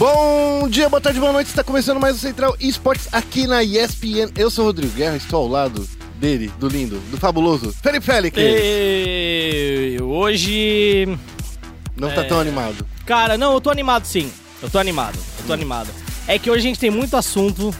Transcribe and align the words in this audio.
Bom 0.00 0.66
dia, 0.66 0.88
boa 0.88 0.98
tarde, 0.98 1.20
boa 1.20 1.30
noite. 1.30 1.48
Está 1.48 1.62
começando 1.62 2.00
mais 2.00 2.16
o 2.16 2.18
Central 2.18 2.56
Esportes 2.58 3.06
aqui 3.12 3.46
na 3.46 3.62
ESPN. 3.62 4.32
Eu 4.34 4.50
sou 4.50 4.64
o 4.64 4.68
Rodrigo 4.68 4.94
Guerra, 4.94 5.18
estou 5.18 5.40
ao 5.40 5.46
lado 5.46 5.86
dele, 6.14 6.50
do 6.58 6.68
lindo, 6.68 6.98
do 7.10 7.18
fabuloso 7.18 7.70
Felipe 7.82 8.06
Félix. 8.06 8.34
E... 8.40 9.98
Hoje. 10.00 11.06
Não 11.94 12.10
tá 12.12 12.24
tão 12.24 12.40
animado. 12.40 12.86
Cara, 13.04 13.36
não, 13.36 13.52
eu 13.52 13.60
tô 13.60 13.68
animado 13.68 14.06
sim. 14.06 14.32
Eu 14.62 14.70
tô 14.70 14.78
animado, 14.78 15.18
eu 15.40 15.46
tô 15.46 15.52
animado. 15.52 15.90
É 16.26 16.38
que 16.38 16.50
hoje 16.50 16.60
a 16.60 16.68
gente 16.68 16.80
tem 16.80 16.90
muito 16.90 17.14
assunto, 17.14 17.74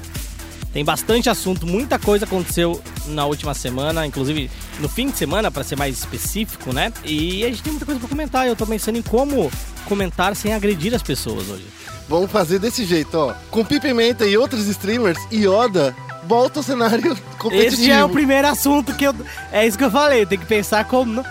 tem 0.74 0.84
bastante 0.84 1.30
assunto, 1.30 1.66
muita 1.66 1.98
coisa 1.98 2.26
aconteceu 2.26 2.82
na 3.06 3.24
última 3.24 3.54
semana, 3.54 4.06
inclusive 4.06 4.50
no 4.78 4.90
fim 4.90 5.08
de 5.08 5.16
semana, 5.16 5.50
pra 5.50 5.64
ser 5.64 5.76
mais 5.76 5.98
específico, 5.98 6.70
né? 6.70 6.92
E 7.02 7.46
a 7.46 7.48
gente 7.48 7.62
tem 7.62 7.72
muita 7.72 7.86
coisa 7.86 7.98
pra 7.98 8.10
comentar. 8.10 8.46
Eu 8.46 8.54
tô 8.54 8.66
pensando 8.66 8.98
em 8.98 9.02
como 9.02 9.50
comentar 9.86 10.36
sem 10.36 10.52
agredir 10.52 10.94
as 10.94 11.02
pessoas 11.02 11.48
hoje. 11.48 11.64
Vamos 12.10 12.30
fazer 12.30 12.58
desse 12.58 12.84
jeito, 12.84 13.14
ó. 13.16 13.32
Com 13.50 13.64
Pipimenta 13.64 14.26
e 14.26 14.36
outros 14.36 14.66
streamers, 14.66 15.18
Yoda 15.32 15.94
volta 16.24 16.58
ao 16.60 16.62
cenário 16.62 17.16
competitivo. 17.38 17.74
Esse 17.74 17.86
já 17.86 17.94
é 18.00 18.04
o 18.04 18.08
primeiro 18.08 18.46
assunto 18.48 18.92
que 18.94 19.04
eu. 19.04 19.14
É 19.52 19.66
isso 19.66 19.78
que 19.78 19.84
eu 19.84 19.90
falei, 19.90 20.26
tem 20.26 20.38
que 20.38 20.44
pensar 20.44 20.84
como 20.84 21.24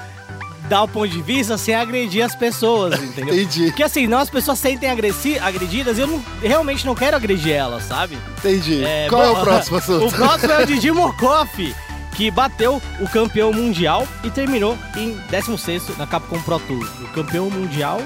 dar 0.69 0.83
o 0.83 0.87
ponto 0.87 1.07
de 1.09 1.21
vista 1.21 1.57
sem 1.57 1.73
agredir 1.75 2.23
as 2.23 2.33
pessoas, 2.35 2.93
entendeu? 3.03 3.33
Entendi. 3.35 3.65
Porque 3.65 3.83
assim, 3.83 4.07
não 4.07 4.19
as 4.19 4.29
pessoas 4.29 4.57
sentem 4.59 4.89
agressi- 4.89 5.37
agredidas, 5.39 5.97
eu 5.99 6.07
não- 6.07 6.23
realmente 6.41 6.85
não 6.85 6.95
quero 6.95 7.17
agredir 7.17 7.53
elas, 7.53 7.83
sabe? 7.83 8.17
Entendi. 8.37 8.81
Qual 9.09 9.21
é 9.23 9.29
o 9.31 9.35
próximo 9.41 9.77
assunto? 9.77 10.05
O 10.07 10.11
próximo 10.11 10.53
é 10.53 10.63
o 10.63 10.65
Didi 10.65 10.91
Mokoff, 10.91 11.75
que 12.15 12.29
bateu 12.31 12.81
o 13.01 13.09
campeão 13.09 13.51
mundial 13.51 14.07
e 14.23 14.29
terminou 14.29 14.77
em 14.95 15.17
16º 15.31 15.97
na 15.97 16.05
Capcom 16.07 16.39
Pro 16.41 16.59
Tour. 16.59 16.87
O 17.01 17.07
campeão 17.09 17.49
mundial 17.49 18.01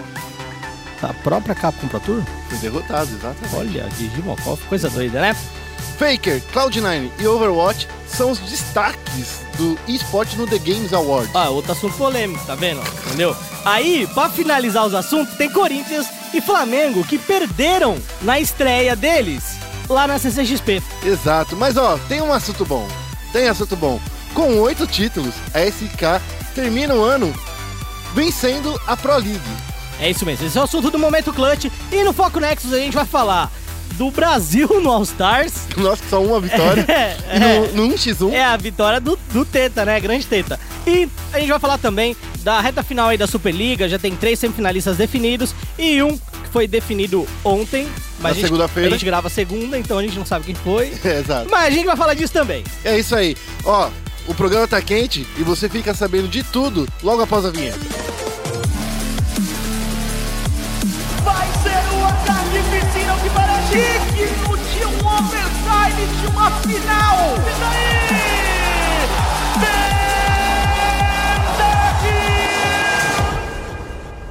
da 1.04 1.14
própria 1.16 1.54
Capcom 1.54 1.88
Pro 1.90 2.00
Tour? 2.00 2.24
Foi 2.48 2.58
derrotado, 2.60 3.10
exatamente. 3.14 3.56
Olha, 3.56 3.90
Didi 3.98 4.22
Mokoff, 4.22 4.64
coisa 4.68 4.90
doida, 4.90 5.20
né? 5.20 5.36
Faker, 5.98 6.42
Cloud9 6.54 7.12
e 7.20 7.28
Overwatch 7.28 7.90
são 8.08 8.32
os 8.32 8.40
destaques 8.40 9.42
do 9.58 9.78
esporte 9.86 10.38
no 10.38 10.48
The 10.48 10.58
Games 10.60 10.94
Awards. 10.94 11.36
Ah, 11.36 11.50
outro 11.50 11.74
assunto 11.74 11.98
polêmico, 11.98 12.44
tá 12.46 12.56
vendo? 12.56 12.82
Entendeu? 13.06 13.36
Aí, 13.66 14.08
pra 14.14 14.30
finalizar 14.30 14.86
os 14.86 14.94
assuntos, 14.94 15.36
tem 15.36 15.50
Corinthians 15.50 16.08
e 16.34 16.40
Flamengo 16.40 17.04
que 17.04 17.20
perderam 17.20 17.98
na 18.22 18.40
estreia 18.40 18.96
deles 18.96 19.58
lá 19.90 20.08
na 20.08 20.18
CCXP. 20.18 20.82
Exato, 21.04 21.58
mas 21.58 21.76
ó, 21.76 21.98
tem 22.08 22.22
um 22.22 22.32
assunto 22.32 22.64
bom. 22.64 22.88
Tem 23.34 23.50
assunto 23.50 23.76
bom. 23.76 24.00
Com 24.34 24.58
oito 24.62 24.88
títulos, 24.88 25.36
a 25.54 25.60
SK 25.60 26.24
termina 26.56 26.96
o 26.96 27.04
ano 27.04 27.34
vencendo 28.16 28.80
a 28.88 28.96
Pro 28.96 29.18
League. 29.18 29.73
É 30.04 30.10
isso 30.10 30.26
mesmo, 30.26 30.46
esse 30.46 30.58
é 30.58 30.62
o 30.62 30.66
assunto 30.66 30.92
do 30.92 31.00
Momento 31.00 31.32
Clutch. 31.32 31.72
E 31.90 32.04
no 32.04 32.12
Foco 32.12 32.38
Nexus 32.38 32.74
a 32.74 32.78
gente 32.78 32.94
vai 32.94 33.06
falar 33.06 33.50
do 33.94 34.12
Brasil 34.12 34.68
no 34.82 34.92
All 34.92 35.04
Stars. 35.04 35.54
Nossa, 35.78 36.04
só 36.10 36.22
uma 36.22 36.42
vitória. 36.42 36.86
É, 36.92 37.16
E 37.38 37.40
no, 37.74 37.88
no 37.88 37.96
1x1, 37.96 38.34
É 38.34 38.44
a 38.44 38.58
vitória 38.58 39.00
do, 39.00 39.18
do 39.32 39.46
Teta, 39.46 39.86
né? 39.86 39.98
Grande 40.02 40.26
Teta. 40.26 40.60
E 40.86 41.08
a 41.32 41.40
gente 41.40 41.48
vai 41.48 41.60
falar 41.60 41.78
também 41.78 42.18
da 42.40 42.60
reta 42.60 42.84
final 42.84 43.08
aí 43.08 43.18
da 43.18 43.26
Superliga. 43.28 43.88
Já 43.88 43.98
tem 43.98 44.14
três 44.14 44.40
semifinalistas 44.40 44.98
definidos 44.98 45.56
e 45.80 46.04
um 46.04 46.18
que 46.18 46.50
foi 46.52 46.68
definido 46.68 47.26
ontem. 47.42 47.88
Mas 48.20 48.36
Na 48.36 48.44
segunda-feira. 48.44 48.90
A 48.90 48.92
gente 48.92 49.06
grava 49.06 49.30
segunda, 49.30 49.80
então 49.80 49.98
a 49.98 50.02
gente 50.04 50.18
não 50.20 50.26
sabe 50.26 50.44
quem 50.48 50.56
foi. 50.56 50.92
É, 51.06 51.20
exato. 51.20 51.48
Mas 51.50 51.68
a 51.68 51.70
gente 51.70 51.86
vai 51.86 51.96
falar 51.96 52.14
disso 52.14 52.34
também. 52.34 52.66
É 52.84 53.00
isso 53.00 53.16
aí. 53.16 53.38
Ó, 53.64 53.90
o 54.28 54.34
programa 54.36 54.68
tá 54.68 54.82
quente 54.82 55.26
e 55.38 55.44
você 55.44 55.70
fica 55.70 55.94
sabendo 55.94 56.28
de 56.28 56.44
tudo 56.44 56.86
logo 57.02 57.22
após 57.22 57.46
a 57.46 57.52
vinheta. 57.52 57.80
Vai 61.24 61.48
ser 61.64 61.94
um 61.96 62.06
ataque 62.06 62.60
piscina 62.70 63.16
que 63.22 63.30
parece 63.30 63.74
digno 64.14 64.58
de 64.58 64.86
um 64.86 65.08
overtime 65.08 66.08
de 66.22 66.28
uma 66.28 66.52
final. 66.62 67.36
E 67.38 67.60
daí? 67.60 68.04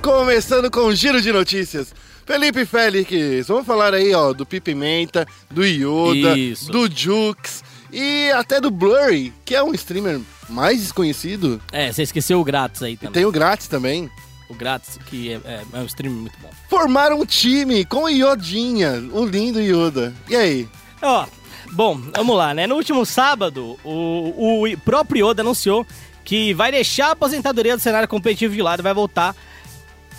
Começando 0.03 0.71
com 0.71 0.81
o 0.87 0.95
giro 0.95 1.21
de 1.21 1.33
notícias. 1.33 1.95
Felipe 2.27 2.65
Félix, 2.65 3.47
vamos 3.47 3.67
falar 3.67 3.95
aí, 3.95 4.15
ó, 4.15 4.33
do 4.33 4.47
Pipimenta, 4.47 5.27
do 5.51 5.65
Yoda, 5.65 6.37
Isso. 6.39 6.71
do 6.71 6.89
Jux 6.91 7.63
e 7.93 8.31
até 8.31 8.61
do 8.61 8.71
Blurry, 8.71 9.33
que 9.45 9.55
é 9.55 9.63
um 9.63 9.75
streamer 9.75 10.21
mais 10.49 10.81
desconhecido. 10.81 11.61
É, 11.73 11.93
você 11.93 12.03
esqueceu 12.03 12.41
o 12.41 12.45
grátis 12.45 12.83
aí 12.83 12.93
E 12.95 12.97
também. 12.97 13.13
tem 13.13 13.25
o 13.25 13.33
grátis 13.33 13.67
também. 13.67 14.09
O 14.53 14.55
grátis, 14.55 14.99
que 15.07 15.33
é, 15.33 15.41
é- 15.45 15.63
é 15.73 15.79
um 15.79 15.87
stream 15.87 16.13
muito 16.13 16.39
bom. 16.41 16.51
Formaram 16.69 17.19
um 17.21 17.25
time 17.25 17.85
com 17.87 18.05
o 18.05 18.09
Iodinha, 18.11 19.03
o 19.13 19.25
lindo 19.25 19.59
Yoda. 19.61 20.15
E 20.29 20.37
aí? 20.37 20.69
Ó, 21.01 21.25
bom, 21.73 21.99
vamos 22.15 22.37
lá, 22.37 22.53
né? 22.53 22.67
No 22.67 22.75
último 22.77 23.07
sábado, 23.07 23.79
o, 23.83 24.65
o 24.65 24.79
próprio 24.85 25.31
Yoda 25.31 25.43
anunciou 25.43 25.87
que 26.25 26.53
vai 26.53 26.71
deixar 26.71 27.09
a 27.09 27.13
aposentadoria 27.13 27.77
do 27.77 27.83
cenário 27.83 28.07
competitivo 28.09 28.55
de 28.55 28.61
lado 28.63 28.81
e 28.81 28.83
vai 28.83 28.93
voltar 28.95 29.35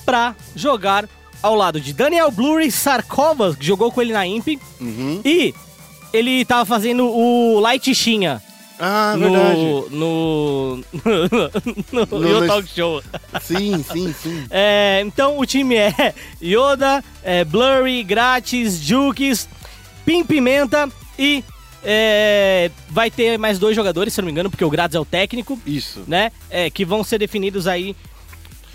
pra 0.06 0.36
jogar 0.56 1.08
ao 1.42 1.56
lado 1.56 1.80
de 1.80 1.94
Daniel 1.94 2.32
Blurry 2.32 2.72
Sarkovas, 2.72 3.56
que 3.56 3.66
jogou 3.66 3.92
com 3.92 4.02
ele 4.02 4.14
na 4.14 4.26
Imp, 4.26 4.60
Uhum. 4.82 5.22
e 5.24 5.54
ele 6.12 6.44
tava 6.46 6.66
fazendo 6.66 7.06
o 7.08 7.60
Light 7.60 7.94
Shinha 7.94 8.42
Ah, 8.80 9.16
verdade. 9.18 9.60
no, 9.60 9.90
no, 9.90 10.76
no, 11.92 12.08
no, 12.10 12.20
No- 12.20 12.40
no- 12.42 12.48
Talk 12.48 12.68
Show. 12.68 13.02
Sim, 13.42 13.84
sim, 13.84 14.14
sim. 14.14 14.46
É, 14.52 15.02
então 15.06 15.38
o 15.40 15.46
time 15.46 15.76
é 15.76 16.14
Yoda, 16.42 17.04
é, 17.24 17.44
Blurry, 17.46 18.04
Grátis, 18.04 18.80
Jukes, 18.80 19.48
Pim 20.06 20.24
Pimenta 20.24 20.90
e 21.18 21.44
é, 21.84 22.72
vai 22.90 23.12
ter 23.12 23.38
mais 23.38 23.60
dois 23.60 23.76
jogadores, 23.76 24.14
se 24.14 24.22
não 24.22 24.26
me 24.26 24.32
engano, 24.32 24.50
porque 24.50 24.64
o 24.66 24.70
Grátis 24.70 24.96
é 24.96 25.00
o 25.00 25.06
técnico, 25.06 25.60
Isso. 25.66 26.04
né? 26.08 26.32
É, 26.50 26.70
que 26.70 26.84
vão 26.86 27.04
ser 27.04 27.20
definidos 27.20 27.68
aí 27.68 27.96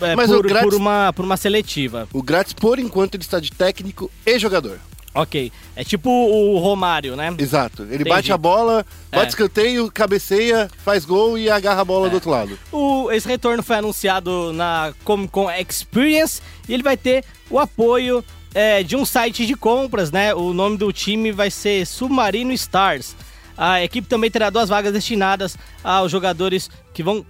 é, 0.01 0.15
Mas 0.15 0.31
por, 0.31 0.47
por 0.47 0.75
uma, 0.75 1.13
por 1.13 1.25
uma 1.25 1.37
seletiva. 1.37 2.09
O 2.13 2.23
grátis, 2.23 2.53
por 2.53 2.79
enquanto, 2.79 3.17
ele 3.17 3.23
está 3.25 3.41
de 3.41 3.51
técnico 3.51 4.11
e 4.25 4.39
jogador. 4.39 4.79
Ok. 5.15 5.51
É 5.75 5.83
tipo 5.83 6.11
o 6.11 6.59
Romário, 6.59 7.17
né? 7.17 7.35
Exato. 7.39 7.83
Ele 7.83 7.95
Entendi. 7.97 8.11
bate 8.11 8.33
a 8.33 8.39
bola, 8.39 8.85
bate 9.11 9.25
É. 9.27 9.29
escanteio, 9.29 9.91
cabeceia, 9.91 10.71
faz 10.85 11.05
gol 11.05 11.37
e 11.39 11.51
agarra 11.51 11.81
a 11.81 11.85
bola 11.85 12.09
do 12.09 12.15
outro 12.15 12.31
lado. 12.31 12.59
O, 12.71 13.11
esse 13.11 13.27
retorno 13.27 13.63
foi 13.63 13.77
anunciado 13.77 14.53
na 14.53 14.93
Comic 15.05 15.33
Con 15.33 15.51
Experience 15.51 16.41
e 16.69 16.75
ele 16.75 16.83
vai 16.83 16.97
ter 16.97 17.25
o 17.51 17.59
apoio 17.59 18.25
é, 18.55 18.83
de 18.83 18.97
um 18.97 19.05
site 19.05 19.47
de 19.47 19.55
compras, 19.55 20.11
né? 20.13 20.35
O 20.35 20.53
nome 20.53 20.77
do 20.77 20.93
time 20.93 21.33
vai 21.33 21.51
ser 21.51 21.87
Submarino 21.87 22.53
Stars. 22.53 23.17
A 23.57 23.83
equipe 23.83 24.07
também 24.07 24.31
terá 24.31 24.51
duas 24.51 24.69
vagas 24.69 24.93
destinadas 24.93 25.57
aos 25.83 26.13
jogadores 26.13 26.71
que 26.95 27.03
vão 27.03 27.27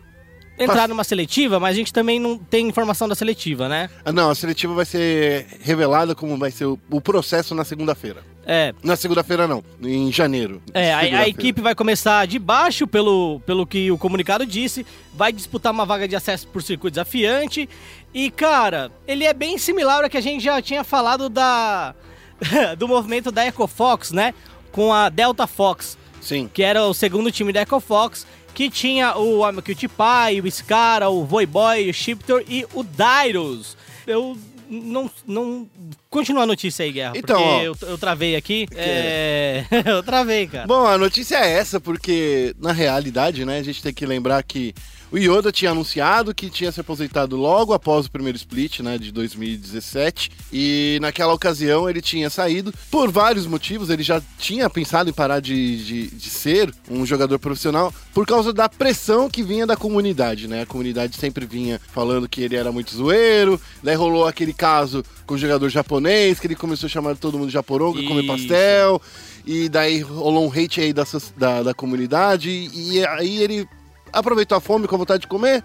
entrar 0.59 0.89
numa 0.89 1.05
seletiva, 1.05 1.59
mas 1.61 1.75
a 1.75 1.79
gente 1.79 1.93
também 1.93 2.19
não 2.19 2.37
tem 2.39 2.67
informação 2.69 3.09
da 3.09 3.15
seletiva, 3.15 3.69
né? 3.69 3.89
Ah, 4.05 4.13
não, 4.13 4.31
a 4.31 4.35
seletiva 4.35 4.75
vai 4.75 4.85
ser 4.85 5.47
revelada 5.61 6.15
como 6.15 6.37
vai 6.37 6.51
ser 6.51 6.65
o, 6.67 6.79
o 6.91 7.01
processo 7.01 7.55
na 7.55 7.65
segunda-feira. 7.65 8.23
É, 8.51 8.73
Na 8.83 8.97
segunda-feira 8.97 9.47
não, 9.47 9.63
em 9.83 10.11
janeiro. 10.11 10.63
É, 10.73 10.93
a- 10.93 10.97
a, 10.99 11.01
Segunda-feira. 11.03 11.29
equipe 11.29 11.61
vai 11.61 11.75
começar 11.75 12.27
de 12.27 12.39
baixo, 12.39 12.87
pelo, 12.87 13.41
pelo 13.45 13.67
que 13.67 13.91
o 13.91 13.99
comunicado 13.99 14.47
disse, 14.47 14.87
vai 15.15 15.31
disputar 15.33 15.71
uma 15.71 15.85
vaga 15.85 16.09
de 16.09 16.17
acesso 16.17 16.47
por 16.49 16.63
circuito 16.63 16.95
desafiante. 16.95 17.69
E, 18.15 18.31
cara, 18.31 18.91
ele 19.07 19.25
é 19.25 19.35
bem 19.35 19.59
similar 19.59 20.03
ao 20.03 20.09
que 20.09 20.17
a 20.17 20.21
gente 20.23 20.43
já 20.43 20.63
tinha 20.63 20.83
falado 20.83 21.29
da 21.29 21.95
do 22.79 22.89
movimento 22.89 23.31
da 23.31 23.45
EcoFox, 23.47 24.13
né? 24.13 24.33
Com 24.73 24.95
a 24.95 25.11
Delta 25.11 25.47
Fox, 25.47 25.99
Sim. 26.21 26.49
que 26.53 26.63
era 26.63 26.85
o 26.87 26.95
segundo 26.95 27.31
time 27.31 27.53
da 27.53 27.61
EcoFox, 27.63 28.27
que 28.59 28.69
tinha 28.69 29.17
o 29.17 29.45
Amakut 29.45 29.87
Pai, 29.87 30.41
o 30.41 30.47
Scara, 30.49 31.09
o 31.09 31.25
Voiboy, 31.25 31.89
o 31.89 31.95
Shiptor 31.95 32.43
e 32.49 32.67
o 32.75 32.83
Dairos. 32.83 33.77
Eu 34.05 34.37
não, 34.69 35.09
não... 35.25 35.69
Continua 36.11 36.43
a 36.43 36.47
notícia 36.47 36.85
aí, 36.85 36.91
Guerra, 36.91 37.13
Então, 37.15 37.41
ó. 37.41 37.63
eu, 37.63 37.77
eu 37.83 37.97
travei 37.97 38.35
aqui. 38.35 38.67
É... 38.75 39.65
eu 39.87 40.03
travei, 40.03 40.49
cara. 40.49 40.67
Bom, 40.67 40.85
a 40.85 40.99
notícia 40.99 41.37
é 41.37 41.53
essa, 41.53 41.79
porque 41.79 42.53
na 42.59 42.73
realidade, 42.73 43.45
né, 43.45 43.61
a 43.61 43.63
gente 43.63 43.81
tem 43.81 43.95
que 43.95 44.05
lembrar 44.05 44.43
que 44.43 44.75
o 45.11 45.19
Yoda 45.19 45.51
tinha 45.51 45.71
anunciado 45.71 46.35
que 46.35 46.51
tinha 46.51 46.71
se 46.71 46.81
aposentado 46.81 47.37
logo 47.37 47.73
após 47.73 48.07
o 48.07 48.11
primeiro 48.11 48.37
split, 48.37 48.81
né, 48.81 48.99
de 48.99 49.11
2017, 49.11 50.31
e 50.53 50.99
naquela 51.01 51.33
ocasião 51.33 51.89
ele 51.89 52.01
tinha 52.01 52.29
saído. 52.29 52.73
Por 52.91 53.11
vários 53.11 53.47
motivos, 53.47 53.91
ele 53.91 54.03
já 54.03 54.21
tinha 54.39 54.69
pensado 54.69 55.09
em 55.09 55.13
parar 55.13 55.41
de, 55.41 55.85
de, 55.85 56.07
de 56.09 56.31
ser 56.31 56.75
um 56.91 57.07
jogador 57.07 57.39
profissional 57.39 57.93
por 58.13 58.27
causa 58.27 58.53
da 58.53 58.69
pressão 58.69 59.31
que 59.31 59.43
vinha 59.43 59.67
da 59.67 59.77
comunidade, 59.77 60.49
né, 60.49 60.63
a 60.63 60.67
comunidade 60.67 61.17
sempre 61.17 61.47
vinha 61.47 61.81
falando 61.93 62.29
que 62.29 62.43
ele 62.43 62.57
era 62.57 62.71
muito 62.73 62.95
zoeiro, 62.95 63.61
daí 63.83 63.95
rolou 63.95 64.27
aquele 64.27 64.53
caso 64.53 65.05
com 65.27 65.35
o 65.35 65.39
jogador 65.39 65.69
japonês, 65.69 66.41
que 66.41 66.47
ele 66.47 66.55
começou 66.55 66.87
a 66.87 66.91
chamar 66.91 67.17
todo 67.17 67.39
mundo 67.39 67.49
de 67.49 67.53
japoronga, 67.53 68.03
comer 68.03 68.27
pastel, 68.27 69.01
e 69.47 69.69
daí 69.69 70.01
rolou 70.01 70.47
um 70.47 70.53
hate 70.53 70.81
aí 70.81 70.93
da, 70.93 71.05
da, 71.37 71.63
da 71.63 71.75
comunidade, 71.75 72.51
e 72.51 73.05
aí 73.07 73.43
ele 73.43 73.69
aproveitou 74.13 74.57
a 74.57 74.61
fome 74.61 74.87
com 74.89 74.95
a 74.95 74.99
vontade 74.99 75.23
de 75.23 75.27
comer 75.27 75.63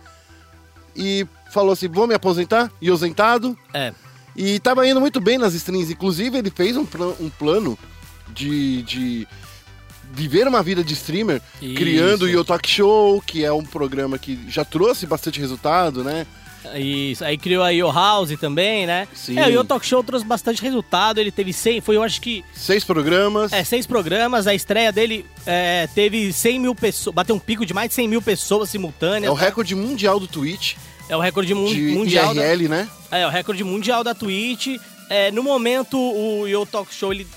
e 0.95 1.25
falou 1.51 1.71
assim: 1.73 1.87
vou 1.87 2.07
me 2.07 2.13
aposentar, 2.15 2.71
e 2.81 2.89
ausentado. 2.89 3.57
É. 3.73 3.93
E 4.35 4.59
tava 4.59 4.87
indo 4.87 4.99
muito 4.99 5.19
bem 5.21 5.37
nas 5.37 5.53
streams. 5.53 5.91
Inclusive, 5.91 6.37
ele 6.37 6.49
fez 6.49 6.75
um, 6.75 6.85
pla- 6.85 7.13
um 7.19 7.29
plano 7.29 7.77
de, 8.29 8.81
de 8.83 9.27
viver 10.11 10.47
uma 10.47 10.63
vida 10.63 10.83
de 10.83 10.93
streamer, 10.93 11.41
Isso. 11.61 11.75
criando 11.75 12.23
o 12.23 12.29
Yo 12.29 12.43
Talk 12.43 12.67
Show, 12.67 13.21
que 13.21 13.43
é 13.45 13.53
um 13.53 13.63
programa 13.63 14.17
que 14.17 14.39
já 14.49 14.65
trouxe 14.65 15.05
bastante 15.05 15.39
resultado, 15.39 16.03
né? 16.03 16.25
Isso, 16.75 17.23
aí 17.25 17.37
criou 17.37 17.63
a 17.63 17.69
Yo 17.69 17.91
House 17.91 18.31
também, 18.39 18.85
né? 18.87 19.07
Sim. 19.13 19.37
É, 19.37 19.47
o 19.47 19.49
Yo 19.51 19.63
Talk 19.63 19.85
Show 19.85 20.03
trouxe 20.03 20.25
bastante 20.25 20.61
resultado, 20.61 21.19
ele 21.19 21.31
teve 21.31 21.51
100, 21.53 21.81
foi 21.81 21.95
eu 21.97 22.03
acho 22.03 22.21
que, 22.21 22.43
Seis 22.53 22.83
programas. 22.83 23.51
é, 23.51 23.63
seis 23.63 23.85
programas, 23.85 24.47
a 24.47 24.53
estreia 24.55 24.91
dele 24.91 25.25
é, 25.45 25.87
teve 25.93 26.31
100 26.31 26.59
mil 26.59 26.73
pessoas, 26.75 27.13
bateu 27.13 27.35
um 27.35 27.39
pico 27.39 27.65
de 27.65 27.73
mais 27.73 27.89
de 27.89 27.95
100 27.95 28.07
mil 28.07 28.21
pessoas 28.21 28.69
simultâneas. 28.69 29.29
É 29.29 29.31
o 29.31 29.35
recorde 29.35 29.75
mundial 29.75 30.19
do 30.19 30.27
Twitch, 30.27 30.75
É 31.09 31.17
o 31.17 31.19
recorde 31.19 31.53
mun- 31.53 31.65
de 31.73 31.91
mundial 31.91 32.33
da, 32.33 32.41
IRL, 32.45 32.67
né? 32.69 32.87
É, 33.11 33.27
o 33.27 33.29
recorde 33.29 33.63
mundial 33.63 34.03
da 34.03 34.15
Twitch. 34.15 34.77
É, 35.09 35.29
no 35.31 35.43
momento, 35.43 35.99
o 35.99 36.47
Yo 36.47 36.65
Talk 36.65 36.93
Show 36.93 37.11
ele 37.13 37.27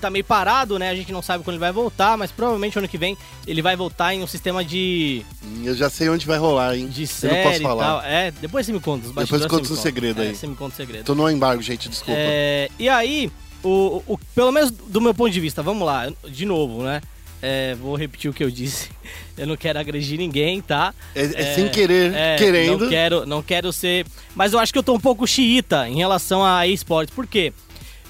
tá 0.00 0.10
meio 0.10 0.24
parado, 0.24 0.78
né? 0.78 0.90
A 0.90 0.94
gente 0.94 1.12
não 1.12 1.22
sabe 1.22 1.42
quando 1.44 1.54
ele 1.54 1.60
vai 1.60 1.72
voltar, 1.72 2.16
mas 2.16 2.30
provavelmente 2.30 2.78
ano 2.78 2.88
que 2.88 2.98
vem 2.98 3.16
ele 3.46 3.62
vai 3.62 3.76
voltar 3.76 4.14
em 4.14 4.22
um 4.22 4.26
sistema 4.26 4.64
de, 4.64 5.24
Eu 5.64 5.74
já 5.74 5.88
sei 5.90 6.08
onde 6.08 6.26
vai 6.26 6.38
rolar, 6.38 6.76
hein? 6.76 6.86
de 6.88 7.02
Eu 7.02 7.06
série 7.08 7.34
não 7.44 7.50
posso 7.50 7.62
falar. 7.62 8.06
É, 8.08 8.30
depois 8.30 8.66
você 8.66 8.72
me 8.72 8.80
conta 8.80 9.08
Depois 9.08 9.42
eu 9.42 9.48
conto 9.48 9.72
o 9.72 9.76
segredo 9.76 10.22
É, 10.22 10.28
aí. 10.28 10.34
você 10.34 10.46
me 10.46 10.56
conta 10.56 10.74
o 10.74 10.76
segredo. 10.76 11.04
Tô 11.04 11.14
no 11.14 11.28
embargo, 11.30 11.62
gente, 11.62 11.88
desculpa. 11.88 12.18
É, 12.18 12.70
e 12.78 12.88
aí, 12.88 13.30
o, 13.62 14.02
o- 14.06 14.18
pelo 14.34 14.52
menos 14.52 14.70
do 14.70 15.00
meu 15.00 15.14
ponto 15.14 15.30
de 15.30 15.40
vista, 15.40 15.62
vamos 15.62 15.86
lá, 15.86 16.10
de 16.28 16.44
novo, 16.44 16.82
né? 16.82 17.00
É, 17.42 17.74
vou 17.74 17.94
repetir 17.96 18.30
o 18.30 18.34
que 18.34 18.42
eu 18.42 18.50
disse. 18.50 18.88
Eu 19.36 19.46
não 19.46 19.56
quero 19.56 19.78
agredir 19.78 20.18
ninguém, 20.18 20.62
tá? 20.62 20.94
É, 21.14 21.22
é 21.24 21.54
sem 21.54 21.68
querer, 21.68 22.12
é, 22.14 22.36
querendo. 22.36 22.80
Não 22.84 22.88
quero, 22.88 23.26
não 23.26 23.42
quero 23.42 23.70
ser. 23.70 24.06
Mas 24.34 24.54
eu 24.54 24.58
acho 24.58 24.72
que 24.72 24.78
eu 24.78 24.82
tô 24.82 24.94
um 24.94 24.98
pouco 25.00 25.26
xiita 25.26 25.86
em 25.86 25.96
relação 25.96 26.42
a 26.42 26.66
esportes. 26.66 27.14
Por 27.14 27.26
quê? 27.26 27.52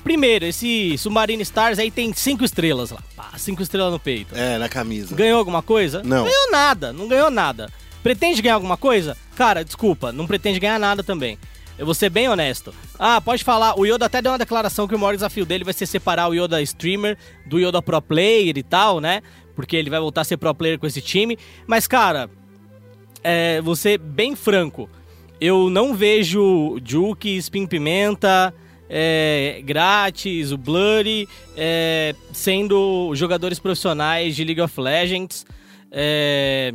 Primeiro, 0.06 0.44
esse 0.44 0.96
Submarine 0.98 1.42
Stars 1.42 1.80
aí 1.80 1.90
tem 1.90 2.12
cinco 2.14 2.44
estrelas 2.44 2.92
lá. 2.92 3.02
Pá, 3.16 3.32
cinco 3.36 3.60
estrelas 3.60 3.90
no 3.90 3.98
peito. 3.98 4.36
É, 4.36 4.56
na 4.56 4.68
camisa. 4.68 5.12
Ganhou 5.16 5.36
alguma 5.36 5.62
coisa? 5.62 6.00
Não. 6.04 6.22
Ganhou 6.22 6.52
nada, 6.52 6.92
não 6.92 7.08
ganhou 7.08 7.28
nada. 7.28 7.68
Pretende 8.04 8.40
ganhar 8.40 8.54
alguma 8.54 8.76
coisa? 8.76 9.16
Cara, 9.34 9.64
desculpa, 9.64 10.12
não 10.12 10.24
pretende 10.24 10.60
ganhar 10.60 10.78
nada 10.78 11.02
também. 11.02 11.36
Eu 11.76 11.84
vou 11.84 11.92
ser 11.92 12.08
bem 12.08 12.28
honesto. 12.28 12.72
Ah, 12.96 13.20
pode 13.20 13.42
falar, 13.42 13.76
o 13.76 13.84
Yoda 13.84 14.06
até 14.06 14.22
deu 14.22 14.30
uma 14.30 14.38
declaração 14.38 14.86
que 14.86 14.94
o 14.94 14.98
maior 14.98 15.16
desafio 15.16 15.44
dele 15.44 15.64
vai 15.64 15.74
ser 15.74 15.86
separar 15.86 16.28
o 16.28 16.34
Yoda 16.34 16.62
streamer 16.62 17.18
do 17.44 17.58
Yoda 17.58 17.82
pro 17.82 18.00
player 18.00 18.56
e 18.56 18.62
tal, 18.62 19.00
né? 19.00 19.22
Porque 19.56 19.74
ele 19.74 19.90
vai 19.90 19.98
voltar 19.98 20.20
a 20.20 20.24
ser 20.24 20.36
pro 20.36 20.54
player 20.54 20.78
com 20.78 20.86
esse 20.86 21.00
time. 21.00 21.36
Mas, 21.66 21.88
cara, 21.88 22.30
é, 23.24 23.60
vou 23.60 23.74
ser 23.74 23.98
bem 23.98 24.36
franco. 24.36 24.88
Eu 25.40 25.68
não 25.68 25.96
vejo 25.96 26.78
Juke, 26.84 27.36
Spin 27.38 27.66
Pimenta, 27.66 28.54
é, 28.88 29.60
Grátis, 29.64 30.52
o 30.52 30.58
Blurry, 30.58 31.28
é, 31.56 32.14
sendo 32.32 33.14
jogadores 33.14 33.58
profissionais 33.58 34.36
de 34.36 34.44
League 34.44 34.60
of 34.60 34.80
Legends. 34.80 35.44
É, 35.90 36.72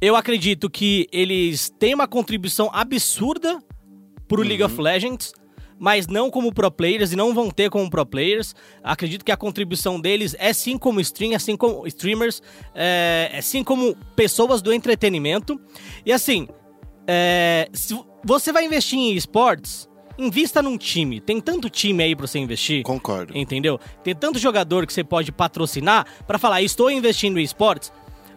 eu 0.00 0.16
acredito 0.16 0.68
que 0.68 1.08
eles 1.12 1.70
têm 1.78 1.94
uma 1.94 2.08
contribuição 2.08 2.70
absurda 2.72 3.58
pro 4.28 4.42
League 4.42 4.62
of 4.62 4.80
Legends, 4.80 5.32
mas 5.78 6.06
não 6.06 6.30
como 6.30 6.52
pro 6.52 6.70
players 6.70 7.12
e 7.12 7.16
não 7.16 7.34
vão 7.34 7.50
ter 7.50 7.70
como 7.70 7.88
pro 7.90 8.04
players. 8.06 8.54
Acredito 8.82 9.24
que 9.24 9.32
a 9.32 9.36
contribuição 9.36 10.00
deles 10.00 10.34
é 10.38 10.52
sim 10.52 10.78
como 10.78 11.00
stream, 11.00 11.34
assim 11.34 11.56
como 11.56 11.86
streamers, 11.86 12.42
é, 12.74 13.30
é 13.32 13.40
sim 13.40 13.64
como 13.64 13.96
pessoas 14.16 14.62
do 14.62 14.72
entretenimento. 14.72 15.60
E 16.04 16.12
assim, 16.12 16.48
é, 17.06 17.68
se 17.72 17.98
você 18.24 18.52
vai 18.52 18.64
investir 18.64 18.98
em 18.98 19.14
esportes, 19.14 19.88
invista 20.18 20.62
num 20.62 20.76
time. 20.78 21.20
Tem 21.20 21.40
tanto 21.40 21.68
time 21.70 22.02
aí 22.02 22.14
pra 22.16 22.26
você 22.26 22.38
investir. 22.38 22.82
Concordo. 22.82 23.36
Entendeu? 23.36 23.78
Tem 24.02 24.14
tanto 24.14 24.38
jogador 24.38 24.86
que 24.86 24.92
você 24.92 25.02
pode 25.04 25.30
patrocinar 25.32 26.06
pra 26.26 26.38
falar, 26.38 26.62
estou 26.62 26.90
investindo 26.90 27.38
em 27.38 27.42
esportes. 27.42 27.92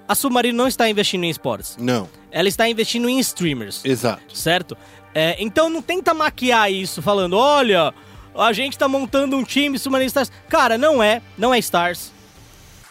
A 0.07 0.15
Submarino 0.15 0.57
não 0.57 0.67
está 0.67 0.89
investindo 0.89 1.23
em 1.25 1.29
esportes. 1.29 1.75
Não, 1.77 2.07
Ela 2.31 2.47
está 2.47 2.67
investindo 2.69 3.09
em 3.09 3.19
streamers 3.19 3.83
exato. 3.83 4.37
certo? 4.37 4.77
É, 5.13 5.35
então 5.39 5.69
não 5.69 5.81
tenta 5.81 6.13
maquiar 6.13 6.71
isso 6.71 7.01
falando, 7.01 7.35
olha, 7.35 7.93
a 8.35 8.53
gente 8.53 8.77
tá 8.77 8.87
montando 8.87 9.35
um 9.35 9.43
time 9.43 9.77
Submarine 9.77 10.07
Stars. 10.07 10.31
Cara, 10.47 10.77
não 10.77 11.01
é, 11.03 11.21
não 11.37 11.53
é 11.53 11.59
Stars. 11.59 12.11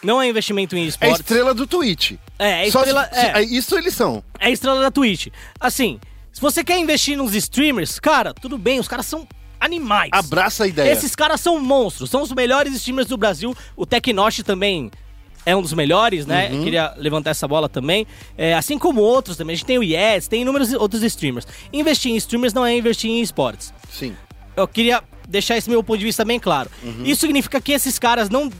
Não 0.03 0.21
é 0.21 0.27
investimento 0.29 0.75
em 0.77 0.83
É 0.83 0.87
esportes. 0.87 1.19
estrela 1.21 1.53
do 1.55 1.65
Twitch. 1.65 2.13
É, 2.37 2.63
é 2.63 2.67
estrela, 2.67 3.09
se- 3.11 3.19
é, 3.19 3.41
Isso 3.41 3.75
eles 3.75 3.95
são. 3.95 4.23
é 4.39 4.51
estrela 4.51 4.79
da 4.79 4.91
Twitch. 4.91 5.27
Assim, 5.59 5.99
se 6.37 6.41
você 6.41 6.63
quer 6.63 6.77
investir 6.77 7.17
nos 7.17 7.33
streamers, 7.33 7.99
cara, 7.99 8.31
tudo 8.31 8.59
bem, 8.59 8.79
os 8.79 8.87
caras 8.87 9.07
são 9.07 9.27
animais. 9.59 10.11
Abraça 10.13 10.65
a 10.65 10.67
ideia. 10.67 10.91
Esses 10.91 11.15
caras 11.15 11.41
são 11.41 11.59
monstros, 11.59 12.11
são 12.11 12.21
os 12.21 12.31
melhores 12.31 12.75
streamers 12.75 13.07
do 13.07 13.17
Brasil. 13.17 13.57
O 13.75 13.87
Tecnosh 13.87 14.43
também 14.43 14.91
é 15.43 15.55
um 15.55 15.63
dos 15.63 15.73
melhores, 15.73 16.27
né? 16.27 16.51
Uhum. 16.51 16.63
Queria 16.63 16.93
levantar 16.95 17.31
essa 17.31 17.47
bola 17.47 17.67
também. 17.67 18.05
É, 18.37 18.53
assim 18.53 18.77
como 18.77 19.01
outros 19.01 19.35
também. 19.35 19.55
A 19.55 19.57
gente 19.57 19.65
tem 19.65 19.79
o 19.79 19.83
Yes, 19.83 20.27
tem 20.27 20.43
inúmeros 20.43 20.71
outros 20.73 21.01
streamers. 21.01 21.47
Investir 21.73 22.11
em 22.11 22.17
streamers 22.17 22.53
não 22.53 22.63
é 22.63 22.77
investir 22.77 23.09
em 23.09 23.19
esportes. 23.19 23.73
Sim. 23.89 24.15
Eu 24.55 24.67
queria 24.67 25.03
deixar 25.27 25.57
esse 25.57 25.67
meu 25.67 25.83
ponto 25.83 25.97
de 25.97 26.05
vista 26.05 26.23
bem 26.23 26.39
claro. 26.39 26.69
Uhum. 26.83 27.03
Isso 27.03 27.21
significa 27.21 27.59
que 27.59 27.71
esses 27.71 27.97
caras 27.97 28.29
não 28.29 28.51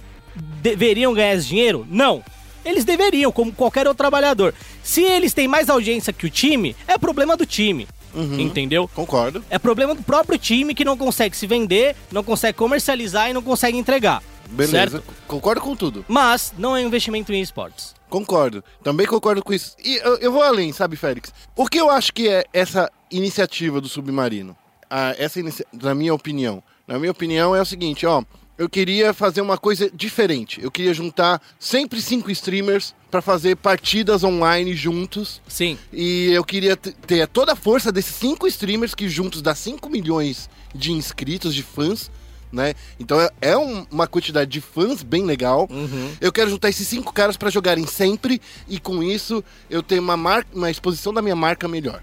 deveriam 0.64 1.14
ganhar 1.14 1.36
esse 1.36 1.46
dinheiro? 1.48 1.86
Não. 1.92 2.24
Eles 2.68 2.84
deveriam, 2.84 3.32
como 3.32 3.54
qualquer 3.54 3.88
outro 3.88 3.98
trabalhador. 3.98 4.54
Se 4.84 5.02
eles 5.02 5.34
têm 5.34 5.48
mais 5.48 5.70
audiência 5.70 6.12
que 6.12 6.26
o 6.26 6.30
time, 6.30 6.76
é 6.88 6.98
problema 6.98 7.38
do 7.38 7.46
time. 7.46 7.88
Uhum. 8.14 8.40
Entendeu? 8.40 8.90
Concordo. 8.94 9.44
É 9.50 9.58
problema 9.58 9.96
do 9.96 10.04
próprio 10.04 10.38
time 10.38 10.76
que 10.76 10.84
não 10.84 10.98
consegue 10.98 11.36
se 11.38 11.48
vender, 11.48 11.96
não 12.12 12.24
consegue 12.24 12.58
comercializar 12.58 13.30
e 13.30 13.34
não 13.34 13.42
consegue 13.42 13.78
entregar. 13.78 14.22
Beleza. 14.50 14.72
Certo? 14.72 15.04
Concordo 15.28 15.62
com 15.62 15.76
tudo. 15.76 16.04
Mas 16.08 16.54
não 16.58 16.76
é 16.76 16.82
um 16.82 16.88
investimento 16.88 17.32
em 17.32 17.42
esportes. 17.42 17.96
Concordo. 18.10 18.64
Também 18.84 19.06
concordo 19.06 19.44
com 19.44 19.54
isso. 19.54 19.76
E 19.84 19.98
eu, 19.98 20.18
eu 20.18 20.32
vou 20.32 20.42
além, 20.42 20.72
sabe, 20.72 20.96
Félix? 20.96 21.34
O 21.56 21.68
que 21.68 21.78
eu 21.78 21.90
acho 21.90 22.14
que 22.14 22.28
é 22.28 22.46
essa 22.54 22.90
iniciativa 23.12 23.80
do 23.80 23.88
Submarino? 23.88 24.56
Ah, 24.90 25.14
essa 25.18 25.40
inicia... 25.40 25.66
Na 25.74 25.94
minha 25.94 26.14
opinião. 26.14 26.64
Na 26.88 26.98
minha 26.98 27.12
opinião 27.12 27.56
é 27.56 27.62
o 27.62 27.66
seguinte, 27.66 28.06
ó. 28.06 28.24
Eu 28.58 28.68
queria 28.68 29.14
fazer 29.14 29.42
uma 29.42 29.58
coisa 29.58 29.90
diferente. 29.94 30.60
Eu 30.62 30.72
queria 30.72 30.94
juntar 30.94 31.40
sempre 31.60 32.02
cinco 32.02 32.32
streamers 32.32 32.96
pra 33.12 33.22
fazer 33.22 33.56
partidas 33.56 34.24
online 34.24 34.76
juntos. 34.76 35.42
Sim. 35.48 35.78
E 35.94 36.32
eu 36.32 36.44
queria 36.44 36.76
ter 36.76 37.28
toda 37.28 37.54
a 37.54 37.56
força 37.56 37.92
desses 37.92 38.16
cinco 38.16 38.48
streamers 38.48 38.96
que 38.96 39.08
juntos 39.08 39.42
dá 39.44 39.54
5 39.54 39.88
milhões 39.90 40.50
de 40.74 40.92
inscritos, 40.92 41.54
de 41.54 41.62
fãs, 41.62 42.10
né? 42.52 42.74
Então 43.00 43.22
é, 43.22 43.30
é 43.42 43.58
um- 43.58 43.86
uma 43.92 44.08
quantidade 44.08 44.50
de 44.50 44.60
fãs 44.60 45.04
bem 45.04 45.24
legal. 45.24 45.68
Uhum. 45.70 46.12
Eu 46.20 46.32
quero 46.32 46.50
juntar 46.50 46.70
esses 46.70 46.88
cinco 46.88 47.14
caras 47.14 47.38
pra 47.38 47.52
jogarem 47.52 47.86
sempre 47.86 48.42
e 48.68 48.80
com 48.80 49.04
isso 49.04 49.44
eu 49.70 49.84
tenho 49.84 50.02
uma, 50.02 50.16
uma 50.52 50.72
exposição 50.72 51.14
da 51.14 51.22
minha 51.22 51.36
marca 51.36 51.68
melhor. 51.68 52.02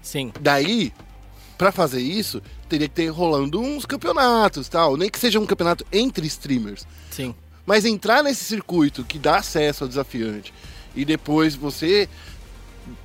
Sim. 0.00 0.32
Daí, 0.40 0.92
pra 1.58 1.70
fazer 1.70 2.00
isso, 2.00 2.42
teria 2.72 2.88
que 2.88 2.94
ter 2.94 3.08
rolando 3.08 3.60
uns 3.60 3.84
campeonatos, 3.84 4.66
tal, 4.66 4.96
nem 4.96 5.10
que 5.10 5.18
seja 5.18 5.38
um 5.38 5.44
campeonato 5.44 5.84
entre 5.92 6.26
streamers. 6.26 6.86
Sim. 7.10 7.34
Mas 7.66 7.84
entrar 7.84 8.22
nesse 8.22 8.44
circuito 8.44 9.04
que 9.04 9.18
dá 9.18 9.36
acesso 9.36 9.84
ao 9.84 9.88
desafiante 9.88 10.52
e 10.96 11.04
depois 11.04 11.54
você. 11.54 12.08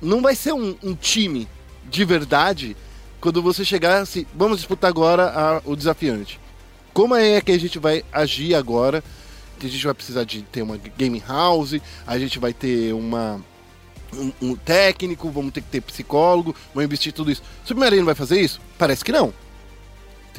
Não 0.00 0.20
vai 0.22 0.34
ser 0.34 0.52
um, 0.54 0.74
um 0.82 0.94
time 0.94 1.46
de 1.88 2.04
verdade 2.04 2.76
quando 3.20 3.42
você 3.42 3.62
chegar 3.64 4.00
assim. 4.00 4.24
Vamos 4.34 4.56
disputar 4.58 4.88
agora 4.88 5.28
a- 5.28 5.62
o 5.64 5.76
desafiante. 5.76 6.40
Como 6.94 7.14
é 7.14 7.40
que 7.42 7.52
a 7.52 7.60
gente 7.60 7.78
vai 7.78 8.02
agir 8.10 8.54
agora? 8.54 9.04
Que 9.60 9.66
a 9.66 9.70
gente 9.70 9.84
vai 9.84 9.94
precisar 9.94 10.24
de 10.24 10.42
ter 10.42 10.62
uma 10.62 10.76
game 10.78 11.22
house, 11.28 11.76
a 12.06 12.18
gente 12.18 12.38
vai 12.38 12.52
ter 12.54 12.92
uma. 12.94 13.40
Um, 14.14 14.32
um 14.40 14.56
técnico, 14.56 15.30
vamos 15.30 15.52
ter 15.52 15.60
que 15.60 15.68
ter 15.68 15.82
psicólogo, 15.82 16.54
vamos 16.74 16.86
investir 16.86 17.12
tudo 17.12 17.30
isso. 17.30 17.42
Submarino 17.62 18.06
vai 18.06 18.14
fazer 18.14 18.40
isso? 18.40 18.58
Parece 18.78 19.04
que 19.04 19.12
não 19.12 19.34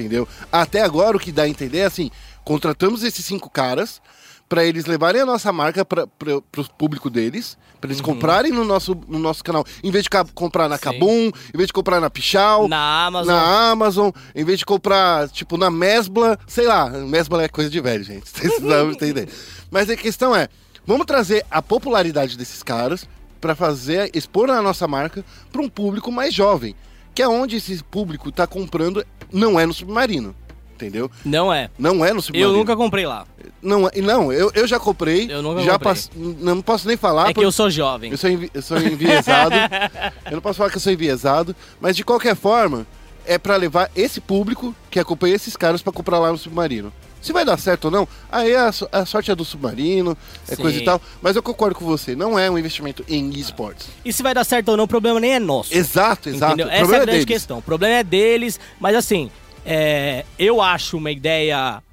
entendeu? 0.03 0.27
Até 0.51 0.81
agora 0.81 1.15
o 1.17 1.19
que 1.19 1.31
dá 1.31 1.43
a 1.43 1.49
entender 1.49 1.79
é 1.79 1.85
assim, 1.85 2.09
contratamos 2.43 3.03
esses 3.03 3.23
cinco 3.25 3.49
caras 3.49 4.01
para 4.47 4.65
eles 4.65 4.87
levarem 4.87 5.21
a 5.21 5.25
nossa 5.27 5.53
marca 5.53 5.85
para 5.85 6.05
o 6.35 6.41
público 6.75 7.07
deles, 7.07 7.55
para 7.79 7.91
eles 7.91 8.01
comprarem 8.01 8.51
no 8.51 8.65
nosso, 8.65 8.97
no 9.07 9.19
nosso 9.19 9.43
canal, 9.43 9.63
em 9.83 9.91
vez 9.91 10.03
de 10.05 10.09
comprar 10.33 10.67
na 10.67 10.75
Sim. 10.75 10.83
Kabum, 10.83 11.27
em 11.53 11.57
vez 11.57 11.67
de 11.67 11.73
comprar 11.73 12.01
na 12.01 12.09
Pichau, 12.09 12.67
Na 12.67 13.05
Amazon. 13.05 13.35
na 13.35 13.69
Amazon, 13.69 14.09
em 14.33 14.43
vez 14.43 14.57
de 14.57 14.65
comprar, 14.65 15.29
tipo, 15.29 15.55
na 15.55 15.69
Mesbla, 15.69 16.37
sei 16.47 16.65
lá, 16.65 16.89
Mesbla 16.89 17.43
é 17.43 17.47
coisa 17.47 17.69
de 17.69 17.79
velho, 17.79 18.03
gente, 18.03 18.25
vocês 18.33 18.59
não 18.59 18.89
entender. 18.91 19.29
Mas 19.69 19.87
a 19.87 19.95
questão 19.95 20.35
é, 20.35 20.47
vamos 20.83 21.05
trazer 21.05 21.45
a 21.51 21.61
popularidade 21.61 22.35
desses 22.35 22.63
caras 22.63 23.07
para 23.39 23.53
fazer, 23.53 24.09
expor 24.15 24.49
a 24.49 24.63
nossa 24.63 24.87
marca 24.87 25.23
para 25.51 25.61
um 25.61 25.69
público 25.69 26.11
mais 26.11 26.33
jovem, 26.33 26.75
que 27.19 27.23
é 27.23 27.27
onde 27.27 27.57
esse 27.57 27.83
público 27.83 28.31
tá 28.31 28.47
comprando, 28.47 29.05
não 29.29 29.59
é 29.59 29.65
no 29.65 29.73
Submarino, 29.73 30.33
entendeu? 30.73 31.11
Não 31.25 31.51
é. 31.53 31.69
Não 31.77 31.95
é 32.05 32.11
no 32.13 32.19
Eu 32.19 32.21
Submarino. 32.21 32.53
nunca 32.53 32.77
comprei 32.77 33.05
lá. 33.05 33.25
Não, 33.61 33.89
não 34.01 34.31
eu, 34.31 34.49
eu 34.55 34.65
já 34.65 34.79
comprei, 34.79 35.29
Eu 35.29 35.41
nunca 35.41 35.61
já 35.61 35.73
comprei. 35.73 35.91
pass- 35.93 36.09
não 36.15 36.61
posso 36.61 36.87
nem 36.87 36.95
falar, 36.95 37.29
é 37.29 37.33
que 37.33 37.43
eu 37.43 37.51
sou 37.51 37.69
jovem. 37.69 38.09
eu 38.11 38.17
sou, 38.17 38.29
envi- 38.29 38.49
eu 38.53 38.61
sou 38.61 38.77
enviesado. 38.77 39.53
eu 40.27 40.31
não 40.31 40.39
posso 40.41 40.59
falar 40.59 40.69
que 40.69 40.77
eu 40.77 40.79
sou 40.79 40.93
enviesado, 40.93 41.53
mas 41.81 41.93
de 41.97 42.05
qualquer 42.05 42.37
forma, 42.37 42.87
é 43.25 43.37
pra 43.37 43.57
levar 43.57 43.91
esse 43.97 44.21
público 44.21 44.73
que 44.89 44.97
acompanha 44.97 45.35
esses 45.35 45.57
caras 45.57 45.81
pra 45.81 45.91
comprar 45.91 46.19
lá 46.19 46.31
no 46.31 46.37
Submarino. 46.37 46.93
Se 47.21 47.33
vai 47.33 47.43
dar 47.43 47.57
certo 47.57 47.85
ou 47.85 47.91
não, 47.91 48.07
aí 48.31 48.55
a, 48.55 48.71
a 48.91 49.05
sorte 49.05 49.29
é 49.29 49.35
do 49.35 49.43
Submarino, 49.43 50.17
é 50.47 50.55
Sim. 50.55 50.61
coisa 50.61 50.77
e 50.77 50.83
tal. 50.85 51.01
Mas 51.21 51.35
eu 51.35 51.43
concordo 51.43 51.75
com 51.75 51.85
você, 51.85 52.15
não 52.15 52.39
é 52.39 52.49
um 52.49 52.57
investimento 52.57 53.03
em 53.09 53.29
esportes. 53.31 53.87
E 54.05 54.13
se 54.13 54.23
vai 54.23 54.33
dar 54.33 54.43
certo 54.45 54.69
ou 54.69 54.77
não, 54.77 54.85
o 54.85 54.87
problema 54.87 55.19
nem 55.19 55.33
é 55.33 55.39
nosso. 55.39 55.73
Exato, 55.73 56.29
exato. 56.29 56.53
Entendeu? 56.53 56.67
Essa 56.67 56.75
é 56.75 56.77
a 56.77 56.79
problema 56.79 57.05
grande 57.05 57.25
deles. 57.25 57.25
questão. 57.41 57.57
O 57.57 57.61
problema 57.61 57.95
é 57.95 58.03
deles, 58.03 58.59
mas 58.79 58.95
assim, 58.95 59.29
é, 59.65 60.23
eu 60.37 60.61
acho 60.61 60.97
uma 60.97 61.11
ideia 61.11 61.83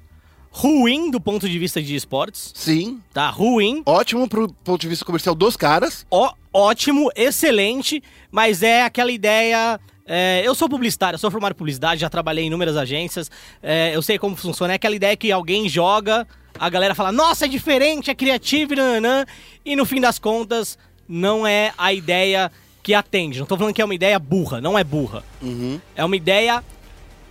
ruim 0.49 1.11
do 1.11 1.19
ponto 1.21 1.47
de 1.47 1.59
vista 1.59 1.81
de 1.81 1.95
esportes, 1.95 2.51
Sim, 2.55 2.99
tá? 3.13 3.29
Ruim, 3.29 3.83
ótimo 3.85 4.27
pro 4.27 4.51
ponto 4.63 4.81
de 4.81 4.87
vista 4.87 5.05
comercial 5.05 5.35
dos 5.35 5.55
caras. 5.55 6.05
ó- 6.09 6.33
ótimo, 6.51 7.11
excelente, 7.15 8.01
mas 8.31 8.63
é 8.63 8.83
aquela 8.83 9.11
ideia. 9.11 9.79
É, 10.07 10.41
eu 10.43 10.55
sou 10.55 10.69
publicitário, 10.69 11.15
eu 11.15 11.19
sou 11.19 11.29
formado 11.29 11.51
em 11.51 11.55
publicidade, 11.55 11.99
já 12.01 12.09
trabalhei 12.09 12.45
em 12.45 12.47
inúmeras 12.47 12.77
agências, 12.77 13.29
é, 13.61 13.93
eu 13.93 14.01
sei 14.01 14.17
como 14.17 14.35
funciona. 14.35 14.73
É 14.73 14.75
aquela 14.77 14.95
ideia 14.95 15.15
que 15.17 15.31
alguém 15.31 15.67
joga, 15.67 16.25
a 16.57 16.69
galera 16.69 16.95
fala, 16.95 17.11
nossa, 17.11 17.45
é 17.45 17.47
diferente, 17.47 18.09
é 18.09 18.15
criativo, 18.15 18.73
e 18.73 18.75
nananã, 18.77 19.25
e 19.65 19.75
no 19.75 19.85
fim 19.85 19.99
das 19.99 20.17
contas, 20.17 20.77
não 21.07 21.45
é 21.45 21.73
a 21.77 21.91
ideia 21.91 22.51
que 22.81 22.93
atende. 22.93 23.39
Não 23.39 23.45
tô 23.45 23.57
falando 23.57 23.73
que 23.73 23.81
é 23.81 23.85
uma 23.85 23.95
ideia 23.95 24.17
burra, 24.17 24.61
não 24.61 24.79
é 24.79 24.83
burra. 24.83 25.23
Uhum. 25.41 25.79
É 25.95 26.05
uma 26.05 26.15
ideia 26.15 26.63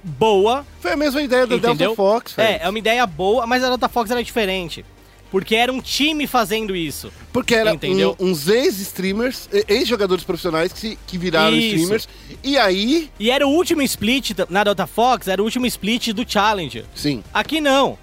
boa, 0.05 0.65
Foi 0.81 0.93
a 0.93 0.97
mesma 0.97 1.21
ideia 1.21 1.47
da 1.47 1.57
entendeu? 1.57 1.75
Delta 1.75 1.97
Fox, 1.97 2.33
velho. 2.35 2.49
é, 2.49 2.61
é 2.63 2.69
uma 2.69 2.79
ideia 2.79 3.07
boa, 3.07 3.47
mas 3.47 3.65
a 3.65 3.69
Delta 3.69 3.89
Fox 3.89 4.11
era 4.11 4.23
diferente. 4.23 4.85
Porque 5.31 5.55
era 5.57 5.73
um 5.73 5.81
time 5.81 6.27
fazendo 6.27 6.75
isso. 6.75 7.13
Porque 7.33 7.55
era 7.55 7.73
Entendeu? 7.75 8.17
um- 8.19 8.31
uns 8.31 8.49
ex-streamers, 8.49 9.49
ex-jogadores 9.69 10.25
profissionais 10.25 10.73
que, 10.73 10.79
se- 10.79 10.99
que 11.07 11.19
viraram 11.19 11.57
Isso. 11.57 11.75
streamers. 11.77 12.09
E 12.43 12.57
aí, 12.57 13.11
E 13.19 13.31
era 13.31 13.47
o 13.47 13.51
último 13.51 13.83
split 13.83 14.31
na 14.49 14.65
Delta 14.65 14.87
Fox, 14.87 15.29
era 15.29 15.43
o 15.43 15.45
último 15.45 15.67
split 15.67 16.09
do 16.13 16.25
Challenger. 16.31 16.85
sim, 16.95 17.23
Aqui 17.35 17.61
não. 17.61 17.99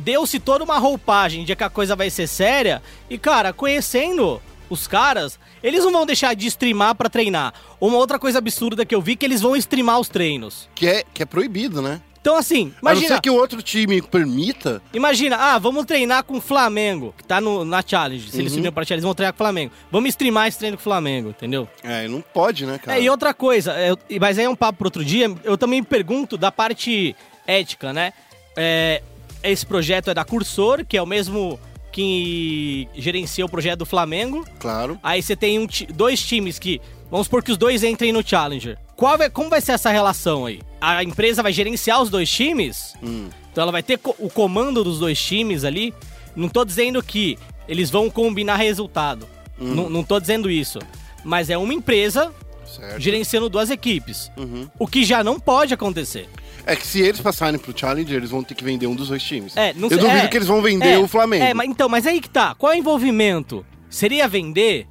Deu-se 0.00 0.38
toda 0.38 0.64
uma 0.64 0.78
roupagem 0.78 1.44
de 1.44 1.54
que 1.56 1.64
a 1.64 1.68
coisa 1.68 1.94
vai 1.96 2.08
ser 2.08 2.26
séria. 2.26 2.80
E, 3.10 3.18
cara, 3.18 3.52
conhecendo 3.52 4.40
os 4.70 4.86
caras, 4.86 5.38
eles 5.62 5.84
não 5.84 5.92
vão 5.92 6.06
deixar 6.06 6.34
de 6.34 6.46
streamar 6.46 6.94
pra 6.94 7.10
treinar. 7.10 7.52
Uma 7.80 7.96
outra 7.98 8.18
coisa 8.18 8.38
absurda 8.38 8.86
que 8.86 8.94
eu 8.94 9.02
vi 9.02 9.12
é 9.12 9.16
que 9.16 9.24
eles 9.26 9.40
vão 9.42 9.54
streamar 9.56 9.98
os 10.00 10.08
treinos. 10.08 10.68
que 10.74 10.86
é, 10.86 11.04
que 11.12 11.22
é 11.22 11.26
proibido, 11.26 11.82
né? 11.82 12.00
Então, 12.26 12.36
assim, 12.36 12.72
A 12.82 12.84
não 12.86 12.90
imagina. 12.92 13.14
ser 13.14 13.20
que 13.20 13.30
o 13.30 13.34
outro 13.36 13.62
time 13.62 14.02
permita. 14.02 14.82
Imagina, 14.92 15.36
ah, 15.36 15.58
vamos 15.60 15.84
treinar 15.84 16.24
com 16.24 16.38
o 16.38 16.40
Flamengo, 16.40 17.14
que 17.16 17.22
tá 17.22 17.40
no, 17.40 17.64
na 17.64 17.84
Challenge. 17.86 18.28
Se 18.28 18.38
eles 18.40 18.50
Uhum. 18.50 18.56
subirem 18.56 18.72
pra 18.72 18.82
Challenge, 18.84 18.94
eles 18.94 19.04
vão 19.04 19.14
treinar 19.14 19.32
com 19.32 19.36
o 19.36 19.44
Flamengo. 19.44 19.72
Vamos 19.92 20.08
streamar 20.08 20.48
esse 20.48 20.58
treino 20.58 20.76
com 20.76 20.80
o 20.80 20.82
Flamengo, 20.82 21.28
entendeu? 21.28 21.68
É, 21.84 22.08
não 22.08 22.20
pode, 22.20 22.66
né, 22.66 22.78
cara? 22.82 22.98
É, 22.98 23.02
e 23.04 23.08
outra 23.08 23.32
coisa, 23.32 23.74
é, 23.74 23.92
e- 24.10 24.18
mas 24.18 24.40
aí 24.40 24.44
é 24.44 24.48
um 24.48 24.56
papo 24.56 24.78
pro 24.78 24.88
outro 24.88 25.04
dia, 25.04 25.32
eu 25.44 25.56
também 25.56 25.80
me 25.82 25.86
pergunto 25.86 26.36
da 26.36 26.50
parte 26.50 27.14
ética, 27.46 27.92
né? 27.92 28.12
É, 28.56 29.02
esse 29.44 29.64
projeto 29.64 30.10
é 30.10 30.14
da 30.14 30.24
Cursor, 30.24 30.84
que 30.84 30.96
é 30.96 31.02
o 31.02 31.06
mesmo 31.06 31.60
que 31.92 32.88
gerencia 32.96 33.44
o 33.46 33.48
projeto 33.48 33.78
do 33.78 33.86
Flamengo. 33.86 34.44
Claro. 34.58 34.98
Aí 35.00 35.22
você 35.22 35.36
tem 35.36 35.60
um 35.60 35.66
dois 35.94 36.20
times 36.20 36.58
que. 36.58 36.80
Vamos 37.08 37.28
supor 37.28 37.40
que 37.42 37.52
os 37.52 37.56
dois 37.56 37.84
entrem 37.84 38.12
no 38.12 38.20
Challenger. 38.26 38.76
Qual 38.96 39.16
vai- 39.18 39.28
como 39.30 39.50
vai 39.50 39.60
ser 39.60 39.72
essa 39.72 39.90
relação 39.90 40.46
aí? 40.46 40.60
A 40.80 41.02
empresa 41.04 41.42
vai 41.42 41.52
gerenciar 41.52 42.00
os 42.02 42.08
dois 42.10 42.30
times? 42.30 42.94
Hum. 43.02 43.28
Então 43.52 43.62
ela 43.62 43.72
vai 43.72 43.82
ter 43.82 43.98
co- 43.98 44.16
o 44.18 44.30
comando 44.30 44.82
dos 44.82 44.98
dois 44.98 45.20
times 45.20 45.64
ali. 45.64 45.92
Não 46.34 46.48
tô 46.48 46.64
dizendo 46.64 47.02
que 47.02 47.38
eles 47.68 47.90
vão 47.90 48.08
combinar 48.10 48.56
resultado. 48.56 49.26
Hum. 49.60 49.74
Não, 49.74 49.90
não 49.90 50.04
tô 50.04 50.18
dizendo 50.20 50.50
isso. 50.50 50.78
Mas 51.24 51.50
é 51.50 51.58
uma 51.58 51.72
empresa 51.74 52.32
Certo. 52.66 53.00
gerenciando 53.00 53.48
duas 53.48 53.70
equipes. 53.70 54.30
Uhum. 54.36 54.68
O 54.78 54.86
que 54.86 55.04
já 55.04 55.22
não 55.24 55.38
pode 55.40 55.72
acontecer. 55.74 56.28
É 56.66 56.74
que 56.74 56.86
se 56.86 57.00
eles 57.00 57.20
passarem 57.20 57.58
pro 57.60 57.76
Challenger, 57.78 58.16
eles 58.16 58.30
vão 58.30 58.42
ter 58.42 58.54
que 58.54 58.64
vender 58.64 58.86
um 58.86 58.94
dos 58.94 59.08
dois 59.08 59.22
times. 59.22 59.56
É, 59.56 59.72
não 59.74 59.88
Eu 59.88 59.98
duvido 59.98 60.18
é, 60.18 60.26
que 60.28 60.36
eles 60.36 60.48
vão 60.48 60.60
vender 60.60 60.92
é, 60.94 60.98
o 60.98 61.06
Flamengo. 61.06 61.44
É, 61.44 61.54
mas, 61.54 61.68
então, 61.68 61.88
mas 61.88 62.06
aí 62.06 62.20
que 62.20 62.28
tá. 62.28 62.54
Qual 62.56 62.72
é 62.72 62.76
o 62.76 62.78
envolvimento? 62.78 63.64
Seria 63.88 64.26
vender? 64.26 64.86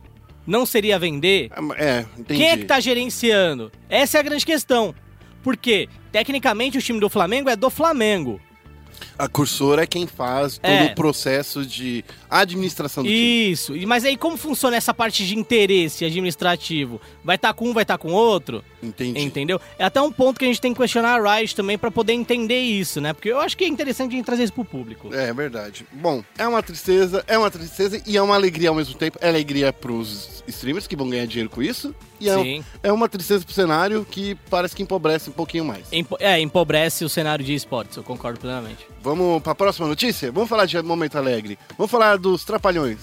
Não 0.46 0.66
seria 0.66 1.00
vender? 1.00 1.50
É, 1.78 2.06
entendi. 2.18 2.40
Quem 2.40 2.50
é 2.50 2.58
que 2.58 2.66
tá 2.66 2.80
gerenciando? 2.80 3.72
Essa 3.90 4.18
é 4.18 4.20
a 4.20 4.24
grande 4.24 4.46
questão. 4.46 4.94
Porque, 5.42 5.88
tecnicamente, 6.12 6.78
o 6.78 6.82
time 6.82 7.00
do 7.00 7.10
Flamengo 7.10 7.50
é 7.50 7.56
do 7.56 7.70
Flamengo. 7.70 8.40
A 9.17 9.27
cursora 9.29 9.84
é 9.84 9.88
quem 9.88 10.05
faz 10.07 10.57
todo 10.57 10.69
É. 10.69 10.86
o 10.91 10.95
processo 10.95 11.65
de 11.65 12.03
administração 12.29 13.03
do 13.03 13.10
time. 13.10 13.51
Isso. 13.51 13.75
E- 13.75 13.86
Mas 13.86 14.03
aí 14.03 14.17
como 14.17 14.36
funciona 14.36 14.75
essa 14.75 14.93
parte 14.93 15.25
de 15.25 15.38
interesse 15.38 16.03
administrativo? 16.03 17.00
Vai 17.24 17.36
estar 17.38 17.53
com 17.53 17.69
um, 17.69 17.74
vai 17.74 17.84
estar 17.84 17.98
com 17.98 18.12
outro? 18.12 18.63
Entendi. 18.84 19.19
Entendeu? 19.22 19.60
É 19.79 19.86
até 19.86 20.01
um 20.01 20.12
ponto 20.12 20.38
que 20.38 20.45
a 20.45 20.48
gente 20.48 20.60
tem 20.62 20.74
que 20.74 20.79
questionar 20.79 21.19
a 21.19 21.38
Riot 21.38 21.55
também 21.55 21.77
pra 21.77 21.89
poder 21.89 22.13
entender 22.13 22.60
isso, 22.60 23.00
né? 23.01 23.13
Porque 23.13 23.29
eu 23.29 23.39
acho 23.39 23.55
que 23.57 23.63
é 23.63 23.67
interessante 23.67 24.12
a 24.13 24.15
gente 24.17 24.25
trazer 24.25 24.43
isso 24.43 24.53
pro 24.53 24.65
público. 24.65 25.13
É 25.13 25.34
verdade. 25.34 25.86
Bom, 25.93 26.24
é 26.38 26.48
uma 26.48 26.62
tristeza, 26.62 27.24
é 27.27 27.38
uma 27.38 27.50
tristeza 27.50 28.01
e 28.05 28.17
é 28.17 28.22
uma 28.22 28.36
alegria 28.36 28.69
ao 28.69 28.75
mesmo 28.75 28.95
tempo. 28.95 29.17
É 29.22 29.29
alegria 29.29 29.72
pros 29.74 30.43
streamers 30.48 30.86
que 30.88 30.95
vão 30.95 31.10
ganhar 31.10 31.25
dinheiro 31.25 31.50
com 31.50 31.63
isso. 31.63 31.95
E 32.25 32.60
é, 32.84 32.89
é 32.89 32.91
uma 32.91 33.08
tristeza 33.10 33.44
pro 33.46 33.53
cenário 33.53 34.05
que 34.10 34.36
parece 34.50 34.75
que 34.75 34.84
empobrece 34.84 35.29
um 35.29 35.34
pouquinho 35.34 35.65
mais. 35.65 35.86
Empo- 35.91 36.17
é, 36.20 36.39
empobrece 36.39 37.03
o 37.05 37.10
cenário 37.10 37.44
de 37.44 37.53
esportes, 37.53 37.98
eu 37.98 38.03
concordo 38.03 38.39
plenamente. 38.39 38.86
Vamos 39.01 39.41
pra 39.44 39.53
próxima 39.55 39.88
notícia? 39.88 40.32
Vamos 40.32 40.50
falar 40.50 40.65
de 40.65 40.82
momento 40.82 41.17
alegre. 41.17 41.58
Vamos 41.77 41.91
falar 41.91 42.17
dos 42.17 42.44
trapalhões. 42.44 42.98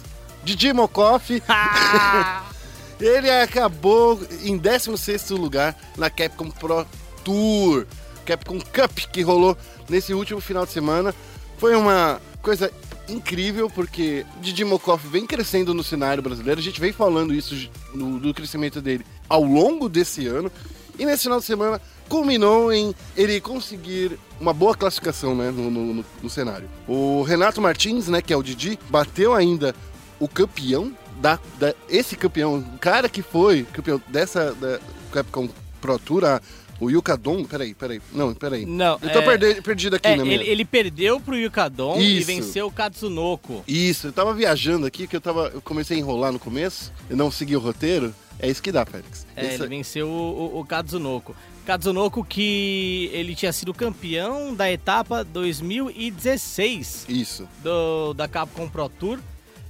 Didi 0.44 0.72
Mokoff, 0.72 1.40
ele 3.00 3.30
acabou 3.30 4.20
em 4.42 4.58
16º 4.58 5.36
lugar 5.38 5.76
na 5.96 6.08
Capcom 6.10 6.50
Pro 6.50 6.86
Tour. 7.24 7.86
Capcom 8.24 8.58
Cup 8.60 8.98
que 9.12 9.22
rolou 9.22 9.56
nesse 9.88 10.14
último 10.14 10.40
final 10.40 10.64
de 10.64 10.72
semana. 10.72 11.14
Foi 11.58 11.74
uma 11.74 12.20
coisa 12.40 12.72
incrível 13.12 13.68
porque 13.70 14.24
Didi 14.40 14.64
Mokoff 14.64 15.06
vem 15.06 15.26
crescendo 15.26 15.72
no 15.74 15.84
cenário 15.84 16.22
brasileiro. 16.22 16.60
A 16.60 16.62
gente 16.62 16.80
vem 16.80 16.92
falando 16.92 17.34
isso 17.34 17.54
no- 17.94 18.18
do 18.18 18.32
crescimento 18.34 18.80
dele 18.80 19.04
ao 19.28 19.42
longo 19.42 19.88
desse 19.88 20.26
ano. 20.26 20.50
E 20.98 21.04
nesse 21.06 21.24
final 21.24 21.38
de 21.40 21.44
semana 21.46 21.80
culminou 22.08 22.72
em 22.72 22.94
ele 23.16 23.40
conseguir 23.40 24.18
uma 24.40 24.52
boa 24.52 24.74
classificação 24.76 25.34
né, 25.34 25.50
no, 25.50 25.70
no- 25.70 26.04
no- 26.22 26.30
cenário. 26.30 26.68
O 26.86 27.22
Renato 27.22 27.60
Martins, 27.60 28.08
né, 28.08 28.20
que 28.20 28.32
é 28.32 28.36
o 28.36 28.42
Didi, 28.42 28.78
bateu 28.90 29.32
ainda 29.34 29.74
o 30.20 30.28
campeão 30.28 30.92
da, 31.20 31.38
da- 31.58 31.74
esse 31.88 32.16
campeão, 32.16 32.58
o 32.58 32.78
cara 32.78 33.08
que 33.08 33.22
foi 33.22 33.62
campeão 33.72 34.00
dessa 34.08 34.52
da 34.54 34.78
Capcom 35.12 35.48
Pro 35.80 35.98
Tour, 35.98 36.24
a- 36.24 36.40
o 36.84 36.90
Yukadon, 36.90 37.44
peraí, 37.44 37.74
peraí, 37.74 38.00
não, 38.12 38.34
peraí. 38.34 38.66
Não, 38.66 38.98
Eu 39.00 39.10
tô 39.12 39.18
é- 39.20 39.22
perde- 39.38 39.62
perdido 39.62 39.96
aqui 39.96 40.08
É, 40.08 40.16
minha... 40.16 40.34
ele, 40.34 40.44
ele 40.48 40.64
perdeu 40.64 41.20
pro 41.20 41.36
Yukadon 41.36 42.00
e 42.00 42.20
venceu 42.20 42.66
o 42.66 42.72
Katsunoko. 42.72 43.62
Isso, 43.68 44.08
eu 44.08 44.12
tava 44.12 44.34
viajando 44.34 44.86
aqui, 44.86 45.06
que 45.06 45.14
eu 45.16 45.20
tava. 45.20 45.50
Eu 45.54 45.62
comecei 45.62 45.96
a 45.96 46.00
enrolar 46.00 46.32
no 46.32 46.38
começo, 46.38 46.92
eu 47.08 47.16
não 47.16 47.30
segui 47.30 47.56
o 47.56 47.60
roteiro. 47.60 48.14
É 48.38 48.50
isso 48.50 48.60
que 48.62 48.72
dá, 48.72 48.84
Félix. 48.84 49.24
É, 49.36 49.54
Isso- 49.54 49.62
ele 49.62 49.68
venceu 49.68 50.08
o, 50.08 50.56
o, 50.56 50.60
o 50.60 50.64
Katsunoko. 50.64 51.36
Katsunoko 51.64 52.24
que 52.24 53.08
ele 53.12 53.36
tinha 53.36 53.52
sido 53.52 53.72
campeão 53.72 54.52
da 54.52 54.68
etapa 54.72 55.22
2016 55.22 57.06
Isso. 57.08 57.48
do, 57.62 58.12
da 58.14 58.26
Capcom 58.26 58.68
Pro 58.68 58.88
Tour. 58.88 59.18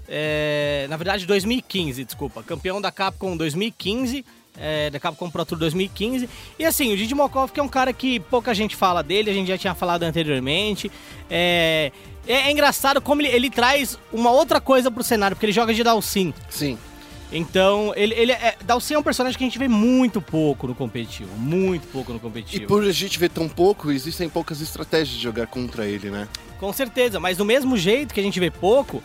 É, 0.08 0.86
na 0.90 0.96
verdade, 0.96 1.26
2015, 1.26 2.04
desculpa. 2.04 2.42
Campeão 2.42 2.80
da 2.80 2.90
Capcom 2.90 3.36
2015. 3.36 4.24
É, 4.58 4.90
da 4.90 5.00
Capcom 5.00 5.30
Pro 5.30 5.44
Tour 5.44 5.58
2015. 5.58 6.28
E 6.58 6.64
assim, 6.64 6.92
o 6.92 6.96
Didi 6.96 7.14
Mokov, 7.14 7.50
que 7.52 7.60
é 7.60 7.62
um 7.62 7.68
cara 7.68 7.92
que 7.92 8.20
pouca 8.20 8.54
gente 8.54 8.76
fala 8.76 9.02
dele, 9.02 9.30
a 9.30 9.34
gente 9.34 9.48
já 9.48 9.58
tinha 9.58 9.74
falado 9.74 10.02
anteriormente. 10.02 10.90
É, 11.30 11.90
é, 12.26 12.34
é 12.34 12.50
engraçado 12.50 13.00
como 13.00 13.20
ele, 13.22 13.28
ele 13.28 13.50
traz 13.50 13.98
uma 14.12 14.30
outra 14.30 14.60
coisa 14.60 14.90
pro 14.90 15.02
cenário, 15.02 15.36
porque 15.36 15.46
ele 15.46 15.52
joga 15.52 15.72
de 15.74 15.82
Dalsin. 15.82 16.32
Sim. 16.48 16.78
Então, 17.34 17.94
ele, 17.96 18.14
ele 18.14 18.32
é. 18.32 18.56
Dalsin 18.62 18.92
é 18.94 18.98
um 18.98 19.02
personagem 19.02 19.38
que 19.38 19.42
a 19.42 19.46
gente 19.46 19.58
vê 19.58 19.66
muito 19.66 20.20
pouco 20.20 20.66
no 20.66 20.74
competitivo. 20.74 21.34
Muito 21.38 21.88
pouco 21.88 22.12
no 22.12 22.18
E 22.18 22.20
competitivo. 22.20 22.66
por 22.66 22.84
a 22.84 22.92
gente 22.92 23.18
ver 23.18 23.30
tão 23.30 23.48
pouco, 23.48 23.90
existem 23.90 24.28
poucas 24.28 24.60
estratégias 24.60 25.16
de 25.16 25.22
jogar 25.22 25.46
contra 25.46 25.86
ele, 25.86 26.10
né? 26.10 26.28
Com 26.60 26.70
certeza, 26.74 27.18
mas 27.18 27.38
do 27.38 27.44
mesmo 27.44 27.76
jeito 27.76 28.12
que 28.12 28.20
a 28.20 28.22
gente 28.22 28.38
vê 28.38 28.50
pouco, 28.50 29.02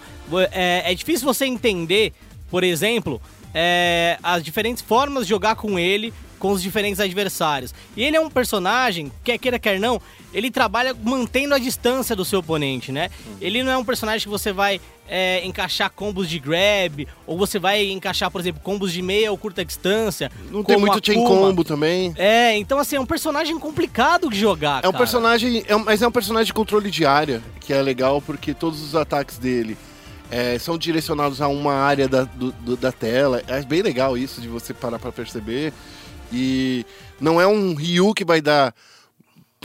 é, 0.52 0.92
é 0.92 0.94
difícil 0.94 1.26
você 1.26 1.46
entender, 1.46 2.12
por 2.52 2.64
exemplo, 2.66 3.22
é, 3.60 4.20
as 4.22 4.44
diferentes 4.44 4.84
formas 4.84 5.24
de 5.24 5.32
jogar 5.32 5.56
com 5.56 5.80
ele, 5.80 6.14
com 6.38 6.52
os 6.52 6.62
diferentes 6.62 7.00
adversários. 7.00 7.74
E 7.96 8.04
ele 8.04 8.16
é 8.16 8.22
um 8.22 8.30
personagem, 8.30 9.12
quer 9.24 9.40
queira, 9.40 9.58
quer 9.58 9.80
não, 9.80 10.00
ele 10.32 10.52
trabalha 10.52 10.96
mantendo 11.04 11.56
a 11.56 11.58
distância 11.58 12.16
do 12.16 12.24
seu 12.24 12.38
oponente, 12.38 12.92
né? 12.92 13.10
Ele 13.42 13.64
não 13.64 13.72
é 13.72 13.78
um 13.78 13.84
personagem 13.84 14.22
que 14.22 14.30
você 14.30 14.54
vai 14.54 14.80
é, 15.10 15.44
encaixar 15.44 15.90
combos 15.90 16.30
de 16.30 16.38
grab, 16.38 17.08
ou 17.26 17.36
você 17.36 17.58
vai 17.58 17.90
encaixar, 17.90 18.30
por 18.30 18.40
exemplo, 18.42 18.62
combos 18.64 18.94
de 18.94 19.02
meia 19.02 19.32
ou 19.32 19.38
curta 19.40 19.66
distância. 19.66 20.32
Não 20.52 20.64
tem 20.64 20.78
muito 20.78 21.04
chain 21.04 21.24
combo 21.24 21.64
também. 21.64 22.14
É, 22.16 22.56
então 22.58 22.78
assim, 22.78 22.98
é 22.98 23.00
um 23.00 23.06
personagem 23.08 23.58
complicado 23.58 24.30
de 24.30 24.38
jogar, 24.40 24.84
É 24.84 24.88
um 24.88 24.92
cara. 24.92 24.98
personagem, 25.00 25.64
é 25.68 25.76
um- 25.76 25.84
mas 25.84 26.04
é 26.04 26.08
um 26.08 26.12
personagem 26.12 26.46
de 26.46 26.54
controle 26.54 26.92
de 26.92 27.04
área, 27.08 27.42
que 27.60 27.74
é 27.74 27.82
legal 27.82 28.22
porque 28.22 28.54
todos 28.54 28.84
os 28.84 28.94
ataques 28.94 29.40
dele 29.40 29.76
é, 30.30 30.58
são 30.60 30.78
direcionados 30.78 31.42
a 31.42 31.48
uma 31.48 31.74
área 31.74 32.08
da, 32.08 32.24
do- 32.24 32.52
do- 32.52 32.78
da 32.78 32.92
tela. 32.92 33.42
É 33.48 33.62
bem 33.64 33.82
legal 33.82 34.18
isso 34.18 34.42
de 34.42 34.48
você 34.48 34.74
parar 34.74 35.00
pra 35.00 35.12
perceber. 35.12 35.74
E 36.32 36.86
não 37.20 37.40
é 37.40 37.48
um 37.48 37.74
Ryu 37.74 38.14
que 38.14 38.26
vai 38.26 38.42
dar 38.42 38.74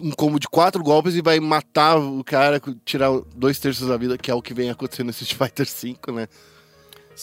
um 0.02 0.10
combo 0.10 0.38
de 0.38 0.48
quatro 0.48 0.82
golpes 0.82 1.14
e 1.14 1.20
vai 1.20 1.38
matar 1.40 1.98
o 1.98 2.22
cara, 2.24 2.60
tirar 2.84 3.10
dois 3.36 3.58
terços 3.58 3.88
da 3.88 3.96
vida, 3.96 4.16
que 4.16 4.30
é 4.30 4.34
o 4.34 4.40
que 4.42 4.54
vem 4.54 4.70
acontecendo 4.70 5.06
no 5.06 5.10
Street 5.10 5.34
Fighter 5.36 5.66
V, 5.66 6.12
né? 6.12 6.28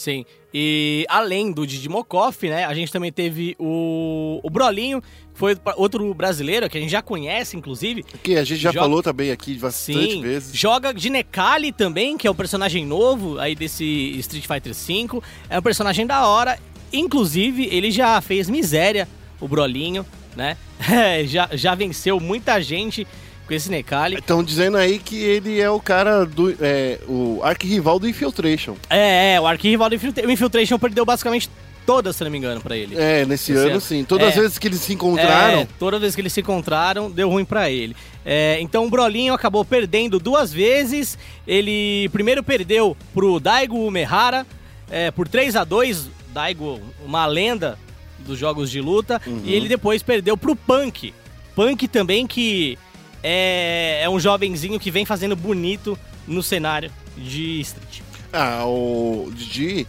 Sim. 0.00 0.24
E 0.52 1.04
além 1.10 1.52
do 1.52 1.66
Didi 1.66 1.86
Mokoff, 1.86 2.48
né, 2.48 2.64
a 2.64 2.72
gente 2.72 2.90
também 2.90 3.12
teve 3.12 3.54
o, 3.58 4.40
o 4.42 4.48
Brolinho, 4.48 5.02
que 5.02 5.38
foi 5.38 5.54
outro 5.76 6.14
brasileiro 6.14 6.70
que 6.70 6.78
a 6.78 6.80
gente 6.80 6.88
já 6.88 7.02
conhece, 7.02 7.54
inclusive. 7.54 8.02
Que 8.22 8.36
a 8.36 8.42
gente 8.44 8.58
já 8.60 8.70
Joga- 8.70 8.80
falou 8.80 9.02
também 9.02 9.30
aqui 9.30 9.58
bastante 9.58 10.12
Sim, 10.12 10.22
vezes. 10.22 10.56
joga 10.56 10.94
de 10.94 11.10
Nekali 11.10 11.70
também, 11.70 12.16
que 12.16 12.26
é 12.26 12.30
o 12.30 12.34
personagem 12.34 12.86
novo 12.86 13.38
aí 13.38 13.54
desse 13.54 13.84
Street 14.20 14.46
Fighter 14.46 14.72
V. 14.72 15.20
É 15.50 15.58
um 15.58 15.62
personagem 15.62 16.06
da 16.06 16.26
hora. 16.26 16.58
Inclusive, 16.90 17.66
ele 17.70 17.90
já 17.90 18.18
fez 18.22 18.48
miséria, 18.48 19.06
o 19.38 19.46
Brolinho, 19.46 20.06
né? 20.34 20.56
já, 21.28 21.50
já 21.52 21.74
venceu 21.74 22.18
muita 22.18 22.58
gente 22.62 23.06
com 23.50 23.54
esse 23.54 23.68
Nekali. 23.68 24.14
Estão 24.16 24.44
dizendo 24.44 24.76
aí 24.76 25.00
que 25.00 25.16
ele 25.20 25.60
é 25.60 25.68
o 25.68 25.80
cara 25.80 26.24
do. 26.24 26.54
É, 26.60 27.00
o 27.08 27.40
arquirrival 27.42 27.98
do 27.98 28.08
Infiltration. 28.08 28.76
É, 28.88 29.34
é, 29.34 29.40
o 29.40 29.46
arquivo 29.46 29.88
do 29.88 29.94
Infiltra- 29.96 30.24
o 30.24 30.30
Infiltration 30.30 30.78
perdeu 30.78 31.04
basicamente 31.04 31.50
todas, 31.84 32.14
se 32.14 32.22
não 32.22 32.30
me 32.30 32.38
engano, 32.38 32.60
pra 32.60 32.76
ele. 32.76 32.94
É, 32.96 33.26
nesse 33.26 33.50
Esse 33.50 33.60
ano 33.60 33.70
ano. 33.72 33.80
sim. 33.80 34.04
Todas 34.04 34.28
as 34.28 34.36
É. 34.36 34.40
vezes 34.42 34.56
que 34.58 34.68
eles 34.68 34.78
se 34.80 34.92
encontraram. 34.92 35.60
É, 35.62 35.68
toda 35.80 35.98
vez 35.98 36.14
que 36.14 36.20
eles 36.20 36.32
se 36.32 36.40
encontraram, 36.40 37.10
deu 37.10 37.28
ruim 37.28 37.44
pra 37.44 37.68
ele. 37.68 37.96
É, 38.24 38.58
então 38.60 38.86
o 38.86 38.90
Brolinho 38.90 39.34
acabou 39.34 39.64
perdendo 39.64 40.20
duas 40.20 40.52
vezes. 40.52 41.18
Ele 41.44 42.08
primeiro 42.10 42.44
perdeu 42.44 42.96
pro 43.12 43.40
Daigo 43.40 43.84
Umehara 43.84 44.46
é, 44.88 45.10
por 45.10 45.26
3 45.26 45.56
a 45.56 45.64
2 45.64 46.08
Daigo, 46.32 46.78
uma 47.04 47.26
lenda 47.26 47.76
dos 48.20 48.38
jogos 48.38 48.70
de 48.70 48.80
luta. 48.80 49.20
E 49.44 49.52
ele 49.52 49.68
depois 49.68 50.04
perdeu 50.04 50.36
pro 50.36 50.54
Punk. 50.54 51.12
Punk 51.56 51.88
também 51.88 52.28
que 52.28 52.78
é, 53.22 54.00
é 54.02 54.08
um 54.10 54.18
jovenzinho 54.20 54.78
que 54.78 54.90
vem 54.90 55.04
fazendo 55.04 55.34
bonito 55.36 55.98
no 56.26 56.42
cenário 56.42 56.90
de 57.16 57.60
Street. 57.60 58.00
Ah, 58.32 58.64
o 58.64 59.30
Didi, 59.34 59.86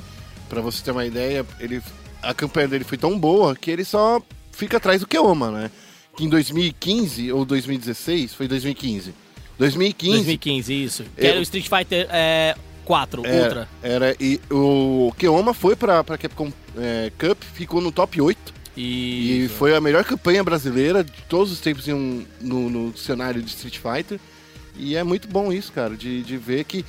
pra 0.49 0.61
você 0.61 0.83
ter 0.83 0.91
uma 0.91 1.05
ideia, 1.05 1.45
ele, 1.59 1.81
a 2.21 2.33
campanha 2.33 2.67
dele 2.67 2.83
foi 2.83 2.97
tão 2.97 3.17
boa 3.17 3.55
que 3.55 3.69
ele 3.69 3.85
só 3.85 4.21
fica 4.51 4.77
atrás 4.77 5.01
do 5.01 5.07
Keoma, 5.07 5.51
né? 5.51 5.71
Que 6.17 6.25
em 6.25 6.29
2015 6.29 7.31
ou 7.31 7.45
2016, 7.45 8.33
foi 8.33 8.47
2015. 8.47 9.13
2015 9.57 10.13
2015, 10.15 10.73
isso. 10.83 11.03
Que 11.15 11.25
Eu- 11.25 11.29
era 11.29 11.39
o 11.39 11.43
Street 11.43 11.67
Fighter 11.69 12.07
é, 12.09 12.55
4 12.83 13.25
era, 13.25 13.43
Ultra. 13.43 13.69
era 13.83 14.15
e 14.19 14.39
o 14.49 15.13
Keoma 15.17 15.53
foi 15.53 15.75
pra, 15.75 16.03
pra 16.03 16.17
Capcom 16.17 16.51
é, 16.77 17.11
Cup, 17.17 17.41
ficou 17.53 17.79
no 17.79 17.91
top 17.91 18.19
8 18.19 18.53
e 18.75 19.49
foi 19.57 19.75
a 19.75 19.81
melhor 19.81 20.03
campanha 20.03 20.43
brasileira 20.43 21.03
de 21.03 21.11
todos 21.27 21.51
os 21.51 21.59
tempos 21.59 21.87
em 21.87 21.93
um- 21.93 22.25
no, 22.39 22.69
no 22.69 22.97
cenário 22.97 23.41
de 23.41 23.49
Street 23.49 23.77
Fighter. 23.79 24.19
E 24.75 24.95
é 24.95 25.03
muito 25.03 25.27
bom 25.27 25.51
isso, 25.51 25.71
cara, 25.73 25.95
de, 25.97 26.23
de 26.23 26.37
ver 26.37 26.63
que 26.63 26.85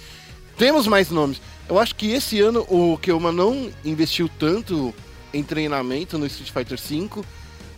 temos 0.56 0.86
mais 0.86 1.10
nomes. 1.10 1.40
Eu 1.68 1.78
acho 1.78 1.94
que 1.94 2.10
esse 2.12 2.40
ano 2.40 2.64
o 2.68 2.96
Keoma 2.98 3.32
não 3.32 3.70
investiu 3.84 4.28
tanto 4.38 4.94
em 5.34 5.42
treinamento 5.42 6.16
no 6.18 6.26
Street 6.26 6.52
Fighter 6.52 6.78
V, 6.78 7.24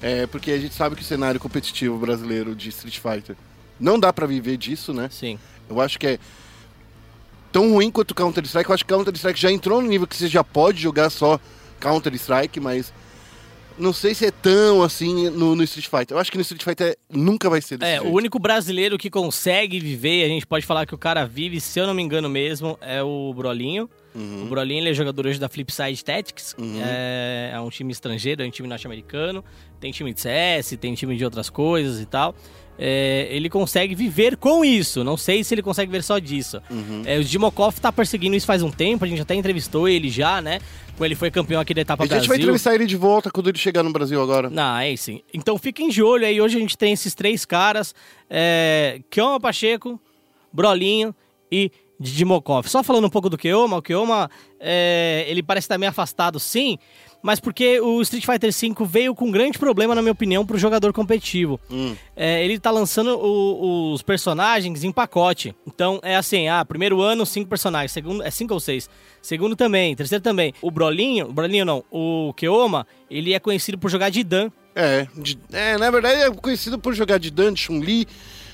é, 0.03 0.27
porque 0.27 0.51
a 0.51 0.59
gente 0.59 0.75
sabe 0.75 0.97
que 0.97 1.03
o 1.03 1.05
cenário 1.05 1.41
competitivo 1.41 1.97
brasileiro 1.97 2.55
de 2.55 2.69
Street 2.69 2.99
Fighter 2.99 3.37
não 3.81 3.99
dá 3.99 4.13
pra 4.13 4.27
viver 4.27 4.57
disso, 4.59 4.93
né? 4.93 5.09
Sim. 5.11 5.39
Eu 5.69 5.81
acho 5.81 5.99
que 5.99 6.07
é 6.07 6.19
tão 7.51 7.71
ruim 7.73 7.91
quanto 7.91 8.15
Counter-Strike. 8.15 8.69
Eu 8.69 8.75
acho 8.75 8.85
que 8.85 8.93
Counter-Strike 8.93 9.41
já 9.41 9.51
entrou 9.51 9.81
no 9.81 9.89
nível 9.89 10.07
que 10.07 10.17
você 10.17 10.29
já 10.29 10.45
pode 10.45 10.81
jogar 10.81 11.09
só 11.11 11.41
Counter-Strike, 11.81 12.61
mas 12.61 12.93
não 13.79 13.93
sei 13.93 14.15
se 14.15 14.27
é 14.27 14.31
tão 14.31 14.83
assim 14.83 15.31
no, 15.31 15.55
no 15.57 15.63
Street 15.65 15.89
Fighter. 15.89 16.17
Eu 16.17 16.21
acho 16.21 16.31
que 16.31 16.39
no 16.39 16.43
Street 16.43 16.63
Fighter 16.63 16.97
nunca 17.11 17.49
vai 17.51 17.61
ser 17.61 17.79
desse 17.79 17.93
É, 17.93 18.01
o 18.01 18.05
jeito. 18.05 18.17
único 18.17 18.39
brasileiro 18.39 18.97
que 18.99 19.11
consegue 19.11 19.79
viver, 19.81 20.25
a 20.25 20.29
gente 20.29 20.47
pode 20.47 20.65
falar 20.65 20.87
que 20.87 20.95
o 20.95 20.99
cara 20.99 21.25
vive, 21.27 21.61
se 21.61 21.79
eu 21.79 21.87
não 21.87 21.95
me 21.95 22.03
engano 22.03 22.29
mesmo, 22.29 22.79
é 22.81 23.03
o 23.03 23.33
Brolinho. 23.35 23.89
Uhum. 24.15 24.45
O 24.45 24.47
Brolinho 24.47 24.81
ele 24.81 24.91
é 24.91 24.95
jogador 24.95 25.27
hoje 25.27 25.41
da 25.41 25.49
Flipside 25.49 26.05
Tactics, 26.05 26.55
é, 26.85 27.51
é 27.53 27.61
um 27.61 27.69
time 27.69 27.91
estrangeiro, 27.91 28.43
é 28.43 28.47
um 28.47 28.51
time 28.51 28.69
norte-americano, 28.69 29.45
tem 29.81 29.91
time 29.91 30.13
de 30.15 30.21
CS, 30.21 30.77
tem 30.81 30.95
time 30.95 31.17
de 31.17 31.25
outras 31.25 31.51
coisas 31.51 32.01
e 32.01 32.07
tal. 32.07 32.35
É, 32.79 33.29
ele 33.31 33.49
consegue 33.49 33.95
viver 33.95 34.37
com 34.37 34.65
isso, 34.65 35.05
não 35.05 35.17
sei 35.17 35.45
se 35.45 35.55
ele 35.55 35.63
consegue 35.63 35.91
ver 35.93 36.03
só 36.03 36.19
disso. 36.19 36.61
Uhum. 36.71 37.03
É, 37.05 37.19
o 37.19 37.25
Dimokov 37.25 37.79
tá 37.79 37.93
perseguindo 37.93 38.35
isso 38.35 38.47
faz 38.47 38.63
um 38.63 38.71
tempo, 38.71 39.05
a 39.05 39.09
gente 39.09 39.23
até 39.23 39.35
entrevistou 39.35 39.89
ele 39.89 40.09
já, 40.09 40.41
né? 40.41 40.61
Quando 40.97 41.07
ele 41.07 41.15
foi 41.15 41.31
campeão 41.31 41.61
aqui 41.61 41.75
da 41.75 41.81
etapa 41.81 42.05
A 42.05 42.07
gente 42.07 42.13
vai 42.13 42.27
Brasil. 42.27 42.43
entrevistar 42.43 42.75
ele 42.75 42.87
de 42.87 42.97
volta 42.97 43.31
quando 43.31 43.49
ele 43.49 43.59
chegar 43.59 43.83
no 43.83 43.93
Brasil 43.93 44.21
agora. 44.23 44.49
Não, 44.51 44.79
é 44.79 44.95
sim. 44.97 45.23
Então 45.33 45.59
fiquem 45.59 45.89
de 45.89 46.03
olho 46.03 46.25
aí. 46.27 46.41
Hoje 46.41 46.57
a 46.57 46.61
gente 46.61 46.79
tem 46.79 46.93
esses 46.93 47.15
três 47.15 47.45
caras: 47.45 47.95
é, 48.31 49.01
Keoma 49.11 49.41
Pacheco, 49.41 50.01
Brolinho 50.53 51.15
e 51.51 51.71
Didimokov. 51.99 52.67
Só 52.69 52.83
falando 52.83 53.07
um 53.07 53.11
pouco 53.11 53.31
do 53.31 53.39
Keoma, 53.39 53.77
o 53.77 53.83
Keoma 53.83 54.31
é, 54.61 55.25
ele 55.29 55.43
parece 55.43 55.67
estar 55.67 55.79
meio 55.79 55.91
afastado, 55.91 56.41
sim, 56.41 56.77
mas 57.23 57.41
porque 57.41 57.81
o 57.81 58.03
Street 58.03 58.27
Fighter 58.27 58.53
V 58.53 58.75
veio 58.87 59.15
com 59.15 59.27
um 59.27 59.31
grande 59.31 59.59
problema, 59.59 59.95
na 59.95 60.03
minha 60.03 60.13
opinião, 60.13 60.45
para 60.45 60.57
o 60.57 60.59
jogador 60.59 60.93
competitivo. 60.93 61.59
Hum. 61.71 61.95
É, 62.17 62.45
ele 62.45 62.59
tá 62.59 62.71
lançando 62.71 63.17
o- 63.19 63.93
os 63.93 64.03
personagens 64.03 64.85
em 64.85 64.93
pacote. 64.93 65.55
Então 65.67 65.99
é 66.03 66.17
assim, 66.17 66.49
ah, 66.49 66.65
primeiro 66.65 67.01
ano, 67.01 67.25
cinco 67.25 67.49
personagens. 67.49 67.93
Segundo, 67.93 68.23
é 68.23 68.31
cinco 68.31 68.53
ou 68.53 68.61
seis. 68.61 68.91
Segundo 69.23 69.57
também, 69.57 69.95
terceiro 69.97 70.23
também. 70.23 70.53
O 70.61 70.71
Brolinho, 70.71 71.29
o 71.29 71.33
Brolinho 71.33 71.65
não, 71.65 71.83
o 71.91 72.35
Keoma, 72.37 72.87
ele 73.11 73.33
é 73.33 73.39
conhecido 73.41 73.79
por 73.79 73.89
jogar 73.91 74.11
de 74.11 74.23
Dan. 74.23 74.51
É, 74.75 75.07
de- 75.17 75.39
é, 75.53 75.79
na 75.79 75.91
verdade 75.91 76.21
é 76.23 76.31
conhecido 76.31 76.79
por 76.79 76.93
jogar 76.95 77.19
de 77.19 77.31
Dan, 77.31 77.55
de 77.55 77.61
Chun-Li. 77.61 78.07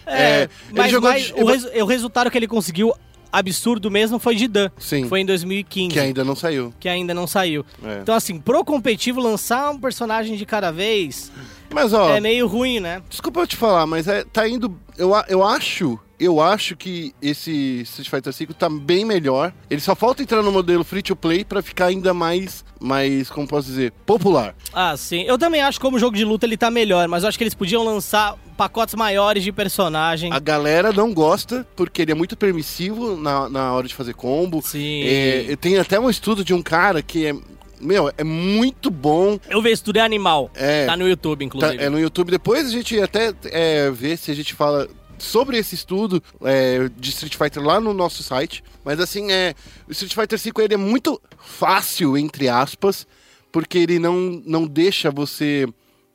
É, 0.07 0.43
ele 0.43 0.49
mas, 0.79 0.93
mas 0.93 1.25
de- 1.27 1.33
o, 1.79 1.83
o 1.83 1.87
resultado 1.87 2.31
que 2.31 2.39
ele 2.39 2.47
conseguiu 2.49 2.93
absurdo 3.33 3.91
mesmo 3.91 4.19
foi 4.19 4.35
de 4.37 4.49
Dan. 4.49 4.71
Sim. 4.79 5.09
Foi 5.09 5.21
em 5.21 5.27
2015. 5.27 5.93
Que 5.93 6.01
ainda 6.01 6.25
não 6.25 6.35
saiu. 6.35 6.75
que 6.81 6.89
ainda 6.89 7.15
não 7.15 7.27
saiu. 7.27 7.65
É. 7.83 8.01
Então, 8.03 8.15
assim, 8.15 8.39
pro 8.39 8.65
competitivo, 8.65 9.21
lançar 9.21 9.71
um 9.71 9.79
personagem 9.79 10.37
de 10.37 10.45
cada 10.47 10.71
vez 10.71 11.31
Mas 11.73 11.93
ó, 11.93 12.11
é 12.11 12.21
meio 12.21 12.47
ruim, 12.47 12.81
né? 12.81 13.03
Desculpa 13.09 13.41
eu 13.41 13.47
te 13.47 13.57
falar, 13.57 13.87
mas 13.87 14.09
é, 14.09 14.25
tá 14.25 14.49
indo. 14.49 14.77
Eu, 14.99 15.13
eu 15.29 15.45
acho. 15.45 15.99
Eu 16.19 16.39
acho 16.39 16.77
que 16.77 17.15
esse 17.23 17.81
Street 17.81 18.11
Fighter 18.11 18.31
V 18.31 18.53
tá 18.53 18.69
bem 18.69 19.07
melhor. 19.07 19.55
Ele 19.71 19.81
só 19.81 19.95
falta 19.95 20.23
entrar 20.23 20.43
no 20.43 20.53
modelo 20.53 20.85
free 20.85 21.01
to 21.03 21.17
play 21.17 21.47
pra 21.47 21.63
ficar 21.63 21.87
ainda 21.87 22.13
mais, 22.13 22.63
mais, 22.79 23.31
como 23.31 23.49
posso 23.49 23.69
dizer, 23.69 23.91
popular. 24.05 24.55
Ah, 24.71 24.95
sim. 24.99 25.23
Eu 25.23 25.39
também 25.39 25.63
acho 25.63 25.79
que 25.79 25.83
como 25.83 25.99
jogo 25.99 26.15
de 26.15 26.25
luta 26.27 26.45
ele 26.45 26.59
tá 26.59 26.71
melhor, 26.71 27.09
mas 27.09 27.23
eu 27.23 27.31
acho 27.31 27.39
que 27.39 27.45
eles 27.45 27.55
podiam 27.55 27.83
lançar 27.83 28.37
pacotes 28.55 28.95
maiores 28.95 29.43
de 29.43 29.51
personagem. 29.51 30.31
A 30.31 30.39
galera 30.39 30.93
não 30.93 31.15
gosta 31.15 31.67
porque 31.75 32.03
ele 32.03 32.13
é 32.13 32.15
muito 32.15 32.37
permissivo 32.37 33.17
na, 33.17 33.49
na 33.49 33.73
hora 33.73 33.89
de 33.89 33.95
fazer 33.95 34.13
combo. 34.13 34.61
Sim. 34.61 35.03
É, 35.07 35.57
tem 35.57 35.79
até 35.79 35.99
um 35.99 36.11
estudo 36.11 36.45
de 36.45 36.53
um 36.53 36.61
cara 36.61 37.01
que 37.01 37.29
é. 37.29 37.35
Meu, 37.81 38.13
é 38.17 38.25
muito 38.25 38.91
bom. 38.91 39.39
Eu 39.49 39.63
vejo 39.63 39.83
tudo 39.85 39.97
é 39.99 40.01
animal. 40.03 40.51
É, 40.55 40.87
Tá 40.87 40.97
no 40.97 41.09
YouTube, 41.09 41.41
Tá, 41.41 41.45
inclusive. 41.47 41.83
é 41.83 41.89
no 41.89 41.99
YouTube. 41.99 42.31
Depois 42.31 42.67
a 42.67 42.71
gente 42.71 43.01
até 43.01 43.33
é, 43.47 43.91
vê 43.91 44.17
se 44.17 44.31
a 44.31 44.35
gente 44.35 44.55
fala 44.55 44.89
sobre 45.19 45.59
esse 45.59 45.75
estudo 45.75 46.23
é, 46.43 46.89
de 46.97 47.11
Street 47.11 47.37
Fighter 47.37 47.63
lá 47.63 47.81
no 47.81 47.93
nosso 47.93 48.23
site. 48.23 48.63
Mas 48.85 49.01
assim, 49.01 49.31
é, 49.31 49.55
o 49.89 49.93
Street 49.93 50.15
Fighter 50.15 50.39
V 50.39 50.65
ele 50.65 50.75
é 50.75 50.79
muito 50.79 51.21
fácil, 51.39 52.17
entre 52.17 52.49
aspas, 52.49 53.07
porque 53.53 53.79
ele 53.79 53.99
não, 53.99 54.43
não 54.45 54.67
deixa 54.67 55.11
você 55.11 55.67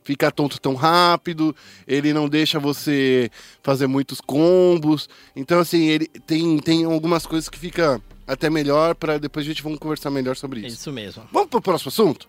ficar 0.04 0.32
tonto 0.32 0.62
tão 0.62 0.76
rápido, 0.76 1.56
ele 1.88 2.14
não 2.14 2.30
deixa 2.30 2.60
você 2.60 3.30
fazer 3.64 3.88
muitos 3.88 4.22
combos. 4.22 5.10
Então, 5.36 5.60
assim, 5.60 5.88
ele 5.88 6.08
tem, 6.08 6.60
tem 6.60 6.86
algumas 6.86 7.26
coisas 7.26 7.50
que 7.50 7.58
fica 7.58 8.00
até 8.28 8.50
melhor 8.50 8.96
para 8.96 9.18
depois 9.18 9.46
a 9.46 9.50
gente 9.50 9.62
vamos 9.64 9.80
conversar 9.80 10.10
melhor 10.10 10.36
sobre 10.36 10.62
isso. 10.62 10.76
Isso 10.78 10.92
mesmo. 10.92 11.24
Vamos 11.32 11.50
pro 11.50 11.62
próximo 11.62 11.90
assunto? 11.90 12.28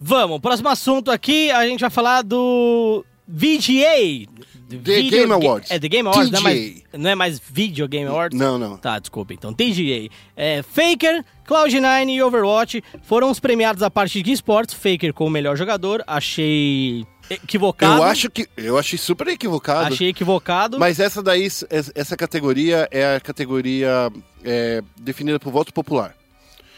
Vamos, 0.00 0.40
próximo 0.40 0.68
assunto 0.68 1.10
aqui, 1.10 1.50
a 1.50 1.66
gente 1.66 1.80
vai 1.80 1.90
falar 1.90 2.22
do 2.22 3.04
VGA. 3.26 4.26
The 4.68 4.76
Video 4.78 5.10
Game 5.10 5.28
Ga- 5.28 5.34
Awards. 5.36 5.70
É, 5.70 5.78
The 5.78 5.88
Game 5.88 6.08
Awards, 6.08 6.30
não 6.32 6.40
é, 6.40 6.42
mais, 6.42 6.82
não 6.92 7.10
é 7.10 7.14
mais 7.14 7.38
Video 7.38 7.86
Game 7.88 8.06
Awards? 8.08 8.38
Não, 8.38 8.58
não. 8.58 8.76
Tá, 8.76 8.98
desculpa. 8.98 9.32
Então, 9.32 9.54
TGA. 9.54 10.08
É, 10.36 10.62
Faker, 10.62 11.24
Cloud9 11.48 12.08
e 12.10 12.22
Overwatch 12.22 12.82
foram 13.04 13.30
os 13.30 13.38
premiados 13.40 13.82
a 13.82 13.90
parte 13.90 14.20
de 14.22 14.32
esportes. 14.32 14.74
Faker 14.74 15.12
como 15.14 15.30
melhor 15.30 15.56
jogador, 15.56 16.02
achei 16.06 17.06
equivocado. 17.30 17.96
Eu 17.98 18.02
acho 18.04 18.30
que. 18.30 18.48
Eu 18.56 18.78
achei 18.78 18.98
super 18.98 19.26
equivocado. 19.28 19.92
Achei 19.94 20.08
equivocado. 20.08 20.78
Mas 20.78 21.00
essa 21.00 21.22
daí, 21.22 21.46
essa 21.94 22.16
categoria 22.16 22.88
é 22.90 23.16
a 23.16 23.20
categoria 23.20 24.10
é, 24.44 24.82
definida 25.00 25.38
por 25.38 25.52
voto 25.52 25.72
popular. 25.72 26.14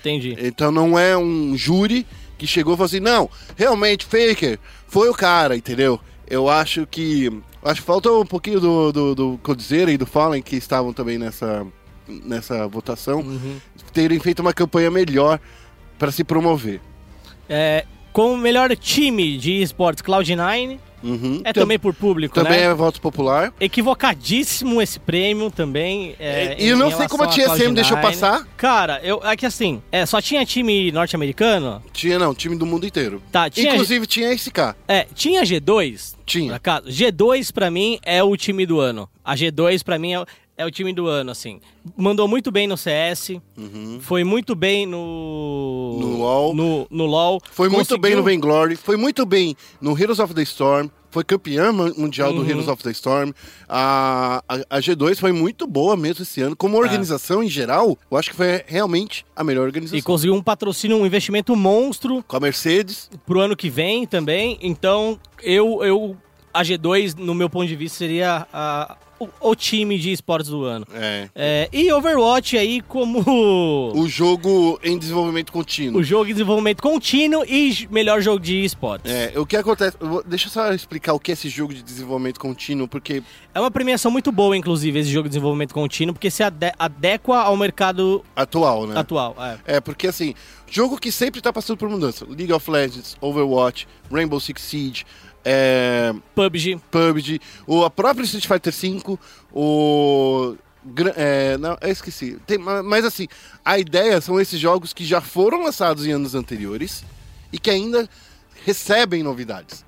Entendi. 0.01 0.37
Então 0.39 0.71
não 0.71 0.99
é 0.99 1.17
um 1.17 1.57
júri 1.57 2.07
que 2.37 2.47
chegou 2.47 2.75
e 2.75 2.77
falou 2.77 2.87
assim, 2.87 3.01
não, 3.01 3.29
realmente, 3.57 4.05
Faker, 4.07 4.59
foi 4.87 5.09
o 5.09 5.15
cara, 5.15 5.57
entendeu? 5.57 6.01
Eu 6.29 6.49
acho 6.49 6.87
que. 6.87 7.31
Acho 7.63 7.81
que 7.81 7.87
falta 7.87 8.11
um 8.13 8.25
pouquinho 8.25 8.61
do, 8.61 8.93
do, 8.93 9.15
do 9.15 9.41
Codizera 9.43 9.91
e 9.91 9.99
do 9.99 10.07
Fallen, 10.07 10.41
que 10.41 10.55
estavam 10.55 10.93
também 10.93 11.19
nessa, 11.19 11.67
nessa 12.07 12.69
votação, 12.69 13.21
Uhum. 13.21 13.59
terem 13.93 14.21
feito 14.21 14.39
uma 14.41 14.53
campanha 14.53 14.91
melhor 14.91 15.41
para 15.99 16.13
se 16.13 16.23
promover. 16.23 16.81
É, 17.49 17.85
Como 18.13 18.37
melhor 18.37 18.75
time 18.77 19.37
de 19.39 19.63
esportes, 19.63 20.03
Cloud9. 20.03 20.79
Uhum. 21.01 21.41
É 21.45 21.53
Tam- 21.53 21.63
também 21.63 21.79
por 21.79 21.95
público, 21.95 22.35
Também 22.35 22.59
né? 22.59 22.65
é 22.65 22.75
voto 22.75 23.01
popular. 23.01 23.53
Equivocadíssimo 23.61 24.83
esse 24.83 24.99
prêmio 24.99 25.51
também. 25.51 26.17
É, 26.19 26.57
E 26.59 26.67
eu 26.69 26.77
não 26.77 26.91
sei 26.91 27.07
como 27.07 27.23
a 27.23 27.29
TSM 27.29 27.73
deixou 27.73 27.97
Cloud9. 27.97 28.03
passar. 28.03 28.49
Cara, 28.57 29.01
eu, 29.05 29.21
é 29.23 29.37
que 29.37 29.47
assim, 29.47 29.81
é, 29.93 30.05
só 30.07 30.21
tinha 30.21 30.45
time 30.45 30.91
norte-americano. 30.91 31.83
Tinha, 31.93 32.19
não, 32.19 32.35
time 32.35 32.57
do 32.57 32.67
mundo 32.67 32.85
inteiro. 32.87 33.23
Tá, 33.31 33.49
tinha. 33.49 33.73
Inclusive 33.73 34.07
tinha 34.07 34.33
SK. 34.37 34.75
É, 34.89 35.07
tinha 35.15 35.43
G2? 35.43 36.15
Por 36.17 36.25
Tinha. 36.27 36.55
acaso? 36.57 36.89
G2 36.89 37.53
pra 37.53 37.71
mim 37.71 37.99
é 38.03 38.23
o 38.23 38.37
time 38.37 38.67
do 38.67 38.81
ano. 38.81 39.09
A 39.25 39.35
G2 39.35 39.83
pra 39.85 39.99
mim 39.99 40.13
é, 40.15 40.21
o- 40.21 40.27
é 40.59 40.67
o 40.67 40.71
time 40.71 40.93
do 40.93 41.07
ano, 41.07 41.31
assim. 41.31 41.61
Mandou 41.97 42.27
muito 42.29 42.51
bem 42.51 42.67
no 42.67 42.77
CS, 42.77 43.41
foi 44.01 44.25
muito 44.25 44.55
bem 44.55 44.85
no. 44.85 44.99
Uhum. 44.99 46.01
No 46.01 46.17
LoL. 46.19 46.55
No, 46.55 46.87
no 46.91 47.07
LoL. 47.07 47.41
Foi 47.53 47.69
muito 47.69 47.97
bem 47.99 48.15
no 48.17 48.23
Conseguiu- 48.23 48.25
Vainglory, 48.25 48.77
foi 48.77 48.97
muito 48.97 49.25
bem 49.25 49.57
no 49.81 49.99
Heroes 49.99 50.19
of 50.19 50.35
the 50.35 50.43
Storm, 50.43 50.89
foi 51.11 51.25
campeã 51.25 51.73
mu- 51.73 51.95
mundial 51.97 52.33
do 52.33 52.41
Uhum. 52.43 52.49
Heroes 52.51 52.69
of 52.69 52.83
the 52.83 52.91
Storm. 52.91 53.31
A, 53.69 54.43
a, 54.49 54.77
a 54.77 54.81
G2 54.81 55.17
foi 55.19 55.33
muito 55.33 55.67
boa 55.67 55.97
mesmo 55.97 56.23
esse 56.23 56.41
ano. 56.43 56.55
Como 56.57 56.77
organização 56.77 57.43
em 57.43 57.49
geral, 57.49 57.97
eu 58.11 58.17
acho 58.19 58.31
que 58.31 58.37
foi 58.37 58.63
realmente 58.67 59.25
a 59.37 59.43
melhor 59.45 59.65
organização. 59.65 59.97
É. 59.97 60.01
E 60.01 60.03
conseguiu 60.03 60.35
um 60.35 60.43
patrocínio, 60.43 60.97
um 60.97 61.07
investimento 61.07 61.55
monstro 61.57 62.23
Com 62.27 62.37
a 62.37 62.41
Mercedes, 62.41 63.09
pro 63.25 63.41
ano 63.41 63.57
que 63.57 63.71
vem 63.71 64.07
também. 64.07 64.59
Então, 64.61 65.19
eu, 65.43 65.83
eu 65.85 66.17
a 66.53 66.63
G2, 66.63 67.15
no 67.17 67.35
meu 67.35 67.49
ponto 67.49 67.67
de 67.69 67.77
vista, 67.77 67.99
seria 67.99 68.47
a- 68.53 68.97
o, 69.19 69.29
o 69.41 69.55
time 69.55 69.99
de 69.99 70.13
esportes 70.13 70.51
do 70.51 70.65
ano. 70.65 70.87
é, 70.95 71.29
É, 71.35 71.69
e 71.73 71.93
Overwatch 71.93 72.57
aí 72.57 72.81
como 72.81 73.21
o 73.95 74.09
jogo 74.09 74.79
em 74.83 74.99
desenvolvimento 74.99 75.53
contínuo. 75.53 76.01
o 76.01 76.05
jogo 76.05 76.27
de 76.27 76.33
desenvolvimento 76.35 76.83
contínuo 76.83 77.45
e 77.45 77.89
melhor 77.91 78.21
jogo 78.21 78.39
de 78.41 78.65
esportes. 78.65 79.11
É, 79.11 79.33
o 79.39 79.45
que 79.47 79.57
acontece. 79.57 79.97
vou- 80.01 80.23
Deixa 80.25 80.47
eu 80.47 80.51
só 80.53 80.73
explicar 80.73 81.15
o 81.15 81.21
que 81.21 81.31
é 81.31 81.35
esse 81.35 81.49
jogo 81.49 81.75
de 81.75 81.83
desenvolvimento 81.83 82.39
contínuo, 82.41 82.87
porque 82.89 83.23
É 83.55 83.61
uma 83.61 83.71
premiação 83.71 84.11
muito 84.11 84.31
boa, 84.31 84.57
inclusive, 84.57 84.99
esse 84.99 85.11
jogo 85.11 85.25
de 85.25 85.31
desenvolvimento 85.31 85.75
contínuo, 85.75 86.15
porque 86.15 86.31
se 86.31 86.43
ade- 86.43 86.73
adequa 86.79 87.39
ao 87.41 87.57
mercado 87.57 88.25
atual, 88.37 88.87
né? 88.87 88.99
atual. 88.99 89.35
É. 89.67 89.77
É, 89.77 89.81
porque 89.81 90.07
assim, 90.07 90.35
jogo 90.71 90.99
que 90.99 91.11
sempre 91.11 91.41
tá 91.41 91.53
passando 91.53 91.77
por 91.77 91.89
mudança. 91.89 92.25
League 92.29 92.53
of 92.53 92.71
Legends, 92.71 93.17
Overwatch, 93.21 93.89
Rainbow 94.11 94.39
Six 94.39 94.63
Siege, 94.63 95.05
é, 95.45 96.13
PUBG. 96.35 96.79
PUBG, 96.91 97.41
o 97.67 97.85
a 97.85 97.91
própria 97.91 98.25
Street 98.25 98.47
Fighter 98.47 98.73
V, 98.73 99.19
o. 99.53 100.57
É, 101.17 101.59
não, 101.59 101.77
eu 101.81 101.91
esqueci. 101.91 102.39
Tem, 102.47 102.57
ma- 102.59 102.83
mas 102.83 103.05
assim, 103.05 103.27
a 103.65 103.79
ideia 103.79 104.21
são 104.21 104.41
esses 104.41 104.59
jogos 104.59 104.93
que 104.93 105.05
já 105.05 105.21
foram 105.21 105.63
lançados 105.63 106.07
em 106.07 106.13
anos 106.13 106.35
anteriores 106.35 107.05
e 107.53 107.59
que 107.59 107.71
ainda 107.71 108.09
recebem 108.65 109.23
novidades. 109.23 109.85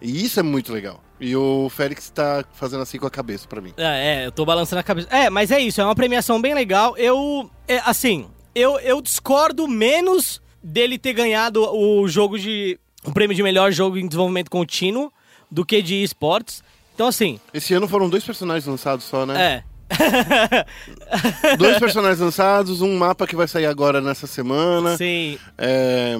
E 0.00 0.24
isso 0.24 0.38
é 0.40 0.42
muito 0.42 0.72
legal. 0.72 1.02
E 1.20 1.34
o 1.34 1.68
Félix 1.68 2.08
tá 2.10 2.44
fazendo 2.52 2.82
assim 2.82 2.98
com 2.98 3.06
a 3.06 3.10
cabeça 3.10 3.46
pra 3.48 3.60
mim. 3.60 3.74
É, 3.76 4.22
é, 4.22 4.26
eu 4.26 4.32
tô 4.32 4.44
balançando 4.44 4.78
a 4.80 4.84
cabeça. 4.84 5.08
É, 5.10 5.28
mas 5.28 5.50
é 5.50 5.58
isso, 5.58 5.80
é 5.80 5.84
uma 5.84 5.94
premiação 5.94 6.40
bem 6.40 6.54
legal. 6.54 6.96
Eu, 6.96 7.50
é, 7.66 7.78
assim, 7.84 8.28
eu, 8.54 8.78
eu 8.78 9.02
discordo 9.02 9.66
menos 9.66 10.40
dele 10.62 10.96
ter 10.98 11.12
ganhado 11.12 11.62
o 11.74 12.06
jogo 12.08 12.38
de. 12.38 12.78
O 13.04 13.12
prêmio 13.12 13.34
de 13.36 13.42
melhor 13.42 13.70
jogo 13.72 13.96
em 13.98 14.06
desenvolvimento 14.06 14.50
contínuo 14.50 15.12
do 15.50 15.64
que 15.64 15.80
de 15.82 16.02
esportes. 16.02 16.62
Então, 16.94 17.06
assim, 17.06 17.38
Esse 17.54 17.72
ano 17.74 17.86
foram 17.88 18.08
dois 18.08 18.24
personagens 18.24 18.66
lançados 18.66 19.04
só, 19.04 19.24
né? 19.24 19.64
é. 19.64 19.68
Dois 21.56 21.78
personagens 21.78 22.20
lançados, 22.20 22.82
um 22.82 22.96
mapa 22.98 23.26
que 23.26 23.34
vai 23.36 23.48
sair 23.48 23.66
agora 23.66 24.00
nessa 24.00 24.26
semana. 24.26 24.96
Sim. 24.96 25.38
É, 25.56 26.16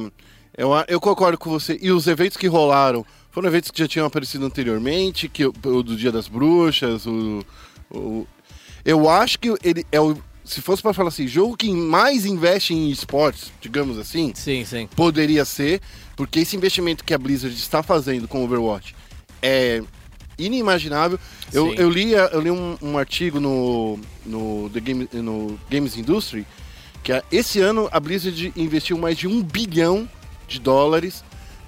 eu, 0.56 0.70
eu 0.88 1.00
concordo 1.00 1.36
com 1.38 1.50
você. 1.50 1.78
E 1.80 1.90
os 1.90 2.06
eventos 2.06 2.36
que 2.36 2.46
rolaram 2.46 3.04
foram 3.30 3.48
eventos 3.48 3.70
que 3.70 3.78
já 3.78 3.86
tinham 3.88 4.06
aparecido 4.06 4.46
anteriormente, 4.46 5.28
que 5.28 5.44
o, 5.44 5.52
o 5.64 5.82
do 5.82 5.96
Dia 5.96 6.10
das 6.10 6.28
Bruxas, 6.28 7.06
o, 7.06 7.44
o- 7.90 8.26
eu 8.84 9.08
acho 9.08 9.38
que 9.38 9.52
ele 9.62 9.84
é 9.92 10.00
o 10.00 10.16
se 10.44 10.62
fosse 10.62 10.80
para 10.80 10.94
falar 10.94 11.08
assim, 11.10 11.28
jogo 11.28 11.54
que 11.54 11.70
mais 11.70 12.24
investe 12.24 12.72
em 12.72 12.88
esportes, 12.90 13.52
digamos 13.60 13.98
assim, 13.98 14.32
Sim, 14.34 14.64
sim. 14.64 14.88
poderia 14.96 15.44
ser, 15.44 15.82
porque 16.18 16.40
esse 16.40 16.56
investimento 16.56 17.04
que 17.04 17.14
a 17.14 17.18
Blizzard 17.18 17.56
está 17.56 17.80
fazendo 17.80 18.26
com 18.26 18.44
Overwatch 18.44 18.94
é 19.40 19.80
inimaginável. 20.36 21.18
Eu, 21.52 21.70
Sim. 21.70 21.74
eu 21.78 21.88
li, 21.88 22.12
eu 22.12 22.40
li 22.40 22.50
um, 22.50 22.76
um 22.82 22.98
artigo 22.98 23.38
no, 23.40 23.98
no, 24.26 24.68
The 24.70 24.80
Game, 24.80 25.08
no 25.12 25.58
Games 25.70 25.96
Industry 25.96 26.44
que 27.04 27.12
a- 27.12 27.22
esse 27.30 27.60
ano 27.60 27.88
a 27.92 28.00
Blizzard 28.00 28.52
investiu 28.56 28.98
mais 28.98 29.16
de 29.16 29.28
um 29.28 29.40
bilhão 29.42 30.08
de 30.48 30.58
dólares 30.58 31.22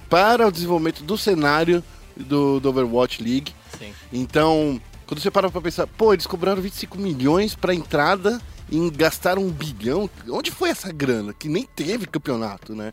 para 0.09 0.47
o 0.47 0.51
desenvolvimento 0.51 1.01
do 1.03 1.17
cenário 1.17 1.81
do, 2.15 2.59
do 2.59 2.69
Overwatch 2.69 3.23
League. 3.23 3.53
Sim. 3.79 3.93
Então, 4.11 4.81
quando 5.07 5.21
você 5.21 5.31
para 5.31 5.49
pra 5.49 5.61
pensar, 5.61 5.87
pô, 5.87 6.11
eles 6.13 6.27
cobraram 6.27 6.61
25 6.61 6.97
milhões 6.99 7.55
pra 7.55 7.73
entrada 7.73 8.41
e 8.69 8.89
gastaram 8.89 9.43
um 9.43 9.49
bilhão. 9.49 10.09
Onde 10.29 10.51
foi 10.51 10.69
essa 10.69 10.91
grana? 10.91 11.33
Que 11.33 11.47
nem 11.47 11.63
teve 11.63 12.05
campeonato, 12.05 12.75
né? 12.75 12.91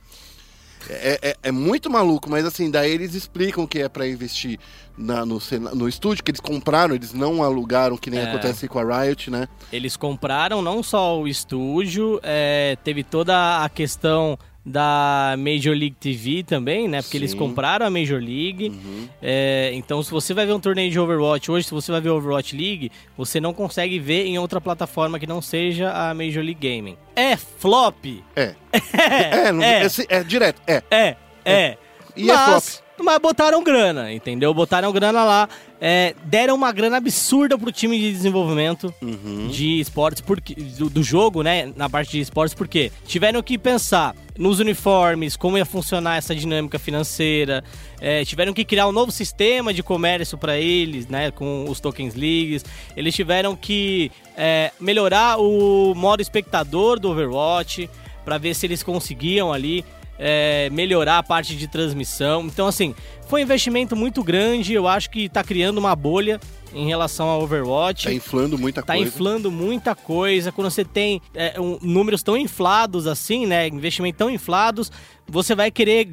É, 0.88 1.18
é- 1.30 1.36
é 1.44 1.50
muito 1.52 1.90
maluco, 1.90 2.30
mas 2.30 2.44
assim, 2.44 2.70
daí 2.70 2.90
eles 2.92 3.14
explicam 3.14 3.66
que 3.66 3.80
é 3.80 3.88
pra 3.88 4.06
investir 4.08 4.58
na- 4.96 5.24
no, 5.24 5.40
no 5.74 5.88
estúdio 5.88 6.24
que 6.24 6.30
eles 6.30 6.40
compraram, 6.40 6.94
eles 6.94 7.12
não 7.12 7.42
alugaram, 7.42 7.96
que 7.96 8.10
nem 8.10 8.20
É. 8.20 8.24
acontece 8.28 8.66
com 8.68 8.78
a 8.78 9.02
Riot, 9.02 9.30
né? 9.30 9.48
Eles 9.72 9.96
compraram 9.96 10.60
não 10.62 10.82
só 10.82 11.20
o 11.20 11.28
estúdio, 11.28 12.18
é, 12.22 12.76
teve 12.84 13.02
toda 13.04 13.62
a 13.64 13.68
questão 13.68 14.38
da 14.68 15.34
Major 15.38 15.74
League 15.74 15.96
TV 15.98 16.42
também, 16.42 16.86
né? 16.86 17.00
Porque 17.02 17.16
eles 17.16 17.30
Sim. 17.32 17.38
compraram 17.38 17.86
a 17.86 17.90
Major 17.90 18.20
League. 18.20 18.68
Uhum. 18.68 19.08
É, 19.22 19.70
então, 19.74 20.02
se 20.02 20.10
você 20.10 20.34
vai 20.34 20.44
ver 20.46 20.52
um 20.52 20.60
torneio 20.60 20.90
de 20.90 20.98
Overwatch 21.00 21.50
hoje, 21.50 21.66
se 21.66 21.74
você 21.74 21.90
vai 21.90 22.00
ver 22.00 22.10
Overwatch 22.10 22.54
League, 22.54 22.92
você 23.16 23.40
não 23.40 23.54
consegue 23.54 23.98
ver 23.98 24.26
em 24.26 24.38
outra 24.38 24.60
plataforma 24.60 25.18
que 25.18 25.26
não 25.26 25.40
seja 25.40 25.90
a 25.90 26.12
Major 26.14 26.42
League 26.44 26.60
Gaming. 26.60 26.96
É 27.16 27.36
flop! 27.36 28.04
É. 28.36 28.54
É, 28.92 29.52
não- 29.52 29.62
é. 29.62 29.84
é, 29.86 29.88
é 30.08 30.24
direto, 30.24 30.60
é. 30.66 30.82
É, 30.90 31.16
é. 31.44 31.76
E 32.14 32.30
é 32.30 32.34
mas, 32.34 32.82
mas 33.04 33.18
botaram 33.20 33.62
grana, 33.62 34.12
entendeu? 34.12 34.52
Botaram 34.54 34.92
grana 34.92 35.24
lá. 35.24 35.48
é, 35.80 36.14
deram 36.24 36.56
uma 36.56 36.72
grana 36.72 36.96
absurda 36.96 37.56
pro 37.56 37.70
time 37.70 37.98
de 37.98 38.10
desenvolvimento 38.12 38.92
Uhum. 39.00 39.46
de 39.48 39.78
esportes, 39.78 40.20
porque, 40.20 40.54
do, 40.54 40.90
do 40.90 41.02
jogo, 41.04 41.42
né? 41.42 41.72
Na 41.76 41.88
parte 41.88 42.10
de 42.12 42.20
esportes, 42.20 42.52
porque 42.54 42.90
tiveram 43.06 43.40
que 43.42 43.56
pensar 43.56 44.14
nos 44.36 44.58
uniformes, 44.60 45.36
como 45.36 45.56
ia 45.58 45.64
funcionar 45.64 46.16
essa 46.16 46.34
dinâmica 46.34 46.78
financeira. 46.78 47.62
é, 48.00 48.24
tiveram 48.24 48.52
que 48.52 48.64
criar 48.64 48.86
um 48.88 48.92
novo 48.92 49.10
sistema 49.12 49.72
de 49.72 49.82
comércio 49.82 50.36
para 50.38 50.56
eles, 50.58 51.06
né? 51.08 51.30
Com 51.30 51.64
os 51.68 51.78
tokens 51.80 52.14
leagues. 52.14 52.64
Eles 52.96 53.14
tiveram 53.14 53.54
que 53.56 54.10
é, 54.36 54.72
melhorar 54.80 55.38
o 55.40 55.94
modo 55.94 56.20
espectador 56.20 56.98
do 56.98 57.10
Overwatch 57.10 57.88
para 58.24 58.36
ver 58.38 58.54
se 58.54 58.66
eles 58.66 58.82
conseguiam 58.82 59.52
ali 59.52 59.84
é, 60.18 60.68
melhorar 60.70 61.18
a 61.18 61.22
parte 61.22 61.56
de 61.56 61.68
transmissão. 61.68 62.44
Então, 62.46 62.66
assim, 62.66 62.94
foi 63.28 63.40
um 63.40 63.44
investimento 63.44 63.94
muito 63.94 64.22
grande. 64.24 64.72
Eu 64.74 64.86
acho 64.88 65.10
que 65.10 65.28
tá 65.28 65.42
criando 65.44 65.78
uma 65.78 65.94
bolha 65.94 66.40
em 66.74 66.86
relação 66.86 67.28
ao 67.28 67.42
Overwatch. 67.42 68.04
Tá 68.04 68.12
inflando 68.12 68.58
muita 68.58 68.82
Tá 68.82 68.94
coisa. 68.94 69.08
inflando 69.08 69.50
muita 69.50 69.94
coisa. 69.94 70.52
Quando 70.52 70.70
você 70.70 70.84
tem 70.84 71.20
é, 71.34 71.58
um- 71.60 71.78
números 71.80 72.22
tão 72.22 72.36
inflados 72.36 73.06
assim, 73.06 73.46
né? 73.46 73.66
Investimento 73.68 74.18
tão 74.18 74.30
inflados, 74.30 74.90
você 75.26 75.54
vai 75.54 75.70
querer, 75.70 76.08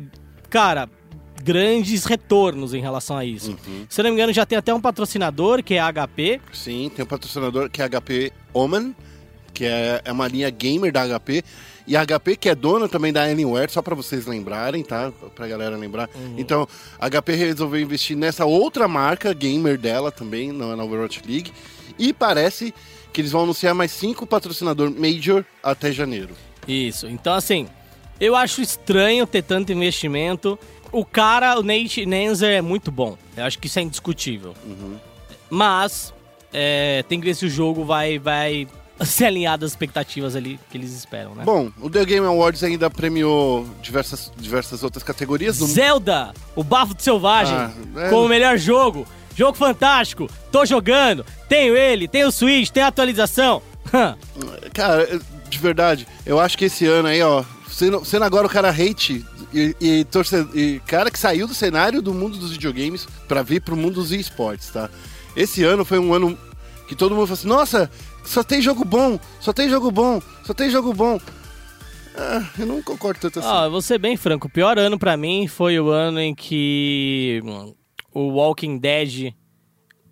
cara, 0.49 0.87
grandes 1.43 2.05
retornos 2.05 2.73
em 2.73 2.79
relação 2.81 3.17
a 3.17 3.25
isso. 3.25 3.51
Uhum. 3.67 3.85
Se 3.89 4.01
não 4.01 4.09
me 4.09 4.15
engano, 4.15 4.31
já 4.33 4.45
tem 4.45 4.57
até 4.57 4.73
um 4.73 4.81
patrocinador, 4.81 5.61
que 5.63 5.73
é 5.75 5.79
a 5.79 5.91
HP. 5.91 6.39
Sim, 6.53 6.89
tem 6.95 7.03
um 7.03 7.07
patrocinador 7.07 7.69
que 7.69 7.81
é 7.81 7.85
a 7.85 7.89
HP 7.89 8.31
Omen, 8.53 8.95
que 9.53 9.65
é, 9.65 10.01
é 10.05 10.11
uma 10.11 10.27
linha 10.27 10.49
gamer 10.49 10.91
da 10.91 11.05
HP. 11.19 11.43
E 11.87 11.95
a 11.95 12.03
HP, 12.05 12.35
que 12.35 12.49
é 12.49 12.55
dona 12.55 12.87
também 12.89 13.13
da 13.13 13.23
Alienware, 13.23 13.69
só 13.69 13.81
pra 13.81 13.93
vocês 13.93 14.25
lembrarem, 14.25 14.83
tá? 14.83 15.11
Pra 15.35 15.47
galera 15.47 15.77
lembrar. 15.77 16.09
Então, 16.35 16.67
a 16.99 17.07
HP 17.09 17.35
resolveu 17.35 17.79
investir 17.79 18.17
nessa 18.17 18.45
outra 18.45 18.87
marca 18.87 19.33
gamer 19.33 19.77
dela 19.77 20.11
também, 20.11 20.51
na, 20.51 20.75
na 20.75 20.83
Overwatch 20.83 21.21
League. 21.27 21.51
E 21.99 22.11
parece 22.11 22.73
que 23.13 23.21
eles 23.21 23.31
vão 23.31 23.43
anunciar 23.43 23.73
mais 23.75 23.91
cinco 23.91 24.25
patrocinador 24.25 24.91
Major 24.91 25.45
até 25.63 25.91
janeiro. 25.91 26.33
Isso. 26.67 27.07
Então, 27.07 27.33
assim, 27.33 27.67
eu 28.19 28.35
acho 28.35 28.61
estranho 28.61 29.27
ter 29.27 29.43
tanto 29.43 29.71
investimento. 29.71 30.57
O 30.91 31.05
cara, 31.05 31.59
o 31.59 31.63
Nate 31.63 32.05
Nenzer, 32.05 32.51
é 32.51 32.61
muito 32.61 32.91
bom. 32.91 33.17
Eu 33.37 33.43
acho 33.45 33.59
que 33.59 33.67
isso 33.67 33.77
é 33.79 33.83
indiscutível. 33.83 34.53
Mas, 35.49 36.13
é, 36.51 37.03
tem 37.07 37.19
que 37.19 37.25
ver 37.25 37.35
se 37.35 37.45
o 37.45 37.49
jogo 37.49 37.85
vai, 37.85 38.17
vai 38.17 38.67
se 39.03 39.25
alinhar 39.25 39.57
das 39.57 39.71
expectativas 39.71 40.35
ali 40.35 40.59
que 40.69 40.77
eles 40.77 40.93
esperam, 40.93 41.35
né? 41.35 41.43
Bom, 41.43 41.69
o 41.81 41.89
The 41.89 42.05
Game 42.05 42.25
Awards 42.25 42.63
ainda 42.63 42.89
premiou 42.89 43.67
diversas, 43.81 44.31
diversas 44.37 44.83
outras 44.83 45.03
categorias. 45.03 45.59
No- 45.59 45.67
Zelda, 45.67 46.33
o 46.55 46.63
Bafo 46.63 46.93
do 46.93 47.01
Selvagem, 47.01 47.55
Ah, 47.55 47.71
é. 47.97 48.09
como 48.09 48.25
o 48.25 48.29
melhor 48.29 48.57
jogo. 48.57 49.05
Jogo 49.35 49.57
fantástico, 49.57 50.29
tô 50.49 50.65
jogando, 50.65 51.25
tenho 51.49 51.75
ele, 51.75 52.07
tenho 52.07 52.29
o 52.29 52.31
Switch, 52.31 52.69
tem 52.69 52.83
a 52.83 52.87
atualização. 52.87 53.61
Cara, 54.73 55.19
de 55.49 55.59
verdade, 55.59 56.07
eu 56.25 56.39
acho 56.39 56.57
que 56.57 56.65
esse 56.65 56.85
ano 56.85 57.07
aí, 57.07 57.21
ó, 57.21 57.43
Sendo, 57.69 58.05
sendo 58.05 58.23
agora 58.23 58.47
o 58.47 58.49
cara 58.49 58.69
hate 58.69 59.25
e, 59.53 59.75
e, 59.81 60.03
torce- 60.05 60.47
e 60.53 60.79
cara 60.87 61.11
que 61.11 61.19
saiu 61.19 61.45
do 61.45 61.53
cenário 61.53 62.01
do 62.01 62.13
mundo 62.13 62.37
dos 62.37 62.51
videogames 62.51 63.05
pra 63.27 63.41
vir 63.41 63.59
pro 63.61 63.75
mundo 63.75 63.95
dos 63.95 64.13
esportes, 64.13 64.69
tá? 64.69 64.89
Esse 65.35 65.61
ano 65.65 65.83
foi 65.83 65.99
um 65.99 66.13
ano 66.13 66.37
que 66.87 66.95
todo 66.95 67.13
mundo 67.13 67.27
falou 67.27 67.33
assim: 67.37 67.47
nossa, 67.49 67.91
só 68.25 68.43
tem 68.43 68.61
jogo 68.61 68.83
bom, 68.83 69.19
só 69.39 69.53
tem 69.53 69.69
jogo 69.69 69.91
bom, 69.91 70.21
só 70.43 70.53
tem 70.53 70.69
jogo 70.69 70.93
bom. 70.93 71.19
Ah, 72.17 72.49
eu 72.57 72.65
não 72.65 72.81
concordo 72.81 73.19
tanto 73.19 73.39
assim. 73.39 73.47
Ó, 73.47 73.69
vou 73.69 73.81
ser 73.81 73.97
bem 73.97 74.15
franco. 74.15 74.47
O 74.47 74.49
pior 74.49 74.77
ano 74.79 74.97
pra 74.97 75.17
mim 75.17 75.47
foi 75.47 75.77
o 75.79 75.89
ano 75.89 76.19
em 76.19 76.33
que 76.33 77.41
o 78.13 78.21
Walking 78.29 78.77
Dead 78.77 79.33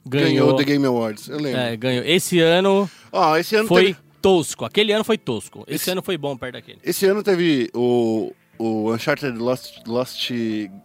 ganhou 0.06 0.28
ganhou. 0.30 0.50
o 0.50 0.56
The 0.58 0.64
Game 0.66 0.86
Awards, 0.86 1.30
eu 1.30 1.38
lembro. 1.40 1.60
É, 1.62 1.76
ganhou. 1.78 2.04
Esse 2.06 2.40
ano 2.42 2.90
Ó, 3.12 3.38
esse 3.38 3.56
ano 3.56 3.68
foi 3.70 3.86
teve, 3.94 3.98
tosco. 4.22 4.66
Aquele 4.66 4.92
ano 4.92 5.04
foi 5.06 5.18
tosco. 5.18 5.64
Esse, 5.66 5.76
Esse- 5.76 5.92
ano 5.92 6.02
foi 6.02 6.18
bom 6.18 6.36
perto 6.36 6.54
daquele. 6.56 6.80
esse 6.84 7.06
ano 7.06 7.24
teve 7.24 7.70
o, 7.74 8.34
o 8.60 8.92
Uncharted 8.94 9.38
Lost, 9.38 9.78
Lost 9.88 10.30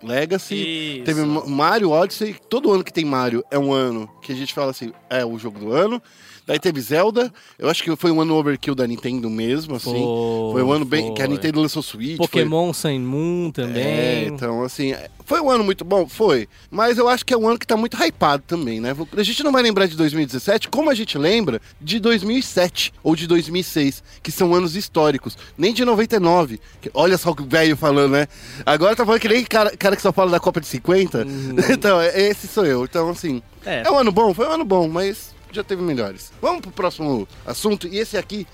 Legacy, 0.05 0.55
Isso. 0.99 1.05
teve 1.05 1.23
Ma- 1.23 1.45
Mario 1.47 1.91
Odyssey. 1.91 2.37
Todo 2.49 2.73
ano 2.73 2.85
que 2.85 2.93
tem 2.93 3.05
Mario 3.05 3.43
é 3.51 3.59
um 3.59 3.73
ano 3.73 4.09
que 4.23 4.31
a 4.31 4.37
gente 4.37 4.55
fala 4.55 4.71
assim, 4.71 4.93
é 5.11 5.25
o 5.25 5.37
jogo 5.37 5.59
do 5.59 5.73
ano. 5.73 6.01
Daí 6.49 6.59
teve 6.59 6.81
Zelda, 6.81 7.31
eu 7.59 7.69
acho 7.69 7.83
que 7.85 7.95
foi 7.95 8.11
um 8.11 8.23
ano 8.23 8.35
overkill 8.35 8.75
da 8.75 8.87
Nintendo 8.87 9.29
mesmo, 9.29 9.77
assim. 9.77 9.91
Foi, 9.93 10.53
Foi 10.53 10.63
um 10.63 10.73
ano 10.73 10.87
bem. 10.87 11.13
que 11.13 11.21
a 11.21 11.27
foi. 11.27 11.35
Nintendo 11.35 11.61
lançou 11.61 11.83
Switch. 11.83 12.17
foi- 12.17 12.27
Pokémon 12.27 12.73
Sun 12.73 12.99
Moon 13.01 13.51
também. 13.51 13.83
É, 13.85 14.25
então, 14.29 14.63
assim, 14.65 14.95
foi 15.27 15.43
um 15.43 15.51
ano 15.51 15.63
muito 15.63 15.85
bom? 15.85 16.09
Foi. 16.09 16.49
Mas 16.71 16.97
eu 16.97 17.07
acho 17.07 17.23
que 17.27 17.35
é 17.35 17.37
um 17.37 17.47
ano 17.47 17.59
que 17.59 17.67
tá 17.67 17.77
muito 17.77 18.03
hypado 18.03 18.43
também, 18.47 18.81
né? 18.81 18.97
A 19.15 19.23
gente 19.23 19.43
não 19.45 19.53
vai 19.53 19.63
lembrar 19.63 19.87
de 19.87 19.95
2017 19.95 20.69
como 20.71 20.89
a 20.89 20.95
gente 20.95 21.19
lembra 21.19 21.61
de 21.79 22.01
2007 22.01 22.95
ou 23.03 23.15
de 23.15 23.27
2006, 23.27 24.03
que 24.23 24.33
são 24.33 24.55
anos 24.55 24.75
históricos. 24.75 25.37
Nem 25.59 25.75
de 25.75 25.85
99. 25.85 26.59
que- 26.81 26.91
olha 26.95 27.19
só 27.19 27.31
o 27.31 27.45
velho 27.45 27.77
falando, 27.77 28.13
né? 28.13 28.27
Agora 28.65 28.97
tá 28.97 29.05
falando 29.05 29.21
que 29.21 29.29
nem 29.29 29.45
cara, 29.45 29.77
cara 29.77 29.95
que 29.95 30.01
só 30.01 30.13
fala 30.15 30.31
da 30.31 30.41
Copa 30.41 30.63
de 30.63 30.67
50. 30.67 31.27
então, 31.71 32.01
é- 32.01 32.19
esse 32.31 32.49
sou 32.49 32.65
eu. 32.65 32.85
Então, 32.85 33.11
assim, 33.11 33.43
É. 33.67 33.83
é 33.87 33.91
um 33.91 33.99
ano 33.99 34.11
bom? 34.11 34.33
Foi 34.33 34.47
um 34.49 34.53
ano 34.53 34.65
bom, 34.65 34.89
mas 34.89 35.37
já 35.53 35.63
teve 35.65 35.83
melhores. 35.83 36.33
Vamos 36.41 36.61
pro 36.63 36.71
próximo 36.71 37.27
assunto. 37.47 37.87
E 37.89 37.99
esse 37.99 38.17
aqui 38.17 38.47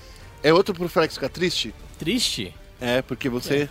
é 0.43 0.53
outro 0.53 0.73
pro 0.73 0.87
Flex 0.89 1.15
ficar 1.15 1.29
triste? 1.29 1.73
Triste? 1.97 2.53
É, 2.79 3.01
porque 3.01 3.29
você, 3.29 3.69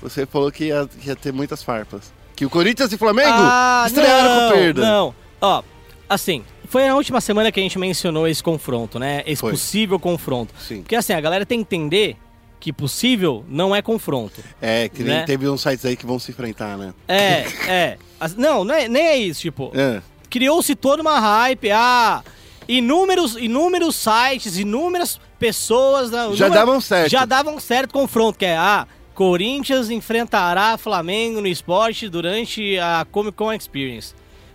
você 0.00 0.26
falou 0.26 0.50
que 0.52 0.64
ia, 0.66 0.88
ia 1.04 1.16
ter 1.16 1.32
muitas 1.32 1.62
farpas. 1.62 2.12
Que 2.36 2.44
o 2.46 2.50
Corinthians 2.50 2.92
e 2.92 2.98
Flamengo 2.98 3.30
Ah, 3.32 3.84
estrearam 3.86 4.34
não, 4.34 4.48
com 4.50 4.54
perda. 4.56 4.80
Não, 4.82 5.14
ó, 5.40 5.62
assim, 6.08 6.44
foi 6.68 6.86
na 6.86 6.94
última 6.96 7.20
semana 7.20 7.50
que 7.52 7.60
a 7.60 7.62
gente 7.62 7.78
mencionou 7.78 8.26
esse 8.26 8.42
confronto, 8.42 8.98
né? 8.98 9.22
Esse 9.26 9.40
Foi. 9.40 9.52
possível 9.52 9.98
confronto. 10.00 10.52
Sim. 10.60 10.82
Porque 10.82 10.96
assim, 10.96 11.12
a 11.12 11.20
galera 11.20 11.46
tem 11.46 11.58
que 11.62 11.74
entender 11.76 12.16
que 12.58 12.72
possível 12.72 13.44
não 13.48 13.74
é 13.76 13.82
confronto. 13.82 14.42
É, 14.60 14.88
que 14.88 15.02
nem 15.02 15.16
Né? 15.16 15.24
teve 15.24 15.46
uns 15.48 15.60
sites 15.60 15.84
aí 15.84 15.96
que 15.96 16.06
vão 16.06 16.18
se 16.18 16.30
enfrentar, 16.32 16.76
né? 16.78 16.94
É, 17.06 17.44
é. 17.68 17.98
Não, 18.36 18.64
não 18.64 18.74
é, 18.74 18.88
nem 18.88 19.02
é 19.06 19.16
isso, 19.16 19.42
tipo, 19.42 19.70
É. 19.74 20.00
criou-se 20.30 20.74
toda 20.74 21.02
uma 21.02 21.20
hype, 21.20 21.70
ah, 21.70 22.22
inúmeros, 22.68 23.36
inúmeros 23.36 23.96
sites, 23.96 24.58
inúmeras 24.58 25.20
pessoas... 25.38 26.10
né, 26.10 26.18
Já 26.32 26.46
inúmera- 26.46 26.50
davam 26.50 26.80
certo. 26.80 27.10
Já 27.10 27.24
davam 27.24 27.60
certo 27.60 27.92
confronto, 27.92 28.38
que 28.38 28.44
é, 28.44 28.56
ah, 28.56 28.86
Corinthians 29.14 29.90
enfrentará 29.90 30.76
Flamengo 30.76 31.40
no 31.40 31.46
esporte 31.46 32.08
durante 32.08 32.78
a 32.78 33.06
Comic 33.10 33.36
Con 33.36 33.52
Experience. 33.52 34.14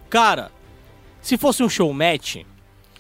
Cara, 0.10 0.52
se 1.22 1.38
fosse 1.38 1.64
um 1.64 1.70
show 1.70 1.92
match... 1.94 2.38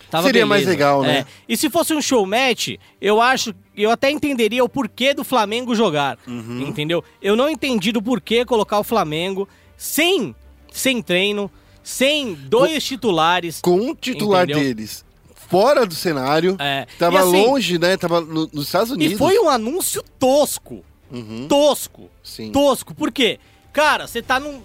Tava 0.10 0.24
Seria 0.26 0.44
mais 0.44 0.62
beleza. 0.64 0.72
legal, 0.76 1.02
né? 1.04 1.20
É. 1.20 1.26
E 1.48 1.56
se 1.56 1.70
fosse 1.70 1.94
um 1.94 2.02
show 2.02 2.26
match, 2.26 2.70
eu 3.00 3.22
acho, 3.22 3.54
eu 3.78 3.92
até 3.92 4.10
entenderia 4.10 4.64
o 4.64 4.68
porquê 4.68 5.14
do 5.14 5.24
Flamengo 5.24 5.76
jogar, 5.76 6.18
Uhum. 6.28 6.66
entendeu? 6.68 7.04
Eu 7.22 7.36
não 7.36 7.48
entendi 7.48 7.92
do 7.92 8.02
porquê 8.02 8.44
colocar 8.44 8.80
o 8.80 8.84
Flamengo 8.84 9.48
sem, 9.78 10.34
sem 10.72 11.00
treino, 11.00 11.52
sem 11.84 12.34
dois 12.34 12.84
titulares. 12.84 13.60
Com 13.62 13.76
um 13.80 13.96
titular 13.96 14.44
Entendeu? 14.44 14.64
deles 14.64 15.06
fora 15.50 15.84
do 15.84 15.96
cenário, 15.96 16.56
É, 16.60 16.86
tava 17.00 17.22
assim, 17.22 17.46
longe, 17.48 17.80
né? 17.80 17.98
Tava 17.98 18.22
no- 18.22 18.48
nos 18.54 18.68
Estados 18.68 18.92
Unidos. 18.92 19.16
E 19.16 19.18
foi 19.18 19.40
um 19.40 19.50
anúncio 19.50 20.04
tosco. 20.20 20.84
Uhum. 21.12 21.48
Tosco. 21.48 22.08
Sim. 22.24 22.52
Tosco. 22.52 22.94
Por 22.94 23.12
quê? 23.12 23.40
Cara, 23.74 24.06
você 24.06 24.22
tá 24.22 24.40
num, 24.40 24.62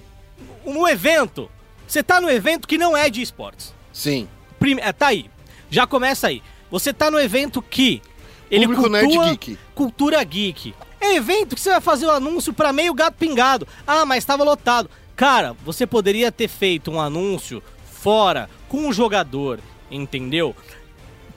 num 0.67 0.87
evento. 0.87 1.51
Você 1.89 2.03
tá 2.03 2.21
num 2.21 2.29
evento 2.29 2.69
que 2.69 2.77
não 2.77 2.95
é 2.95 3.09
de 3.09 3.23
esportes. 3.23 3.73
Sim. 3.95 4.29
Prime- 4.59 4.83
é, 4.83 4.93
tá 4.93 5.07
aí. 5.07 5.31
Já 5.71 5.87
começa 5.87 6.27
aí. 6.27 6.43
Você 6.71 6.93
tá 6.93 7.11
no 7.11 7.19
evento 7.19 7.63
que 7.63 8.03
ele 8.51 8.67
Público 8.67 8.83
cultua 8.91 9.01
nerd 9.03 9.39
geek. 9.39 9.59
cultura 9.75 10.23
geek. 10.23 10.75
É 11.01 11.15
evento 11.17 11.55
que 11.55 11.61
você 11.63 11.71
vai 11.71 11.81
fazer 11.81 12.05
o 12.05 12.11
anúncio 12.11 12.53
pra 12.53 12.75
meio 12.75 12.93
gato 12.93 13.15
pingado. 13.15 13.67
Ah, 13.87 14.05
mas 14.05 14.23
tava 14.25 14.45
lotado. 14.45 14.91
Cara, 15.17 15.55
você 15.65 15.87
poderia 15.87 16.33
ter 16.33 16.49
feito 16.49 16.91
um 16.91 17.01
anúncio 17.01 17.63
fora 17.85 18.51
com 18.69 18.79
um 18.89 18.93
jogador, 18.93 19.61
entendeu? 19.91 20.55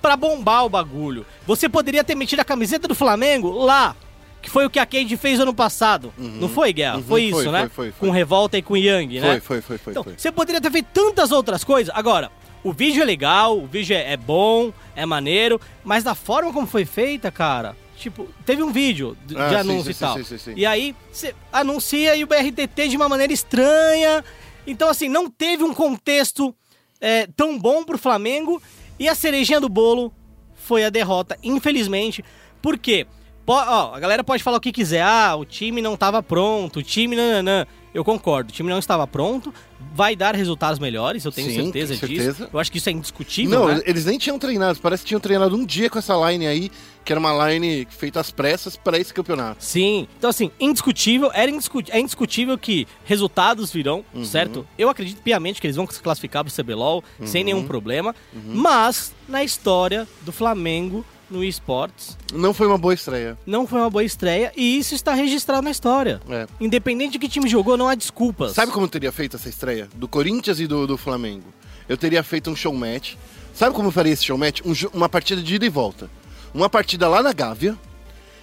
Pra 0.02 0.16
bombar 0.18 0.66
o 0.66 0.70
bagulho. 0.70 1.26
Você 1.46 1.70
poderia 1.70 2.04
ter 2.04 2.16
metido 2.16 2.40
a 2.40 2.46
camiseta 2.46 2.88
do 2.88 2.96
Flamengo 2.96 3.52
lá. 3.52 3.96
Que 4.40 4.52
foi 4.52 4.66
o 4.66 4.70
que 4.70 4.80
a 4.80 4.86
Cade 4.86 5.18
fez 5.18 5.40
ano 5.40 5.54
passado. 5.54 6.14
Não 6.18 6.48
foi, 6.48 6.72
Guerra? 6.72 6.98
Uhum, 6.98 7.04
foi 7.04 7.24
isso, 7.24 7.44
foi, 7.44 7.52
né? 7.52 7.60
foi, 7.62 7.70
foi, 7.70 7.92
foi. 7.92 8.08
Com 8.08 8.14
Revolta 8.14 8.58
e 8.58 8.62
com 8.62 8.78
Yang, 8.78 9.20
né? 9.20 9.32
Foi, 9.32 9.40
foi, 9.42 9.62
foi, 9.62 9.78
foi, 9.78 9.92
Então, 9.92 10.04
foi. 10.04 10.14
você 10.16 10.32
poderia 10.32 10.62
ter 10.62 10.72
feito 10.72 10.88
tantas 10.94 11.32
outras 11.32 11.64
coisas. 11.64 11.94
Agora, 11.94 12.32
o 12.64 12.72
vídeo 12.72 13.02
é 13.02 13.06
legal, 13.06 13.58
o 13.58 13.66
vídeo 13.66 13.96
é, 13.96 14.14
é 14.14 14.16
bom, 14.16 14.72
é 14.96 15.06
maneiro, 15.06 15.60
mas 15.84 16.04
da 16.04 16.16
forma 16.16 16.54
como 16.54 16.68
foi 16.68 16.86
feita, 16.86 17.32
cara, 17.32 17.76
tipo, 17.98 18.28
teve 18.46 18.64
um 18.64 18.72
vídeo 18.72 19.18
de, 19.26 19.36
de 19.36 19.42
Ah, 19.42 19.50
sim, 19.50 19.56
anúncio 19.56 19.94
sim, 19.94 19.98
e 19.98 20.00
tal. 20.00 20.18
sim, 20.18 20.24
sim, 20.24 20.38
sim. 20.38 20.54
E 20.56 20.66
aí, 20.66 20.96
você 21.12 21.34
anuncia 21.52 22.16
e 22.16 22.24
o 22.24 22.28
BRTT 22.28 22.88
de 22.90 22.96
uma 22.98 23.10
maneira 23.10 23.34
estranha. 23.34 24.24
Então, 24.66 24.90
assim, 24.90 25.08
não 25.10 25.30
teve 25.30 25.64
um 25.64 25.74
contexto 25.74 26.54
é, 27.02 27.28
tão 27.36 27.58
bom 27.58 27.84
pro 27.84 27.98
Flamengo. 27.98 28.62
E 29.00 29.08
a 29.08 29.14
cerejinha 29.16 29.60
do 29.62 29.70
bolo 29.70 30.12
foi 30.56 30.84
a 30.84 30.90
derrota, 30.90 31.38
infelizmente. 31.44 32.24
Por 32.62 32.78
quê? 32.78 33.06
Ó, 33.46 33.94
a 33.96 34.00
galera 34.00 34.24
pode 34.24 34.44
falar 34.44 34.58
o 34.58 34.62
que 34.62 34.72
quiser. 34.72 35.02
Ah, 35.04 35.36
o 35.36 35.46
time 35.46 35.82
não 35.82 35.94
estava 35.94 36.22
pronto, 36.22 36.80
o 36.80 36.84
time 36.84 37.16
nananã. 37.16 37.66
Eu 37.98 38.04
concordo, 38.06 38.52
o 38.52 38.54
time 38.54 38.70
não 38.70 38.78
estava 38.78 39.08
pronto. 39.08 39.52
Vai 39.96 40.16
dar 40.16 40.36
resultados 40.36 40.78
melhores, 40.78 41.26
eu 41.26 41.32
tenho 41.32 41.50
Sim, 41.50 41.64
certeza, 41.64 41.96
com 41.98 42.06
disso. 42.06 42.24
certeza. 42.24 42.50
Eu 42.54 42.60
acho 42.60 42.72
que 42.72 42.78
isso 42.78 42.90
é 42.90 42.92
indiscutível, 42.92 43.60
Não, 43.62 43.68
né? 43.70 43.82
eles 43.88 44.06
nem 44.06 44.20
tinham 44.20 44.38
treinado. 44.38 44.78
Parece 44.80 45.02
que 45.02 45.08
tinham 45.08 45.20
treinado 45.20 45.56
um 45.56 45.66
dia 45.66 45.90
com 45.90 45.98
essa 45.98 46.14
line 46.30 46.46
aí, 46.46 46.72
que 47.04 47.12
era 47.12 47.20
uma 47.20 47.50
line 47.50 47.88
feita 47.90 48.20
às 48.20 48.30
pressas 48.30 48.76
para 48.78 49.00
esse 49.00 49.12
campeonato. 49.12 49.64
Sim. 49.64 50.08
Então, 50.16 50.30
assim, 50.30 50.52
indiscutível, 50.60 51.32
era 51.34 51.50
é 51.90 52.00
indiscutível 52.00 52.56
que 52.56 52.86
resultados 53.04 53.74
virão, 53.74 54.06
Uhum. 54.14 54.24
certo? 54.24 54.68
Eu 54.78 54.90
acredito 54.90 55.20
piamente 55.24 55.60
que 55.60 55.66
eles 55.66 55.76
vão 55.76 55.88
se 55.90 56.00
classificar 56.00 56.44
pro 56.44 56.54
CBLOL 56.54 57.04
sem 57.26 57.42
Uhum. 57.42 57.46
nenhum 57.46 57.64
problema. 57.66 58.14
Mas, 58.46 59.12
na 59.28 59.44
história 59.44 60.08
do 60.22 60.32
Flamengo 60.32 61.04
no 61.30 61.44
esportes, 61.44 62.18
Não 62.34 62.54
foi 62.54 62.68
uma 62.68 62.78
boa 62.78 62.94
estreia. 62.94 63.38
não 63.46 63.68
foi 63.68 63.80
uma 63.82 63.90
boa 63.90 64.04
estreia 64.04 64.52
e 64.56 64.78
isso 64.78 64.96
está 64.96 65.14
registrado 65.14 65.62
na 65.64 65.72
história. 65.72 66.22
É. 66.30 66.48
Independente 66.60 67.14
de 67.14 67.20
que 67.20 67.28
time 67.30 67.50
jogou, 67.50 67.76
não 67.78 67.88
há 67.88 67.96
desculpas. 67.96 68.54
Sabe 68.54 68.72
como 68.72 68.86
eu 68.86 68.90
teria 68.90 69.12
feito 69.12 69.36
essa 69.36 69.50
estreia? 69.50 69.88
Do 69.96 70.08
Corinthians 70.08 70.60
e 70.60 70.68
do, 70.68 70.88
do 70.88 70.98
Flamengo. 70.98 71.46
Eu 71.90 71.98
teria 71.98 72.24
feito 72.24 72.50
um 72.50 72.56
show 72.56 72.74
match. 72.74 73.16
Sabe 73.54 73.76
como 73.76 73.88
eu 73.90 73.92
faria 73.92 74.14
esse 74.14 74.24
show 74.24 74.38
match? 74.38 74.62
Um 74.66 74.74
uma 74.98 75.10
partida 75.10 75.42
de 75.42 75.56
ida 75.56 75.66
e 75.66 75.70
volta. 75.70 76.10
Uma 76.54 76.70
partida 76.70 77.08
lá 77.10 77.22
na 77.24 77.34
Gávea. 77.34 77.78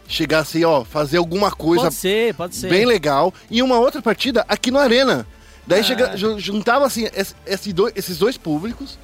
Chegasse 0.07 0.63
ó, 0.65 0.85
fazer 0.85 1.17
alguma 1.17 1.51
coisa 1.51 1.85
Pode 1.85 1.95
ser, 1.95 2.35
pode 2.35 2.55
ser. 2.57 2.69
bem 2.69 2.85
legal. 2.85 3.33
E 3.51 3.63
uma 3.63 3.79
outra 3.79 4.03
partida 4.03 4.45
aqui 4.49 4.71
no 4.71 4.79
Arena. 4.79 5.27
Daí 5.67 5.81
Ah. 5.81 5.83
chega, 5.83 6.17
ju- 6.17 6.39
juntava 6.39 6.85
assim, 6.85 7.09
esse- 7.15 7.35
esse 7.47 7.73
dois- 7.73 7.95
esses 7.97 8.19
dois 8.19 8.37
públicos 8.37 8.99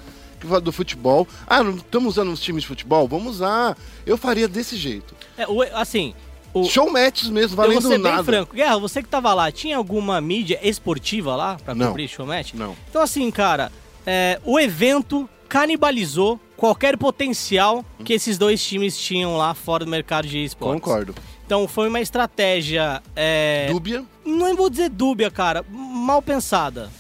do 0.62 0.72
futebol. 0.72 1.26
Ah, 1.46 1.62
não 1.62 1.76
estamos 1.76 2.10
usando 2.14 2.32
os 2.32 2.40
times 2.40 2.62
de 2.62 2.68
futebol? 2.68 3.06
Vamos 3.08 3.36
usar. 3.36 3.76
Eu 4.06 4.16
faria 4.16 4.48
desse 4.48 4.76
jeito. 4.76 5.14
É, 5.38 5.44
assim, 5.74 6.14
o, 6.52 6.64
Show 6.64 6.90
matches 6.90 7.28
mesmo, 7.28 7.52
eu 7.52 7.56
valendo 7.56 7.80
vou 7.82 7.90
ser 7.92 7.98
bem 7.98 8.10
nada. 8.12 8.24
franco. 8.24 8.54
Guerra, 8.56 8.78
você 8.78 9.02
que 9.02 9.08
tava 9.08 9.32
lá, 9.34 9.52
tinha 9.52 9.76
alguma 9.76 10.20
mídia 10.20 10.58
esportiva 10.62 11.36
lá 11.36 11.56
pra 11.64 11.74
Não. 11.74 11.86
cobrir 11.88 12.08
showmatch? 12.08 12.54
Não. 12.54 12.74
Então, 12.88 13.00
assim, 13.02 13.30
cara, 13.30 13.70
é, 14.06 14.40
o 14.44 14.58
evento 14.58 15.28
canibalizou 15.48 16.40
qualquer 16.56 16.96
potencial 16.96 17.84
que 18.04 18.12
esses 18.12 18.36
dois 18.36 18.62
times 18.64 18.98
tinham 18.98 19.36
lá 19.36 19.54
fora 19.54 19.84
do 19.84 19.90
mercado 19.90 20.26
de 20.26 20.42
esportes. 20.44 20.82
Concordo. 20.82 21.14
Então, 21.46 21.66
foi 21.66 21.88
uma 21.88 22.00
estratégia. 22.00 23.02
é, 23.14 23.66
Dúbia. 23.70 24.04
Não 24.24 24.54
vou 24.54 24.70
dizer 24.70 24.88
dúbia, 24.88 25.30
cara, 25.30 25.64
mal 25.70 26.22
pensada. 26.22 26.90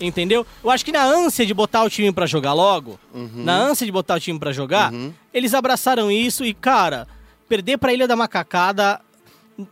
Entendeu? 0.00 0.44
Eu 0.62 0.70
acho 0.70 0.84
que 0.84 0.90
na 0.92 1.04
ânsia 1.04 1.46
de 1.46 1.54
botar 1.54 1.82
o 1.84 1.90
time 1.90 2.12
pra 2.12 2.26
jogar 2.26 2.52
logo, 2.52 2.98
na 3.34 3.54
ânsia 3.54 3.86
de 3.86 3.92
botar 3.92 4.16
o 4.16 4.20
time 4.20 4.38
pra 4.38 4.52
jogar, 4.52 4.92
Uhum. 4.92 5.12
eles 5.32 5.54
abraçaram 5.54 6.10
isso 6.10 6.44
e, 6.44 6.52
cara, 6.52 7.06
perder 7.48 7.78
pra 7.78 7.92
Ilha 7.92 8.08
da 8.08 8.16
Macacada, 8.16 9.00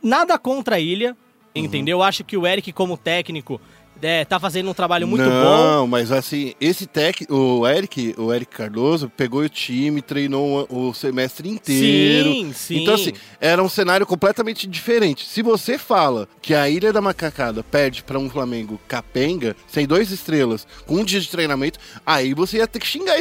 nada 0.02 0.38
contra 0.38 0.76
a 0.76 0.80
ilha, 0.80 1.10
Uhum. 1.54 1.64
entendeu? 1.64 1.98
Eu 1.98 2.02
acho 2.02 2.22
que 2.22 2.36
o 2.36 2.46
Eric, 2.46 2.72
como 2.72 2.96
técnico, 2.96 3.60
é, 4.02 4.24
tá 4.24 4.38
fazendo 4.38 4.70
um 4.70 4.74
trabalho 4.74 5.06
muito 5.06 5.24
não, 5.24 5.30
bom. 5.30 5.56
Não, 5.56 5.86
mas 5.86 6.10
assim, 6.10 6.54
esse 6.60 6.86
técnico, 6.86 7.34
o 7.34 7.66
Eric, 7.66 8.14
o 8.18 8.32
Eric 8.32 8.54
Cardoso, 8.54 9.10
pegou 9.16 9.40
o 9.40 9.48
time, 9.48 10.02
treinou 10.02 10.66
o, 10.68 10.92
semestre 10.92 11.48
inteiro. 11.48 12.32
Sim, 12.32 12.52
sim. 12.52 12.82
Então, 12.82 12.94
assim, 12.94 13.12
era 13.40 13.62
um 13.62 13.68
cenário 13.68 14.06
completamente 14.06 14.66
diferente. 14.66 15.26
Se 15.26 15.42
você 15.42 15.78
fala 15.78 16.28
que 16.40 16.54
a 16.54 16.68
Ilha 16.68 16.92
da 16.92 17.00
Macacada 17.00 17.62
perde 17.62 18.02
para 18.02 18.18
um 18.18 18.28
Flamengo 18.28 18.80
capenga, 18.88 19.56
sem 19.66 19.86
dois 19.86 20.10
estrelas, 20.10 20.66
com 20.86 20.96
um 20.96 21.04
dia 21.04 21.20
de 21.20 21.28
treinamento, 21.28 21.78
aí 22.04 22.34
você 22.34 22.58
ia 22.58 22.66
ter 22.66 22.78
que 22.78 22.86
xingar 22.86 23.16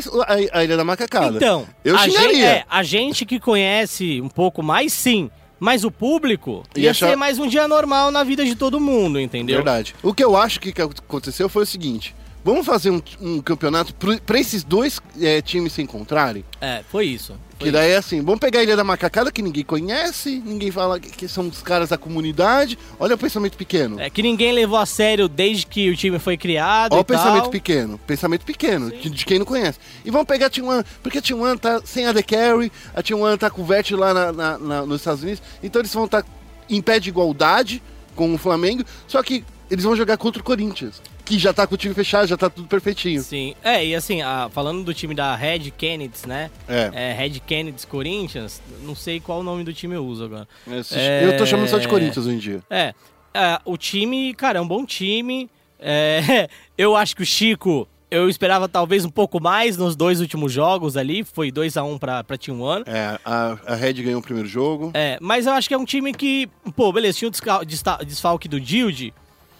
a 0.51 0.63
Ilha 0.63 0.77
da 0.77 0.83
Macacada. 0.83 1.37
Então, 1.37 1.67
eu 1.85 1.95
a 1.95 1.99
xingaria. 1.99 2.33
gente, 2.33 2.43
é, 2.43 2.65
a 2.69 2.83
gente 2.83 3.25
que 3.25 3.39
conhece 3.39 4.21
um 4.21 4.29
pouco 4.29 4.61
mais, 4.63 4.93
sim. 4.93 5.29
Mas 5.63 5.83
o 5.83 5.91
público 5.91 6.63
E 6.75 6.81
ia 6.81 6.89
achar- 6.89 7.09
ser 7.09 7.15
mais 7.15 7.37
um 7.37 7.45
dia 7.47 7.67
normal 7.67 8.09
na 8.09 8.23
vida 8.23 8.43
de 8.43 8.55
todo 8.55 8.79
mundo, 8.79 9.19
entendeu? 9.19 9.57
Verdade. 9.57 9.93
O 10.01 10.11
que 10.11 10.23
eu 10.23 10.35
acho 10.35 10.59
que 10.59 10.73
aconteceu 10.81 11.47
foi 11.47 11.61
o 11.61 11.65
seguinte: 11.67 12.15
vamos 12.43 12.65
fazer 12.65 12.89
um, 12.91 13.01
um 13.19 13.41
campeonato 13.41 13.93
para 14.25 14.39
esses 14.39 14.63
dois 14.63 14.99
é, 15.19 15.41
times 15.41 15.73
se 15.73 15.81
encontrarem? 15.81 16.43
É, 16.59 16.83
foi 16.89 17.05
isso. 17.05 17.33
Foi 17.57 17.67
Que 17.67 17.71
daí 17.71 17.91
é 17.91 17.97
assim, 17.97 18.21
vamos 18.21 18.39
pegar 18.39 18.59
a 18.61 18.63
Ilha 18.63 18.75
da 18.75 18.83
Macacada, 18.83 19.31
que 19.31 19.41
ninguém 19.41 19.63
conhece, 19.63 20.41
ninguém 20.43 20.71
fala 20.71 20.99
que, 20.99 21.27
são 21.27 21.47
os 21.47 21.61
caras 21.61 21.89
da 21.89 21.97
comunidade. 21.97 22.77
Olha 22.99 23.13
o 23.15 23.17
pensamento 23.17 23.55
pequeno. 23.55 23.99
É 23.99 24.09
que 24.09 24.21
ninguém 24.23 24.51
levou 24.51 24.77
a 24.79 24.85
sério 24.85 25.27
desde 25.27 25.65
que 25.67 25.89
o 25.89 25.95
time 25.95 26.17
foi 26.17 26.37
criado 26.37 26.93
Olha 26.93 27.01
o 27.01 27.05
pensamento 27.05 27.43
tal. 27.43 27.51
pequeno. 27.51 27.97
Pensamento 27.99 28.43
pequeno, 28.45 28.89
de, 28.91 29.09
de 29.09 29.25
quem 29.25 29.37
não 29.39 29.45
conhece. 29.45 29.77
E 30.03 30.09
vamos 30.09 30.25
pegar 30.27 30.47
a 30.47 30.49
T1, 30.49 30.83
porque 31.03 31.19
a 31.19 31.21
T1 31.21 31.59
tá 31.59 31.81
sem 31.85 32.07
a 32.07 32.13
The 32.13 32.23
Carry, 32.23 32.71
a 32.95 33.03
T1 33.03 33.37
tá 33.37 33.49
com 33.49 33.61
o 33.61 33.65
Vert 33.65 33.91
lá 33.91 34.13
na- 34.13 34.31
na- 34.31 34.57
na- 34.57 34.85
nos 34.85 35.01
Estados 35.01 35.21
Unidos, 35.21 35.41
então 35.61 35.81
eles 35.81 35.93
vão 35.93 36.05
estar 36.05 36.25
em 36.69 36.81
pé 36.81 36.99
de 36.99 37.09
igualdade 37.09 37.81
com 38.15 38.33
o 38.33 38.37
Flamengo, 38.37 38.83
só 39.07 39.21
que 39.21 39.43
eles 39.69 39.83
vão 39.83 39.95
jogar 39.95 40.17
contra 40.17 40.41
o 40.41 40.43
Corinthians, 40.43 41.01
que 41.23 41.37
já 41.39 41.53
tá 41.53 41.65
com 41.67 41.75
o 41.75 41.77
time 41.77 41.93
fechado, 41.93 42.27
já 42.27 42.35
tá 42.37 42.49
tudo 42.49 42.67
perfeitinho. 42.67 43.21
Sim. 43.21 43.53
É, 43.63 43.85
e 43.85 43.95
assim, 43.95 44.21
a- 44.21 44.49
falando 44.51 44.83
do 44.83 44.93
time 44.93 45.13
da 45.15 45.35
Red 45.35 45.71
Kennedys, 45.71 46.25
né? 46.25 46.49
É. 46.67 46.89
É, 46.93 47.13
Red 47.13 47.39
Kennedys 47.41 47.85
Corinthians, 47.85 48.61
não 48.83 48.95
sei 48.95 49.19
qual 49.19 49.39
o 49.39 49.43
nome 49.43 49.63
do 49.63 49.73
time 49.73 49.95
eu 49.95 50.05
uso 50.05 50.25
agora. 50.25 50.47
Esse- 50.71 50.95
É. 50.97 51.25
Eu 51.25 51.37
tô 51.37 51.45
chamando 51.45 51.67
só 51.69 51.77
de 51.77 51.87
Corinthians 51.87 52.25
hoje 52.25 52.35
em 52.35 52.39
dia. 52.39 52.61
É, 52.69 52.93
é, 53.33 53.59
o 53.65 53.77
time, 53.77 54.33
cara, 54.33 54.59
é 54.59 54.61
um 54.61 54.67
bom 54.67 54.85
time. 54.85 55.49
É, 55.79 56.47
eu 56.77 56.95
acho 56.95 57.15
que 57.15 57.23
o 57.23 57.25
Chico, 57.25 57.87
eu 58.09 58.29
esperava 58.29 58.67
talvez 58.67 59.05
um 59.05 59.09
pouco 59.09 59.39
mais 59.41 59.77
nos 59.77 59.95
dois 59.95 60.19
últimos 60.19 60.51
jogos 60.51 60.97
ali. 60.97 61.23
Foi 61.23 61.49
2 61.51 61.77
a 61.77 61.83
1 61.83 61.97
pra, 61.97 62.23
pra 62.23 62.37
Team 62.37 62.59
One. 62.61 62.83
É, 62.85 63.17
a, 63.23 63.57
a 63.65 63.75
Red 63.75 63.93
ganhou 63.93 64.19
o 64.19 64.23
primeiro 64.23 64.47
jogo. 64.49 64.91
É, 64.93 65.17
mas 65.21 65.45
eu 65.47 65.53
acho 65.53 65.67
que 65.67 65.73
é 65.73 65.77
um 65.77 65.85
time 65.85 66.13
que, 66.13 66.49
pô, 66.75 66.91
beleza, 66.91 67.17
tinha 67.19 67.29
o 67.29 68.05
desfalque 68.05 68.47
do 68.49 68.59
Dilde, 68.59 69.13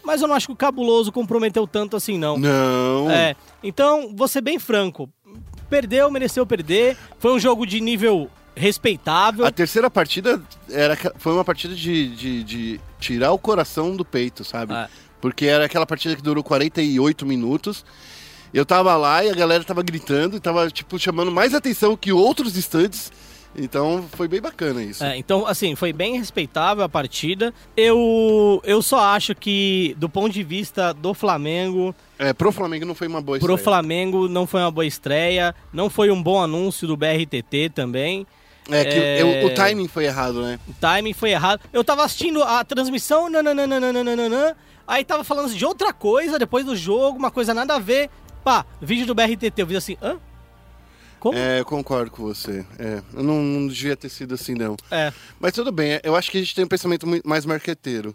mas 0.04 0.20
eu 0.20 0.28
não 0.28 0.34
acho 0.34 0.46
que 0.46 0.52
o 0.52 0.56
Cabuloso 0.56 1.12
comprometeu 1.12 1.66
tanto 1.66 1.96
assim, 1.96 2.18
não. 2.18 2.38
Não. 2.38 3.10
É, 3.10 3.36
então, 3.62 4.14
vou 4.14 4.28
ser 4.28 4.40
bem 4.40 4.58
franco. 4.58 5.08
Perdeu, 5.68 6.10
mereceu 6.10 6.46
perder. 6.46 6.96
Foi 7.18 7.32
um 7.32 7.38
jogo 7.38 7.66
de 7.66 7.80
nível 7.80 8.30
respeitável. 8.54 9.46
A 9.46 9.50
terceira 9.50 9.90
partida 9.90 10.42
era, 10.70 10.96
foi 11.16 11.32
uma 11.32 11.44
partida 11.44 11.74
de, 11.74 12.08
de, 12.08 12.44
de 12.44 12.80
tirar 13.00 13.32
o 13.32 13.38
coração 13.38 13.96
do 13.96 14.04
peito, 14.04 14.44
sabe? 14.44 14.74
É. 14.74 14.88
Porque 15.20 15.46
era 15.46 15.64
aquela 15.64 15.86
partida 15.86 16.16
que 16.16 16.22
durou 16.22 16.42
48 16.42 17.24
minutos. 17.24 17.84
Eu 18.52 18.66
tava 18.66 18.94
lá 18.96 19.24
e 19.24 19.30
a 19.30 19.34
galera 19.34 19.64
tava 19.64 19.82
gritando 19.82 20.36
e 20.36 20.40
tava, 20.40 20.68
tipo, 20.70 20.98
chamando 20.98 21.32
mais 21.32 21.54
atenção 21.54 21.96
que 21.96 22.12
outros 22.12 22.56
estandes. 22.56 23.10
Então 23.54 24.04
foi 24.12 24.26
bem 24.28 24.40
bacana 24.40 24.82
isso. 24.82 25.04
É, 25.04 25.16
então, 25.16 25.46
assim, 25.46 25.74
foi 25.74 25.92
bem 25.92 26.16
respeitável 26.18 26.82
a 26.84 26.88
partida. 26.88 27.52
Eu, 27.76 28.60
eu 28.64 28.80
só 28.80 28.98
acho 29.00 29.34
que, 29.34 29.94
do 29.98 30.08
ponto 30.08 30.32
de 30.32 30.42
vista 30.42 30.92
do 30.94 31.12
Flamengo, 31.12 31.94
É, 32.18 32.32
pro 32.32 32.50
Flamengo 32.52 32.86
não 32.86 32.94
foi 32.94 33.08
uma 33.08 33.20
boa 33.20 33.38
pro 33.38 33.54
estreia. 33.54 33.64
Flamengo 33.64 34.28
não 34.28 34.46
foi 34.46 34.60
uma 34.62 34.70
boa 34.70 34.86
estreia. 34.86 35.54
Não 35.72 35.90
foi 35.90 36.10
um 36.10 36.22
bom 36.22 36.40
anúncio 36.42 36.86
do 36.88 36.96
BRTT 36.96 37.70
também. 37.74 38.26
É 38.70 38.84
que 38.84 38.98
É. 38.98 39.22
eu- 39.22 39.46
o 39.48 39.54
timing 39.54 39.88
foi 39.88 40.04
errado, 40.04 40.40
né? 40.40 40.58
O 40.68 40.72
timing 40.80 41.12
foi 41.12 41.32
errado. 41.32 41.60
Eu 41.72 41.82
tava 41.82 42.04
assistindo 42.04 42.42
a 42.44 42.64
transmissão, 42.64 43.28
nananana, 43.28 44.56
aí 44.86 45.04
tava 45.04 45.24
falando 45.24 45.52
de 45.52 45.64
outra 45.64 45.92
coisa 45.92 46.38
depois 46.38 46.64
do 46.64 46.76
jogo, 46.76 47.18
uma 47.18 47.30
coisa 47.30 47.52
nada 47.52 47.74
a 47.74 47.78
ver. 47.78 48.08
Pá, 48.44 48.64
vídeo 48.80 49.04
do 49.06 49.14
BRTT, 49.14 49.60
eu 49.62 49.66
vi 49.66 49.76
assim, 49.76 49.96
hã? 50.02 50.16
Como? 51.22 51.38
É, 51.38 51.60
eu 51.60 51.64
concordo 51.64 52.10
com 52.10 52.24
você. 52.24 52.66
É, 52.80 53.00
eu 53.14 53.22
não, 53.22 53.36
não 53.40 53.68
devia 53.68 53.94
ter 53.94 54.08
sido 54.08 54.34
assim, 54.34 54.54
não. 54.56 54.76
É, 54.90 55.12
Mas 55.38 55.52
tudo 55.52 55.70
bem, 55.70 56.00
eu 56.02 56.16
acho 56.16 56.28
que 56.28 56.38
a 56.38 56.40
gente 56.40 56.52
tem 56.52 56.64
um 56.64 56.68
pensamento 56.68 57.06
muito 57.06 57.28
mais 57.28 57.46
marqueteiro. 57.46 58.12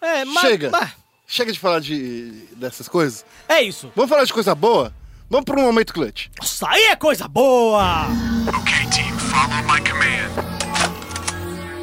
é, 0.00 0.24
mas, 0.24 0.40
Chega. 0.48 0.70
mas- 0.70 0.90
Chega 1.26 1.52
de 1.52 1.60
falar 1.60 1.80
de, 1.80 2.30
dessas 2.56 2.88
coisas. 2.88 3.26
é 3.46 3.60
isso. 3.62 3.92
Vamos 3.94 4.08
falar 4.08 4.24
de 4.24 4.32
coisa 4.32 4.54
boa? 4.54 4.90
Vamos 5.28 5.44
para 5.44 5.60
um 5.60 5.64
momento 5.64 5.92
clutch. 5.92 6.28
Nossa, 6.40 6.66
aí 6.70 6.84
é 6.86 6.96
coisa 6.96 7.28
boa! 7.28 8.06
Okay, 8.62 8.86
team, 8.90 9.16
follow 9.18 9.62
my 9.64 9.78
command. 9.86 10.30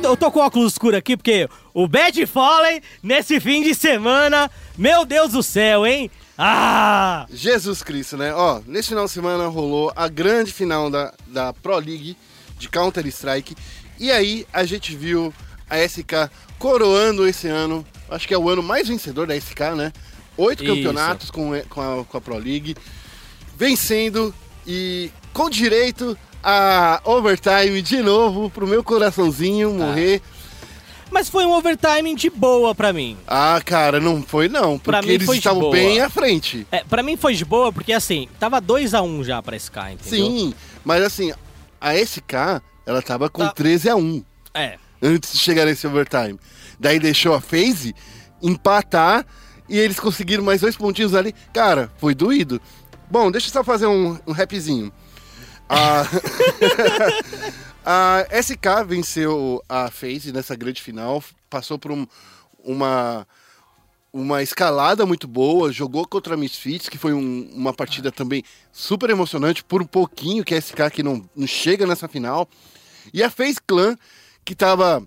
Eu 0.04 0.18
tô 0.18 0.32
com 0.32 0.40
óculos 0.40 0.72
escuro 0.74 0.98
aqui 0.98 1.16
porque 1.16 1.48
o 1.72 1.88
Bad 1.88 2.26
Fallen 2.26 2.82
nesse 3.04 3.40
fim 3.40 3.62
de 3.62 3.76
semana, 3.76 4.50
meu 4.76 5.06
Deus 5.06 5.34
do 5.34 5.44
céu, 5.44 5.86
hein? 5.86 6.10
Ah! 6.38 7.26
Jesus 7.32 7.82
Cristo, 7.82 8.16
né? 8.16 8.34
Ó, 8.34 8.62
nesse 8.68 8.90
final 8.90 9.06
de 9.06 9.12
semana 9.12 9.48
rolou 9.48 9.92
a 9.96 10.08
grande 10.08 10.54
final 10.54 10.90
da, 10.90 11.14
da 11.26 11.54
Pro 11.54 11.78
League 11.78 12.16
de 12.60 12.70
Counter-Strike. 12.70 13.56
E 14.00 14.12
aí 14.12 14.46
a 14.54 14.64
gente 14.64 14.96
viu 14.96 15.34
a 15.70 15.78
SK 15.80 16.30
coroando 16.60 17.28
esse 17.28 17.48
ano. 17.48 17.86
Acho 18.10 18.28
que 18.28 18.34
é 18.34 18.38
o 18.38 18.50
ano 18.50 18.62
mais 18.62 18.88
vencedor 18.88 19.26
da 19.28 19.36
SK, 19.36 19.76
né? 19.76 19.92
Oito 20.38 20.64
Isso. 20.64 20.74
campeonatos 20.74 21.32
com, 21.32 21.52
com, 21.70 21.82
a, 21.82 22.06
com 22.06 22.18
a 22.18 22.22
Pro 22.22 22.38
League. 22.38 22.76
Vencendo 23.58 24.34
e 24.66 25.12
com 25.34 25.50
direito 25.50 26.18
a 26.44 27.02
overtime 27.04 27.82
de 27.82 28.02
novo 28.02 28.50
pro 28.50 28.68
meu 28.68 28.84
coraçãozinho 28.84 29.74
morrer. 29.74 30.22
Mas 31.12 31.30
foi 31.30 31.46
um 31.46 31.52
overtime 31.54 32.14
de 32.16 32.30
boa 32.30 32.76
pra 32.76 32.92
mim. 32.94 33.18
Ah, 33.28 33.62
cara, 33.66 34.00
não 34.00 34.22
foi 34.22 34.48
não. 34.50 34.78
Pra 34.78 35.00
Porque 35.00 35.08
mim 35.08 35.14
eles 35.16 35.30
estavam 35.30 35.72
bem 35.72 36.02
à 36.02 36.10
frente. 36.10 36.68
É, 36.72 36.84
pra 36.84 37.02
mim 37.02 37.16
foi 37.18 37.34
de 37.34 37.46
boa 37.46 37.72
porque 37.72 37.94
assim, 37.94 38.28
tava 38.40 38.60
2 38.62 38.94
a 38.94 39.02
1 39.02 39.24
já 39.24 39.42
pra 39.42 39.56
SK, 39.58 39.78
entendeu? 39.94 40.00
Sim, 40.28 40.54
mas 40.84 41.02
assim, 41.04 41.32
a 41.80 41.94
SK, 41.96 42.62
ela 42.86 43.02
tava 43.02 43.30
com 43.30 43.44
Tá. 43.46 43.52
13 43.54 43.90
a 43.90 43.96
1 43.96 44.24
É. 44.54 44.78
antes 45.02 45.32
de 45.34 45.40
chegar 45.40 45.66
nesse 45.66 45.88
overtime. 45.88 46.38
Daí 46.80 47.00
deixou 47.00 47.34
a 47.34 47.42
FaZe 47.42 47.96
empatar 48.42 49.26
e 49.70 49.78
eles 49.80 50.00
conseguiram 50.00 50.44
mais 50.44 50.62
dois 50.62 50.76
pontinhos 50.78 51.16
ali. 51.16 51.34
Cara, 51.54 51.92
foi 51.98 52.14
doído. 52.14 52.62
Bom, 53.10 53.32
deixa 53.32 53.48
eu 53.48 53.54
só 53.54 53.64
fazer 53.64 53.88
um, 53.88 54.18
um 54.28 54.32
rapzinho. 54.34 54.92
A... 55.70 56.04
a 57.90 58.26
SK 58.42 58.84
venceu 58.86 59.64
a 59.70 59.90
FaZe 59.90 60.34
nessa 60.34 60.56
grande 60.58 60.82
final, 60.82 61.24
passou 61.50 61.80
por 61.80 61.92
um- 61.92 62.06
uma 62.64 63.26
uma 64.14 64.42
escalada 64.42 65.06
muito 65.06 65.28
boa, 65.28 65.72
jogou 65.72 66.08
contra 66.08 66.34
a 66.34 66.38
Misfits, 66.38 66.90
que 66.90 66.98
foi 66.98 67.14
um- 67.14 67.48
uma 67.54 67.72
partida 67.72 68.12
também 68.12 68.42
super 68.72 69.10
emocionante, 69.12 69.64
por 69.64 69.82
um 69.82 69.86
pouquinho 69.86 70.44
que 70.44 70.56
a 70.56 70.58
SK 70.58 70.90
que 70.90 71.04
não, 71.04 71.24
não 71.36 71.46
chega 71.46 71.86
nessa 71.86 72.08
final. 72.08 72.48
E 73.14 73.22
a 73.22 73.30
FaZe 73.30 73.58
Clan, 73.68 73.96
que 74.44 74.56
tava 74.56 75.04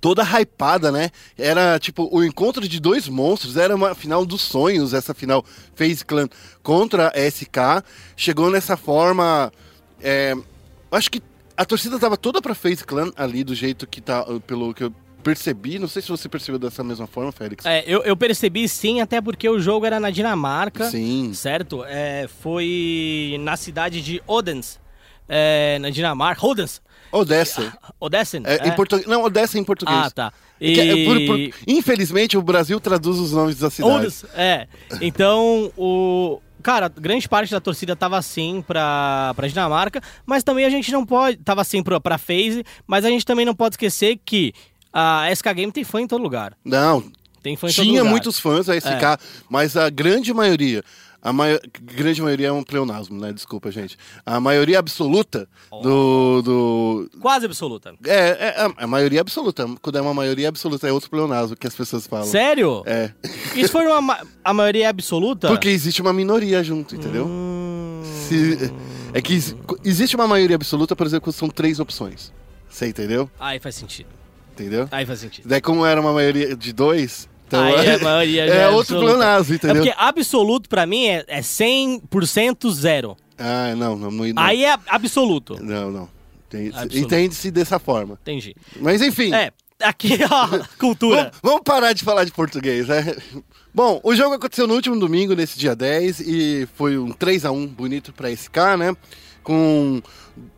toda 0.00 0.22
hypada, 0.22 0.92
né? 0.92 1.10
Era 1.36 1.78
tipo 1.80 2.08
o 2.12 2.22
encontro 2.22 2.68
de 2.68 2.78
dois 2.78 3.08
monstros, 3.08 3.56
era 3.56 3.74
uma 3.74 3.92
final 3.94 4.24
dos 4.24 4.42
sonhos, 4.42 4.94
essa 4.94 5.12
final 5.14 5.44
FaZe 5.74 6.04
Clan 6.04 6.28
contra 6.62 7.08
a 7.08 7.18
SK. 7.18 7.82
Chegou 8.16 8.50
nessa 8.50 8.76
forma. 8.76 9.52
é, 10.00 10.34
acho 10.92 11.10
que 11.10 11.22
a 11.56 11.64
torcida 11.64 11.98
tava 11.98 12.16
toda 12.16 12.40
pra 12.40 12.54
FaZe 12.54 12.84
Clan 12.84 13.12
ali, 13.16 13.44
do 13.44 13.54
jeito 13.54 13.86
que 13.86 14.00
tá, 14.00 14.24
pelo 14.46 14.72
que 14.74 14.84
eu 14.84 14.94
percebi. 15.22 15.78
Não 15.78 15.88
sei 15.88 16.02
se 16.02 16.08
você 16.08 16.28
percebeu 16.28 16.58
dessa 16.58 16.82
mesma 16.82 17.06
forma, 17.06 17.30
Félix. 17.32 17.64
É, 17.64 17.84
eu, 17.86 18.02
eu 18.02 18.16
percebi 18.16 18.68
sim, 18.68 19.00
até 19.00 19.20
porque 19.20 19.48
o 19.48 19.58
jogo 19.60 19.86
era 19.86 20.00
na 20.00 20.10
Dinamarca. 20.10 20.90
Sim. 20.90 21.32
Certo? 21.34 21.84
É, 21.84 22.28
foi 22.40 23.36
na 23.40 23.56
cidade 23.56 24.02
de 24.02 24.22
Odense, 24.26 24.78
é, 25.28 25.78
na 25.78 25.90
Dinamarca. 25.90 26.44
Odense? 26.46 26.80
Odessa. 27.12 27.72
Odessen? 28.00 28.42
É, 28.46 28.68
Em 28.68 28.74
português. 28.74 29.06
Não, 29.06 29.22
Odessa 29.22 29.58
é 29.58 29.60
em 29.60 29.64
português. 29.64 29.98
Ah, 29.98 30.10
tá. 30.10 30.32
É 30.64 30.72
é, 30.78 30.94
E- 30.94 31.04
por- 31.04 31.26
por- 31.26 31.60
infelizmente, 31.66 32.36
o 32.38 32.42
Brasil 32.42 32.78
traduz 32.80 33.18
os 33.18 33.32
nomes 33.32 33.58
da 33.58 33.68
cidade. 33.70 33.94
Odense, 33.94 34.26
é. 34.34 34.66
Então, 35.00 35.72
o... 35.76 36.40
Cara, 36.62 36.88
grande 36.88 37.28
parte 37.28 37.50
da 37.50 37.60
torcida 37.60 37.96
tava 37.96 38.16
assim 38.16 38.62
pra, 38.64 39.32
pra 39.34 39.48
Dinamarca, 39.48 40.00
mas 40.24 40.44
também 40.44 40.64
a 40.64 40.70
gente 40.70 40.92
não 40.92 41.04
pode... 41.04 41.36
Tava 41.38 41.60
assim 41.60 41.82
pra, 41.82 41.98
pra 41.98 42.16
FaZe, 42.18 42.62
mas 42.86 43.04
a 43.04 43.08
gente 43.08 43.26
também 43.26 43.44
não 43.44 43.54
pode 43.54 43.74
esquecer 43.74 44.20
que 44.24 44.52
a 44.92 45.26
SK 45.34 45.52
Game 45.54 45.72
tem 45.72 45.82
fã 45.82 46.00
em 46.00 46.06
todo 46.06 46.22
lugar. 46.22 46.56
Não, 46.64 47.02
Tem 47.42 47.56
fã 47.56 47.66
em 47.68 47.72
todo 47.72 47.84
tinha 47.84 48.00
lugar. 48.02 48.10
muitos 48.10 48.38
fãs 48.38 48.66
da 48.66 48.76
SK, 48.76 48.86
É. 48.86 49.18
mas 49.50 49.76
a 49.76 49.90
grande 49.90 50.32
maioria. 50.32 50.84
A 51.24 51.32
mai- 51.32 51.60
grande 51.80 52.20
maioria 52.20 52.48
é 52.48 52.52
um 52.52 52.64
pleonasmo, 52.64 53.16
né? 53.20 53.32
Desculpa, 53.32 53.70
gente. 53.70 53.96
A 54.26 54.40
maioria 54.40 54.80
absoluta 54.80 55.48
do. 55.70 56.42
do 56.42 57.10
Quase 57.20 57.46
absoluta. 57.46 57.94
é, 58.04 58.12
é, 58.12 58.54
é 58.60 58.72
a 58.76 58.86
maioria 58.88 59.20
absoluta. 59.20 59.66
Quando 59.80 59.96
é 59.98 60.00
uma 60.02 60.12
maioria 60.12 60.48
absoluta, 60.48 60.88
é 60.88 60.92
outro 60.92 61.08
pleonasmo 61.08 61.54
que 61.56 61.66
as 61.66 61.74
pessoas 61.76 62.06
falam. 62.08 62.26
Sério? 62.26 62.82
É. 62.86 63.12
Isso 63.54 63.70
foi 63.70 63.86
uma, 63.86 64.00
ma- 64.00 64.20
a 64.44 64.52
maioria 64.52 64.88
absoluta? 64.90 65.46
Porque 65.46 65.68
existe 65.68 66.02
uma 66.02 66.12
minoria 66.12 66.62
junto, 66.64 66.96
entendeu? 66.96 67.26
Hum, 67.26 68.02
Se- 68.28 68.72
é 69.14 69.22
que 69.22 69.34
exi- 69.34 69.56
existe 69.84 70.16
uma 70.16 70.26
maioria 70.26 70.56
absoluta, 70.56 70.96
por 70.96 71.06
exemplo, 71.06 71.32
são 71.32 71.48
três 71.48 71.78
opções. 71.78 72.32
Você 72.68 72.88
entendeu? 72.88 73.30
Aí 73.38 73.60
faz 73.60 73.74
sentido. 73.76 74.08
Entendeu? 74.54 74.88
Aí 74.90 75.06
faz 75.06 75.20
sentido. 75.20 75.48
Daí, 75.48 75.60
como 75.60 75.86
era 75.86 76.00
uma 76.00 76.12
maioria 76.12 76.56
de 76.56 76.72
dois, 76.72 77.28
então 77.52 77.62
Aí 77.62 77.90
a 77.90 77.98
maioria 77.98 78.48
já 78.48 78.54
é 78.54 78.62
é 78.62 78.68
outro 78.68 78.96
absoluta. 78.96 79.24
É 79.26 79.54
entendeu? 79.54 79.76
porque 79.82 79.94
absoluto 79.98 80.68
pra 80.68 80.86
mim 80.86 81.06
é, 81.06 81.24
é 81.28 81.40
100% 81.40 82.72
zero. 82.72 83.16
Ah, 83.38 83.74
não, 83.76 83.96
não, 83.96 84.10
não. 84.10 84.24
não. 84.26 84.42
Aí 84.42 84.64
é 84.64 84.74
absoluto. 84.88 85.58
Não, 85.62 85.90
não. 85.90 86.08
Tem- 86.48 86.68
Absoluto. 86.68 86.96
Entende-se 86.98 87.50
dessa 87.50 87.78
forma. 87.78 88.18
Entendi. 88.22 88.54
Mas 88.80 89.00
enfim. 89.02 89.32
É, 89.34 89.52
aqui, 89.82 90.18
ó, 90.30 90.48
cultura. 90.78 91.16
Vamos, 91.16 91.38
vamos 91.42 91.60
parar 91.64 91.92
de 91.92 92.04
falar 92.04 92.24
de 92.24 92.32
português, 92.32 92.88
né? 92.88 93.16
Bom, 93.74 94.00
o 94.04 94.14
jogo 94.14 94.34
aconteceu 94.34 94.66
no 94.66 94.74
último 94.74 94.98
domingo, 94.98 95.34
nesse 95.34 95.58
dia 95.58 95.74
10, 95.74 96.20
e 96.20 96.68
foi 96.74 96.98
um 96.98 97.10
3 97.10 97.46
a 97.46 97.50
1 97.50 97.66
bonito 97.68 98.12
pra 98.12 98.30
SK, 98.30 98.76
né? 98.78 98.94
Com 99.42 100.02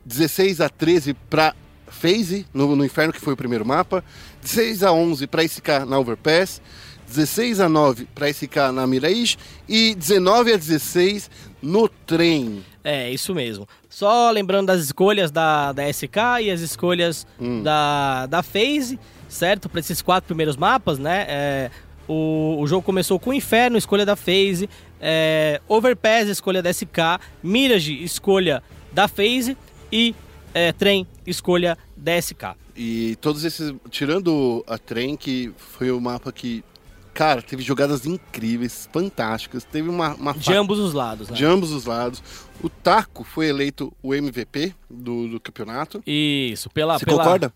16 0.05 0.61
a 0.61 0.68
13 0.68 1.14
pra 1.14 1.55
FaZe, 1.89 2.47
no, 2.53 2.74
no 2.76 2.85
Inferno, 2.85 3.12
que 3.12 3.20
foi 3.20 3.35
o 3.35 3.37
primeiro 3.37 3.64
mapa. 3.64 4.05
16 4.43 4.82
a 4.82 4.93
11 4.93 5.26
pra 5.26 5.43
SK 5.47 5.68
na 5.87 5.99
Overpass. 5.99 6.61
16 7.07 7.61
a 7.61 7.68
9 7.68 8.07
pra 8.14 8.28
SK 8.32 8.57
na 8.72 8.87
Mirage. 8.87 9.37
E 9.68 9.95
19 9.95 10.53
a 10.53 10.57
16 10.57 11.30
no 11.62 11.89
trem. 11.89 12.64
É, 12.82 13.11
isso 13.11 13.35
mesmo. 13.35 13.66
Só 13.89 14.30
lembrando 14.30 14.66
das 14.66 14.80
escolhas 14.82 15.30
da, 15.30 15.72
da 15.72 15.89
SK 15.93 16.16
e 16.43 16.51
as 16.51 16.61
escolhas 16.61 17.26
Hum. 17.41 17.62
da, 17.62 18.26
da 18.26 18.43
FaZe, 18.43 18.99
certo? 19.28 19.68
Para 19.68 19.80
esses 19.80 20.03
quatro 20.03 20.26
primeiros 20.26 20.57
mapas, 20.57 20.99
né? 20.99 21.24
É, 21.28 21.70
o, 22.09 22.57
o 22.61 22.66
jogo 22.66 22.82
começou 22.82 23.18
com 23.18 23.32
Inferno, 23.32 23.78
escolha 23.78 24.05
da 24.05 24.16
FaZe, 24.16 24.68
é, 25.01 25.61
Overpass, 25.68 26.28
escolha 26.28 26.62
da 26.62 26.70
SK, 26.72 27.20
Mirage, 27.43 28.03
escolha 28.03 28.62
da 28.93 29.09
FaZe 29.09 29.57
e 29.91 30.14
é, 30.53 30.72
Trem, 30.72 31.07
escolha 31.27 31.77
da 31.97 32.20
SK. 32.20 32.57
E 32.77 33.16
todos 33.20 33.45
esses. 33.45 33.75
Tirando 33.91 34.64
a 34.66 34.79
trem, 34.79 35.16
que 35.16 35.53
foi 35.57 35.91
o 35.91 36.01
mapa 36.01 36.33
que. 36.33 36.64
Cara, 37.12 37.41
teve 37.41 37.62
jogadas 37.62 38.07
incríveis, 38.07 38.89
fantásticas. 38.93 39.62
Teve 39.62 39.89
uma, 39.89 40.14
uma 40.14 40.35
De 40.35 40.53
ambos 40.53 40.81
os 40.81 40.93
lados, 40.93 41.29
né? 41.29 41.37
de 41.37 41.45
ambos 41.45 41.70
os 41.70 41.85
lados. 41.85 42.20
O 42.61 42.68
Taco 42.68 43.22
foi 43.22 43.47
eleito 43.47 43.93
o 44.03 44.12
MVP 44.12 44.75
do, 44.91 45.29
do 45.29 45.39
campeonato. 45.39 46.03
Isso, 46.05 46.68
pela... 46.70 46.99
Você 46.99 47.05
pela... 47.05 47.18
concorda? 47.18 47.55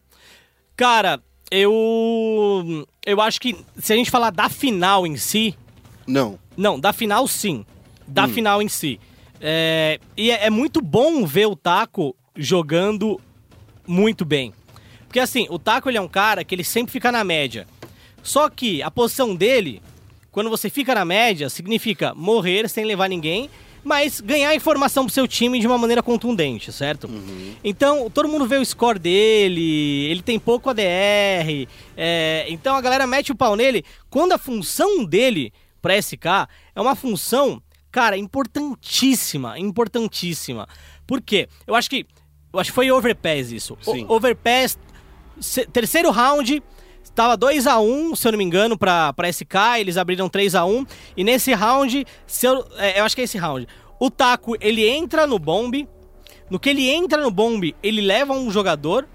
Cara, 0.76 1.20
eu... 1.50 2.86
Eu 3.04 3.20
acho 3.20 3.40
que 3.40 3.56
se 3.78 3.92
a 3.92 3.96
gente 3.96 4.10
falar 4.12 4.30
da 4.30 4.48
final 4.48 5.04
em 5.06 5.16
si, 5.16 5.56
Não. 6.06 6.38
Não, 6.56 6.78
da 6.78 6.92
final 6.92 7.26
sim. 7.26 7.64
Da 8.06 8.26
Hum. 8.26 8.28
final 8.28 8.62
em 8.62 8.68
si. 8.68 9.00
É, 9.40 9.98
e 10.16 10.30
é, 10.30 10.46
é 10.46 10.50
muito 10.50 10.80
bom 10.80 11.24
ver 11.26 11.46
o 11.46 11.56
Taco 11.56 12.14
jogando 12.36 13.20
muito 13.88 14.24
bem. 14.24 14.52
Porque 15.06 15.18
assim, 15.18 15.46
o 15.48 15.58
Taco 15.58 15.88
ele 15.88 15.98
é 15.98 16.00
um 16.00 16.08
cara 16.08 16.44
que 16.44 16.54
ele 16.54 16.62
sempre 16.62 16.92
fica 16.92 17.10
na 17.10 17.24
média. 17.24 17.66
Só 18.22 18.48
que 18.50 18.82
a 18.82 18.90
posição 18.90 19.34
dele, 19.34 19.82
quando 20.30 20.50
você 20.50 20.68
fica 20.68 20.94
na 20.94 21.04
média, 21.04 21.48
significa 21.48 22.14
morrer 22.14 22.68
sem 22.68 22.84
levar 22.84 23.08
ninguém, 23.08 23.48
mas 23.82 24.20
ganhar 24.20 24.54
informação 24.54 25.04
pro 25.04 25.14
seu 25.14 25.26
time 25.26 25.58
de 25.60 25.66
uma 25.66 25.78
maneira 25.78 26.02
contundente, 26.02 26.70
certo? 26.72 27.08
Então, 27.64 28.10
todo 28.10 28.28
mundo 28.28 28.46
vê 28.46 28.58
o 28.58 28.64
score 28.64 28.98
dele, 28.98 30.06
ele 30.10 30.20
tem 30.20 30.38
pouco 30.38 30.68
ADR, 30.68 31.66
é, 31.96 32.44
então 32.48 32.76
a 32.76 32.80
galera 32.80 33.06
mete 33.06 33.32
o 33.32 33.36
pau 33.36 33.56
nele 33.56 33.84
quando 34.10 34.32
a 34.32 34.38
função 34.38 35.04
dele 35.04 35.52
pra 35.80 36.00
SK 36.00 36.26
é 36.74 36.80
uma 36.80 36.94
função, 36.94 37.62
cara, 37.90 38.16
importantíssima, 38.16 39.58
importantíssima. 39.58 40.68
Por 41.06 41.22
quê? 41.22 41.48
Eu 41.66 41.74
acho 41.74 41.88
que 41.88 42.04
eu 42.52 42.60
acho 42.60 42.70
que 42.70 42.74
foi 42.74 42.90
Overpass 42.90 43.52
isso. 43.52 43.76
O- 43.86 43.92
Sim. 43.92 44.06
Overpass 44.08 44.78
se- 45.40 45.66
terceiro 45.66 46.10
round 46.10 46.62
Tava 47.14 47.36
2 47.36 47.66
a 47.66 47.80
1 47.80 48.14
se 48.14 48.28
eu 48.28 48.32
não 48.32 48.38
me 48.38 48.44
engano, 48.44 48.78
pra, 48.78 49.12
pra 49.12 49.28
SK, 49.28 49.80
eles 49.80 49.96
abriram 49.96 50.28
3 50.28 50.54
a 50.54 50.64
1 50.64 50.86
E 51.16 51.24
nesse 51.24 51.52
round, 51.52 52.06
se 52.26 52.46
eu, 52.46 52.64
é, 52.76 53.00
eu 53.00 53.04
acho 53.04 53.14
que 53.16 53.22
é 53.22 53.24
esse 53.24 53.36
round, 53.38 53.66
o 53.98 54.08
Taco, 54.08 54.56
ele 54.60 54.88
entra 54.88 55.26
no 55.26 55.36
bombe, 55.36 55.88
no 56.48 56.60
que 56.60 56.68
ele 56.70 56.88
entra 56.88 57.20
no 57.20 57.30
bombe, 57.30 57.74
ele 57.82 58.00
leva 58.00 58.32
um 58.34 58.48
jogador 58.52 59.08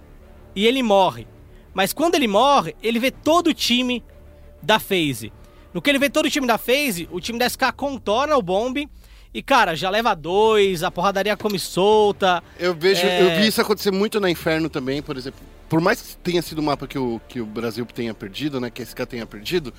e 0.53 0.67
ele 0.67 0.83
morre. 0.83 1.25
Mas 1.73 1.93
quando 1.93 2.15
ele 2.15 2.27
morre, 2.27 2.75
ele 2.83 2.99
vê 2.99 3.09
todo 3.09 3.47
o 3.47 3.53
time 3.53 4.03
da 4.61 4.79
FaZe. 4.79 5.31
No 5.73 5.81
que 5.81 5.89
ele 5.89 5.99
vê 5.99 6.09
todo 6.09 6.25
o 6.25 6.29
time 6.29 6.45
da 6.45 6.57
FaZe, 6.57 7.07
o 7.09 7.21
time 7.21 7.39
da 7.39 7.45
SK 7.47 7.71
contorna 7.75 8.35
o 8.35 8.41
bombe 8.41 8.89
e, 9.33 9.41
cara, 9.41 9.75
já 9.75 9.89
leva 9.89 10.13
dois, 10.15 10.83
a 10.83 10.91
porradaria 10.91 11.35
come 11.35 11.57
solta. 11.59 12.43
Eu 12.59 12.73
vejo, 12.73 13.01
É. 13.05 13.21
eu 13.23 13.41
vi 13.41 13.47
isso 13.47 13.61
acontecer 13.61 13.91
muito 13.91 14.19
na 14.19 14.29
Inferno 14.29 14.69
também, 14.69 15.01
por 15.01 15.17
exemplo. 15.17 15.39
Por 15.67 15.81
mais 15.81 16.01
que 16.01 16.15
tenha 16.17 16.41
sido 16.41 16.59
o 16.59 16.63
mapa 16.63 16.85
que 16.87 16.99
o, 16.99 17.19
que 17.27 17.41
o 17.41 17.45
Brasil 17.45 17.85
tenha 17.85 18.13
perdido, 18.13 18.59
né? 18.59 18.69
Que 18.69 18.81
a 18.81 18.85
SK 18.85 19.05
tenha 19.07 19.25
perdido, 19.25 19.73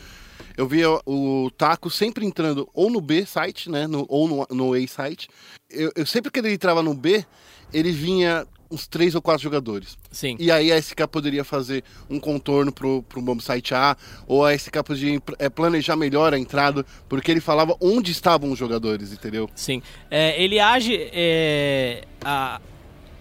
eu 0.56 0.66
via 0.66 0.88
o, 1.06 1.50
Taco 1.56 1.88
sempre 1.88 2.26
entrando 2.26 2.68
ou 2.74 2.90
no 2.90 3.00
B 3.00 3.24
site, 3.24 3.70
né? 3.70 3.86
no- 3.86 4.04
ou 4.08 4.26
no, 4.28 4.46
no 4.50 4.74
A 4.74 4.86
site. 4.88 5.28
Eu, 5.70 5.92
eu 5.94 6.04
sempre 6.06 6.30
que 6.32 6.38
ele 6.40 6.52
entrava 6.52 6.82
no 6.82 6.94
B, 6.94 7.24
ele 7.72 7.92
vinha 7.92 8.44
uns 8.74 8.86
três 8.86 9.14
ou 9.14 9.22
quatro 9.22 9.42
jogadores. 9.42 9.96
Sim. 10.10 10.36
E 10.38 10.50
aí 10.50 10.72
a 10.72 10.80
SK 10.80 11.06
poderia 11.10 11.44
fazer 11.44 11.84
um 12.10 12.18
contorno 12.18 12.72
pro, 12.72 13.02
pro 13.02 13.22
bomb 13.22 13.40
site 13.40 13.74
A, 13.74 13.96
ou 14.26 14.44
a 14.44 14.56
SK 14.56 14.82
podia 14.84 15.22
é, 15.38 15.48
planejar 15.48 15.96
melhor 15.96 16.34
a 16.34 16.38
entrada, 16.38 16.84
porque 17.08 17.30
ele 17.30 17.40
falava 17.40 17.76
onde 17.80 18.10
estavam 18.10 18.50
os 18.50 18.58
jogadores, 18.58 19.12
entendeu? 19.12 19.48
Sim. 19.54 19.82
É, 20.10 20.42
ele 20.42 20.58
age. 20.58 20.94
é, 21.12 22.04
a, 22.24 22.60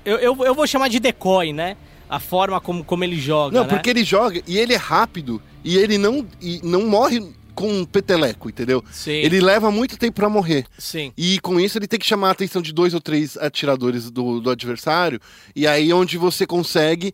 eu, 0.04 0.18
eu, 0.18 0.46
eu 0.46 0.56
vou 0.56 0.68
chamar 0.68 0.90
de 0.90 1.00
decoy, 1.00 1.54
né? 1.54 1.78
A 2.10 2.20
forma 2.20 2.60
como, 2.60 2.84
como 2.84 3.04
ele 3.04 3.20
joga. 3.20 3.58
Não, 3.58 3.64
né? 3.64 3.70
porque 3.70 3.90
ele 3.90 4.04
joga 4.04 4.42
e 4.46 4.58
ele 4.58 4.74
é 4.74 4.78
rápido 4.78 5.42
e 5.64 5.78
ele 5.78 5.98
não, 5.98 6.28
e 6.42 6.60
não 6.64 6.86
morre 6.88 7.24
com 7.54 7.68
um 7.68 7.86
peteleco, 7.86 8.50
entendeu? 8.50 8.84
Sim. 8.92 9.12
Ele 9.12 9.40
leva 9.40 9.72
muito 9.72 9.98
tempo 9.98 10.16
pra 10.16 10.30
morrer. 10.30 10.66
Sim. 10.78 11.12
E 11.18 11.40
com 11.40 11.60
isso 11.60 11.78
ele 11.78 11.88
tem 11.88 12.00
que 12.00 12.06
chamar 12.06 12.30
a 12.30 12.32
atenção 12.32 12.62
de 12.62 12.74
dois 12.74 12.94
ou 12.94 13.02
três 13.02 13.38
atiradores 13.38 14.10
do, 14.10 14.40
do 14.40 14.50
adversário. 14.50 15.20
E 15.56 15.68
aí 15.68 15.92
onde 15.94 16.18
você 16.18 16.46
consegue. 16.46 17.14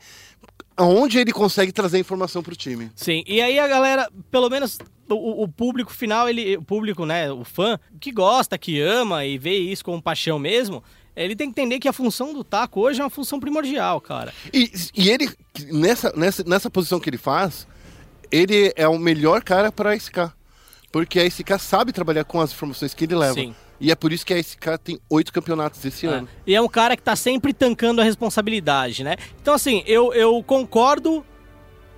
Onde 0.77 1.19
ele 1.19 1.33
consegue 1.33 1.73
trazer 1.73 1.99
informação 1.99 2.41
pro 2.41 2.55
time. 2.55 2.89
Sim, 2.95 3.21
e 3.27 3.41
aí 3.41 3.59
a 3.59 3.67
galera, 3.67 4.09
pelo 4.31 4.49
menos 4.49 4.77
o, 5.09 5.43
o 5.43 5.47
público 5.47 5.91
final, 5.91 6.29
ele, 6.29 6.55
o 6.55 6.61
público, 6.61 7.05
né, 7.05 7.29
o 7.29 7.43
fã, 7.43 7.77
que 7.99 8.13
gosta, 8.13 8.57
que 8.57 8.79
ama 8.79 9.25
e 9.25 9.37
vê 9.37 9.57
isso 9.57 9.83
com 9.83 9.99
paixão 9.99 10.39
mesmo, 10.39 10.81
ele 11.15 11.35
tem 11.35 11.51
que 11.51 11.59
entender 11.59 11.79
que 11.79 11.87
a 11.87 11.93
função 11.93 12.33
do 12.33 12.45
taco 12.45 12.79
hoje 12.79 13.01
é 13.01 13.03
uma 13.03 13.09
função 13.09 13.41
primordial, 13.41 13.99
cara. 13.99 14.33
E, 14.53 14.71
e 14.95 15.09
ele, 15.09 15.29
nessa, 15.69 16.13
nessa, 16.15 16.43
nessa 16.45 16.69
posição 16.69 16.97
que 16.97 17.09
ele 17.09 17.17
faz, 17.17 17.67
ele 18.31 18.71
é 18.75 18.87
o 18.87 18.97
melhor 18.97 19.43
cara 19.43 19.71
para 19.71 19.91
a 19.91 19.95
SK. 19.97 20.31
Porque 20.91 21.19
a 21.19 21.29
SK 21.29 21.59
sabe 21.59 21.91
trabalhar 21.91 22.23
com 22.23 22.41
as 22.41 22.51
informações 22.51 22.93
que 22.93 23.05
ele 23.05 23.15
leva. 23.15 23.35
Sim. 23.35 23.53
E 23.79 23.91
é 23.91 23.95
por 23.95 24.11
isso 24.11 24.25
que 24.25 24.33
a 24.33 24.37
SK 24.41 24.77
tem 24.83 24.99
oito 25.09 25.31
campeonatos 25.31 25.83
esse 25.85 26.05
É. 26.05 26.09
ano. 26.09 26.27
E 26.45 26.53
é 26.55 26.61
um 26.61 26.67
cara 26.67 26.97
que 26.97 27.03
tá 27.03 27.15
sempre 27.15 27.53
tancando 27.53 28.01
a 28.01 28.03
responsabilidade, 28.03 29.03
né? 29.03 29.15
Então, 29.41 29.53
assim, 29.53 29.83
eu, 29.85 30.13
eu 30.13 30.41
concordo 30.43 31.23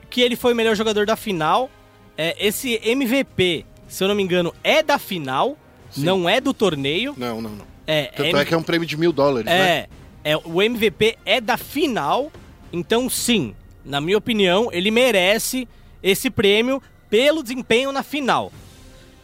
que 0.10 0.22
ele 0.22 0.36
foi 0.36 0.54
o 0.54 0.56
melhor 0.56 0.76
jogador 0.76 1.06
da 1.06 1.16
final. 1.16 1.70
É, 2.18 2.36
esse 2.46 2.80
MVP, 2.84 3.66
se 3.88 4.04
eu 4.04 4.08
não 4.10 4.14
me 4.16 4.22
engano, 4.22 4.54
é 4.64 4.84
da 4.84 5.00
final, 5.00 5.58
Sim. 5.90 6.04
não 6.04 6.30
é 6.30 6.40
do 6.42 6.54
torneio. 6.54 7.16
Não, 7.18 7.42
não, 7.42 7.50
não. 7.52 7.66
É, 7.88 8.06
Tanto 8.16 8.38
é 8.38 8.46
que 8.46 8.54
é 8.54 8.58
um 8.58 8.62
prêmio 8.64 8.88
de 8.88 8.96
mil 8.96 9.12
dólares, 9.12 9.46
né? 9.46 9.88
É, 10.24 10.32
é, 10.34 10.38
o 10.38 10.62
MVP 10.62 11.18
é 11.26 11.42
da 11.42 11.58
final, 11.58 12.32
então 12.72 13.10
sim, 13.10 13.56
na 13.84 14.00
minha 14.00 14.18
opinião, 14.18 14.70
ele 14.72 14.92
merece 14.92 15.68
esse 16.02 16.30
prêmio 16.30 16.82
pelo 17.10 17.44
desempenho 17.44 17.92
na 17.92 18.04
final. 18.04 18.52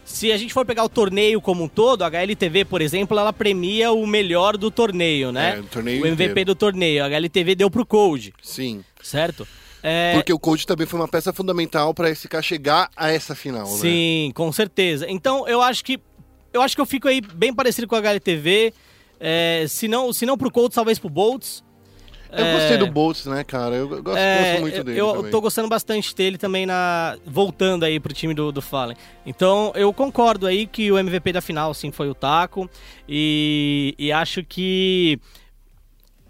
Se 0.03 0.31
a 0.31 0.37
gente 0.37 0.53
for 0.53 0.65
pegar 0.65 0.83
o 0.85 0.89
torneio 0.89 1.41
como 1.41 1.65
um 1.65 1.67
todo, 1.67 2.01
a 2.03 2.07
HLTV, 2.07 2.63
por 2.65 2.81
exemplo, 2.81 3.19
ela 3.19 3.33
premia 3.33 3.91
o 3.91 4.07
melhor 4.07 4.55
do 4.55 4.71
torneio, 4.71 5.33
né? 5.33 5.57
É, 5.57 5.61
do 5.61 5.67
torneio 5.67 6.01
o 6.03 6.07
MVP 6.07 6.31
inteiro. 6.31 6.45
do 6.45 6.55
torneio. 6.55 7.03
A 7.03 7.07
HLTV 7.07 7.55
deu 7.55 7.69
pro 7.69 7.85
Code, 7.85 8.33
Sim. 8.41 8.83
certo? 9.03 9.45
É, 9.83 10.13
Porque 10.15 10.31
o 10.31 10.39
Code 10.39 10.65
também 10.65 10.87
foi 10.87 10.99
uma 10.99 11.07
peça 11.07 11.31
fundamental 11.33 11.93
para 11.93 12.07
a 12.07 12.11
SK 12.15 12.41
chegar 12.41 12.89
a 12.95 13.11
essa 13.11 13.35
final, 13.35 13.69
né? 13.69 13.77
Sim, 13.77 14.31
com 14.33 14.51
certeza. 14.51 15.05
Então 15.09 15.47
eu 15.47 15.61
acho 15.61 15.83
que 15.83 15.99
eu 16.53 16.61
acho 16.61 16.75
que 16.75 16.81
eu 16.81 16.85
fico 16.85 17.07
aí 17.07 17.21
bem 17.21 17.53
parecido 17.53 17.87
com 17.87 17.95
a 17.95 17.99
HLTV. 17.99 18.73
É, 19.19 19.65
se 19.67 19.87
não, 19.87 20.11
se 20.13 20.25
não 20.25 20.37
pro 20.37 20.51
Colts, 20.51 20.75
talvez 20.75 20.97
pro 20.97 21.09
Bolts. 21.09 21.63
Eu 22.31 22.45
É. 22.45 22.53
gostei 22.53 22.77
do 22.77 22.87
Boltz, 22.87 23.25
né, 23.25 23.43
cara? 23.43 23.75
Eu 23.75 23.87
gosto, 23.87 24.17
É, 24.17 24.49
gosto 24.51 24.61
muito 24.61 24.83
dele 24.83 24.99
eu 24.99 25.13
também. 25.13 25.31
tô 25.31 25.41
gostando 25.41 25.67
bastante 25.69 26.13
dele 26.15 26.37
também 26.37 26.65
na 26.65 27.17
voltando 27.25 27.83
aí 27.85 27.99
pro 27.99 28.13
time 28.13 28.33
do, 28.33 28.51
do 28.51 28.61
Fallen. 28.61 28.97
Então 29.25 29.71
eu 29.75 29.93
concordo 29.93 30.45
aí 30.45 30.67
que 30.67 30.91
o 30.91 30.97
MVP 30.97 31.31
da 31.33 31.41
final 31.41 31.73
sim 31.73 31.91
foi 31.91 32.09
o 32.09 32.13
Taco 32.15 32.69
e, 33.07 33.95
e 33.97 34.11
acho 34.11 34.43
que 34.43 35.19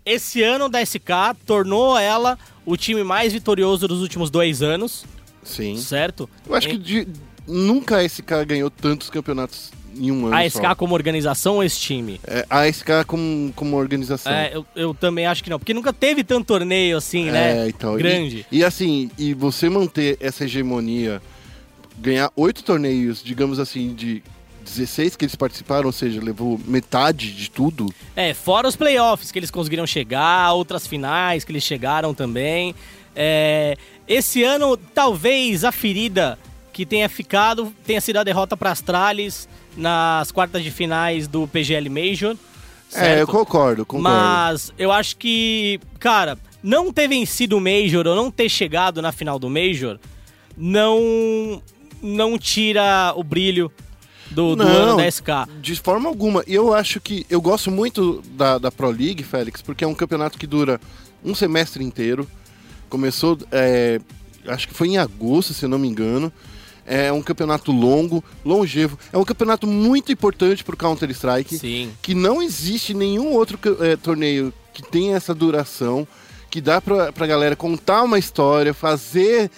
esse 0.06 0.41
ano 0.43 0.70
da 0.70 0.84
SK 0.86 1.36
tornou 1.45 1.98
ela 1.98 2.38
o 2.66 2.78
time 2.78 3.04
mais 3.04 3.34
vitorioso 3.34 3.88
dos 3.88 4.02
últimos 4.02 4.30
dois 4.30 4.62
anos, 4.62 5.06
Sim. 5.43 5.78
certo? 5.78 6.30
Eu 6.48 6.56
acho 6.56 6.70
que 6.70 6.78
de- 6.78 7.08
nunca 7.45 7.98
a 7.98 8.04
SK 8.08 8.45
ganhou 8.45 8.70
tantos 8.70 9.10
campeonatos 9.10 9.72
em 10.00 10.12
um 10.12 10.28
ano 10.28 10.36
A 10.36 10.50
só. 10.50 10.60
SK 10.60 10.76
como 10.78 10.93
organização 10.93 11.56
ou 11.56 11.64
esse 11.64 11.80
time? 11.80 12.20
É, 12.26 12.45
a 12.50 12.68
SK 12.72 13.06
como, 13.06 13.52
como 13.56 13.76
organização. 13.78 14.32
É, 14.32 14.52
eu, 14.54 14.66
eu 14.76 14.93
também 14.93 15.26
acho 15.26 15.43
que 15.43 15.50
não, 15.50 15.60
porque 15.60 15.74
nunca 15.74 15.91
teve 15.93 16.24
tanto 16.24 16.45
torneio 16.45 16.98
assim, 16.98 17.26
né? 17.32 17.66
É, 17.66 17.68
então, 17.70 17.95
e- 17.95 18.02
Grande. 18.04 18.45
E, 18.52 18.64
assim, 18.64 19.10
e 19.18 19.34
você 19.34 19.70
manter 19.70 20.18
essa 20.20 20.45
hegemonia, 20.45 21.22
ganhar 21.98 22.32
oito 22.36 22.64
torneios, 22.64 23.24
digamos 23.24 23.60
assim, 23.60 23.93
de 23.93 24.22
16 24.64 25.16
que 25.16 25.26
eles 25.26 25.36
participaram, 25.36 25.86
ou 25.88 25.91
seja, 25.93 26.22
levou 26.22 26.60
metade 26.66 27.32
de 27.34 27.50
tudo. 27.50 27.93
É, 28.16 28.34
fora 28.34 28.68
os 28.68 28.76
playoffs 28.76 29.32
que 29.32 29.39
eles 29.39 29.50
conseguiram 29.50 29.88
chegar, 29.88 30.52
outras 30.54 30.86
finais 30.86 31.43
que 31.43 31.52
eles 31.52 31.64
chegaram 31.64 32.14
também. 32.14 32.76
É, 33.16 33.78
esse 34.08 34.43
ano, 34.43 34.78
talvez 34.78 35.64
a 35.64 35.72
ferida 35.72 36.38
que 36.72 36.86
tenha 36.86 37.10
ficado 37.10 37.74
tenha 37.86 38.00
sido 38.00 38.18
a 38.18 38.24
derrota 38.24 38.56
para 38.56 38.72
Astralis 38.72 39.50
nas 39.78 40.32
quartas 40.32 40.63
de 40.63 40.71
finais 40.71 41.28
do 41.28 41.47
PGL 41.47 41.89
Major. 41.89 42.36
É, 42.93 43.11
eu 43.11 43.28
certo? 43.28 43.32
concordo, 43.32 43.86
concordo. 43.86 44.17
Mas 44.17 44.73
eu 44.78 44.91
acho 44.91 45.15
que, 45.17 45.80
cara, 45.99 46.38
não 46.63 46.91
ter 46.91 47.07
vencido 47.07 47.57
o 47.57 47.61
Major 47.61 48.05
ou 48.07 48.15
não 48.15 48.32
ter 48.32 48.49
chegado 48.49 49.01
na 49.01 49.11
final 49.11 49.38
do 49.38 49.49
Major 49.49 49.99
não, 50.57 51.61
não 52.01 52.38
tira 52.38 53.13
o 53.15 53.23
brilho 53.23 53.71
do, 54.32 54.55
do 54.55 54.63
Não. 54.63 54.67
ano 54.67 54.97
da 54.97 55.09
SK. 55.09 55.28
De 55.61 55.75
forma 55.75 56.09
alguma. 56.09 56.43
E 56.47 56.53
eu 56.53 56.73
acho 56.73 56.99
que. 56.99 57.25
Eu 57.30 57.39
gosto 57.39 57.71
muito 57.71 58.21
da, 58.32 58.57
da 58.57 58.71
Pro 58.71 58.89
League, 58.89 59.23
Félix, 59.23 59.61
porque 59.61 59.84
é 59.84 59.88
um 59.88 59.95
campeonato 59.95 60.38
que 60.38 60.47
dura 60.47 60.82
um 61.23 61.36
semestre 61.36 61.84
inteiro. 61.84 62.28
Começou. 62.89 63.38
é, 63.51 63.99
acho 64.47 64.67
que 64.67 64.73
foi 64.73 64.89
em 64.89 64.97
agosto, 64.97 65.53
se 65.53 65.63
eu 65.63 65.69
não 65.69 65.80
me 65.80 65.88
engano. 65.88 66.32
É 66.90 67.12
um 67.12 67.22
campeonato 67.22 67.72
longo, 67.72 68.24
longevo. 68.46 68.98
É 69.12 69.18
um 69.18 69.26
campeonato 69.26 69.68
muito 69.68 70.10
importante 70.12 70.64
pro 70.64 70.78
Counter-Strike. 70.78 71.58
Sim. 71.58 71.92
Que 72.02 72.16
não 72.16 72.42
existe 72.42 72.94
nenhum 72.94 73.34
outro 73.34 73.60
é, 73.84 73.98
torneio 73.98 74.54
que 74.74 74.82
tenha 74.82 75.18
essa 75.18 75.36
duração. 75.36 76.08
Que 76.50 76.62
dá 76.62 76.80
pra, 76.80 77.12
pra 77.12 77.28
galera 77.28 77.58
contar 77.58 78.04
uma 78.04 78.18
história, 78.18 78.74
fazer 78.74 79.52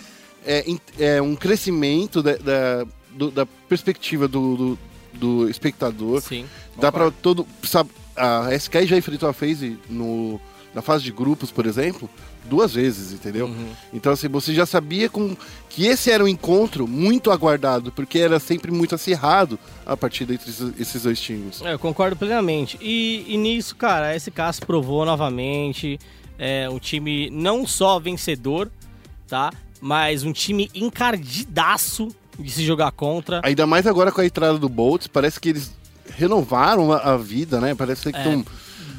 é, 0.44 0.66
é, 0.98 1.22
um 1.22 1.36
crescimento 1.36 2.24
da, 2.24 2.36
da, 2.38 2.86
do- 3.12 3.30
da 3.30 3.46
perspectiva 3.46 4.28
do, 4.28 4.58
do, 4.58 4.80
do 5.14 5.50
espectador. 5.50 6.22
Sim. 6.22 6.46
Dá 6.82 6.92
pra 6.92 7.12
todo. 7.12 7.46
Sabe, 7.62 7.92
a 8.16 8.50
SK 8.58 8.86
já 8.88 8.98
enfrentou 8.98 9.30
a 9.30 9.34
FaZe 9.34 9.78
no, 9.88 10.42
na 10.74 10.82
fase 10.82 11.04
de 11.04 11.12
grupos, 11.12 11.52
por 11.52 11.68
exemplo, 11.68 12.10
duas 12.50 12.74
vezes, 12.74 13.14
entendeu? 13.14 13.46
Uhum. 13.46 13.70
Então, 13.94 14.12
assim, 14.12 14.28
você 14.28 14.54
já 14.54 14.66
sabia 14.66 15.08
com, 15.10 15.38
que 15.70 15.86
esse 15.86 16.12
era 16.12 16.24
um 16.24 16.28
encontro 16.28 16.88
muito 16.88 17.32
aguardado, 17.32 17.92
porque 17.92 18.20
era 18.20 18.40
sempre 18.40 18.72
muito 18.72 18.96
acirrado 18.96 19.58
a 19.86 19.96
partida 19.96 20.34
entre 20.34 20.50
esses- 20.78 21.02
dois 21.04 21.20
times. 21.22 21.62
É, 21.62 21.74
eu 21.74 21.80
concordo 21.80 22.16
plenamente. 22.18 22.78
E, 22.82 23.24
e 23.28 23.38
nisso, 23.38 23.76
cara, 23.76 24.16
esse 24.16 24.32
caso 24.32 24.62
provou 24.62 25.06
novamente 25.06 25.98
é, 26.38 26.70
um 26.70 26.80
time 26.80 27.30
não 27.30 27.66
só 27.68 28.00
vencedor, 28.00 28.70
tá? 29.28 29.54
Mas 29.80 30.24
um 30.24 30.34
time 30.34 30.70
encardidaço 30.74 32.10
de 32.38 32.50
se 32.52 32.66
jogar 32.66 32.92
contra. 32.92 33.42
Ainda 33.44 33.66
mais 33.68 33.86
agora 33.86 34.12
com 34.12 34.22
a 34.22 34.26
entrada 34.26 34.58
do 34.58 34.70
Boltz, 34.70 35.08
parece 35.08 35.40
que 35.40 35.50
eles 35.50 35.72
renovaram 36.18 36.92
a, 36.92 36.98
a 37.14 37.18
vida, 37.18 37.60
né? 37.60 37.76
Parece 37.76 38.12
que 38.12 38.18
É. 38.18 38.24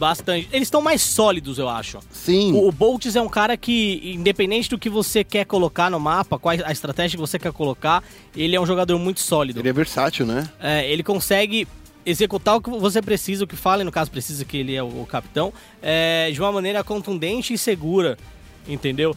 Bastante. 0.00 0.48
Eles 0.50 0.66
estão 0.66 0.80
mais 0.80 1.02
sólidos, 1.02 1.58
eu 1.58 1.68
acho. 1.68 1.98
Sim. 2.10 2.54
O, 2.54 2.68
o 2.68 2.72
Boltz 2.72 3.14
é 3.14 3.20
um 3.20 3.28
cara 3.28 3.54
que, 3.54 4.14
independente 4.14 4.70
do 4.70 4.78
que 4.78 4.88
você 4.88 5.22
quer 5.22 5.44
colocar 5.44 5.90
no 5.90 6.00
mapa, 6.00 6.38
qual 6.38 6.56
a 6.64 6.72
estratégia 6.72 7.18
que 7.18 7.20
você 7.20 7.38
quer 7.38 7.52
colocar, 7.52 8.02
ele 8.34 8.56
é 8.56 8.60
um 8.60 8.64
jogador 8.64 8.98
muito 8.98 9.20
sólido. 9.20 9.60
Ele 9.60 9.68
é 9.68 9.72
versátil, 9.74 10.24
né? 10.24 10.48
É, 10.58 10.90
ele 10.90 11.02
consegue 11.02 11.68
executar 12.06 12.56
o 12.56 12.62
que 12.62 12.70
você 12.70 13.02
precisa, 13.02 13.44
o 13.44 13.46
que 13.46 13.56
fala, 13.56 13.84
no 13.84 13.92
caso 13.92 14.10
precisa 14.10 14.42
que 14.42 14.56
ele 14.56 14.74
é 14.74 14.82
o, 14.82 15.02
o 15.02 15.06
capitão, 15.06 15.52
é, 15.82 16.30
de 16.32 16.40
uma 16.40 16.50
maneira 16.50 16.82
contundente 16.82 17.52
e 17.52 17.58
segura, 17.58 18.16
entendeu? 18.66 19.14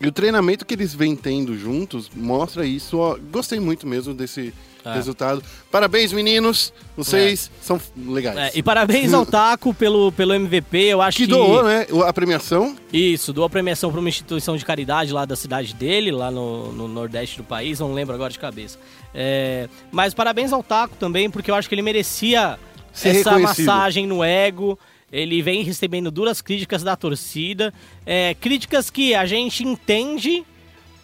E 0.00 0.06
o 0.08 0.10
treinamento 0.10 0.66
que 0.66 0.74
eles 0.74 0.92
vêm 0.94 1.14
tendo 1.14 1.56
juntos 1.56 2.10
mostra 2.12 2.66
isso. 2.66 2.98
Ó, 2.98 3.16
gostei 3.30 3.60
muito 3.60 3.86
mesmo 3.86 4.12
desse 4.12 4.52
É. 4.92 4.94
resultado. 4.94 5.42
Parabéns, 5.70 6.12
meninos. 6.12 6.72
Vocês 6.96 7.50
são 7.60 7.80
legais. 7.96 8.36
É, 8.36 8.50
e 8.54 8.62
parabéns 8.62 9.12
ao 9.12 9.24
Taco 9.24 9.72
pelo, 9.72 10.10
pelo 10.12 10.34
MVP, 10.34 10.78
eu 10.78 11.02
acho 11.02 11.18
que 11.18 11.26
que... 11.26 11.30
doou, 11.30 11.62
né? 11.62 11.86
A 12.06 12.12
premiação. 12.12 12.76
Isso, 12.92 13.32
doou 13.32 13.46
a 13.46 13.50
premiação 13.50 13.90
para 13.90 14.00
uma 14.00 14.08
instituição 14.08 14.56
de 14.56 14.64
caridade 14.64 15.12
lá 15.12 15.24
da 15.24 15.36
cidade 15.36 15.74
dele, 15.74 16.10
lá 16.10 16.30
no, 16.30 16.72
no 16.72 16.88
nordeste 16.88 17.36
do 17.36 17.44
país, 17.44 17.80
não 17.80 17.92
lembro 17.92 18.14
agora 18.14 18.32
de 18.32 18.38
cabeça. 18.38 18.78
É, 19.14 19.68
mas 19.90 20.14
parabéns 20.14 20.52
ao 20.52 20.62
Taco 20.62 20.96
também, 20.96 21.30
porque 21.30 21.50
eu 21.50 21.54
acho 21.54 21.68
que 21.68 21.74
ele 21.74 21.82
merecia 21.82 22.58
Ser 22.92 23.16
essa 23.16 23.38
massagem 23.38 24.06
no 24.06 24.24
ego. 24.24 24.78
Ele 25.10 25.40
vem 25.40 25.62
recebendo 25.62 26.10
duras 26.10 26.42
críticas 26.42 26.82
da 26.82 26.94
torcida, 26.94 27.72
é, 28.04 28.34
críticas 28.34 28.90
que 28.90 29.14
a 29.14 29.24
gente 29.24 29.64
entende 29.64 30.44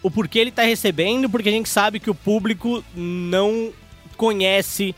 o 0.05 0.11
porquê 0.11 0.37
ele 0.37 0.51
tá 0.51 0.61
recebendo, 0.61 1.27
porque 1.27 1.49
a 1.49 1.51
gente 1.51 1.67
sabe 1.67 1.99
que 1.99 2.11
o 2.11 2.13
público 2.13 2.85
não 2.95 3.73
conhece 4.15 4.93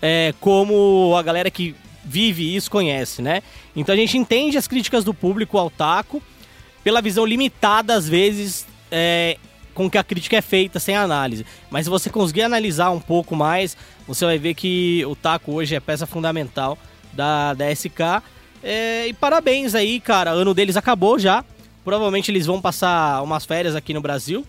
é, 0.00 0.32
como 0.40 1.14
a 1.14 1.22
galera 1.22 1.50
que 1.50 1.74
vive 2.02 2.56
isso 2.56 2.70
conhece, 2.70 3.20
né? 3.20 3.42
Então 3.76 3.94
a 3.94 3.98
gente 3.98 4.16
entende 4.16 4.56
as 4.56 4.66
críticas 4.66 5.04
do 5.04 5.12
público 5.12 5.58
ao 5.58 5.68
taco 5.68 6.22
pela 6.82 7.02
visão 7.02 7.26
limitada, 7.26 7.92
às 7.92 8.08
vezes, 8.08 8.66
é, 8.90 9.36
com 9.74 9.90
que 9.90 9.98
a 9.98 10.04
crítica 10.04 10.38
é 10.38 10.40
feita 10.40 10.80
sem 10.80 10.96
análise. 10.96 11.44
Mas 11.68 11.84
se 11.84 11.90
você 11.90 12.08
conseguir 12.08 12.40
analisar 12.40 12.90
um 12.92 13.00
pouco 13.00 13.36
mais, 13.36 13.76
você 14.08 14.24
vai 14.24 14.38
ver 14.38 14.54
que 14.54 15.04
o 15.04 15.14
taco 15.14 15.52
hoje 15.52 15.74
é 15.74 15.80
peça 15.80 16.06
fundamental 16.06 16.78
da, 17.12 17.52
da 17.52 17.70
SK. 17.74 18.22
É, 18.62 19.06
e 19.06 19.12
parabéns 19.12 19.74
aí, 19.74 20.00
cara. 20.00 20.34
O 20.34 20.38
ano 20.38 20.54
deles 20.54 20.78
acabou 20.78 21.18
já. 21.18 21.44
Provavelmente 21.86 22.30
eles 22.32 22.44
vão 22.46 22.60
passar 22.60 23.22
umas 23.22 23.44
férias 23.46 23.76
aqui 23.76 23.94
no 23.94 24.00
Brasil, 24.00 24.44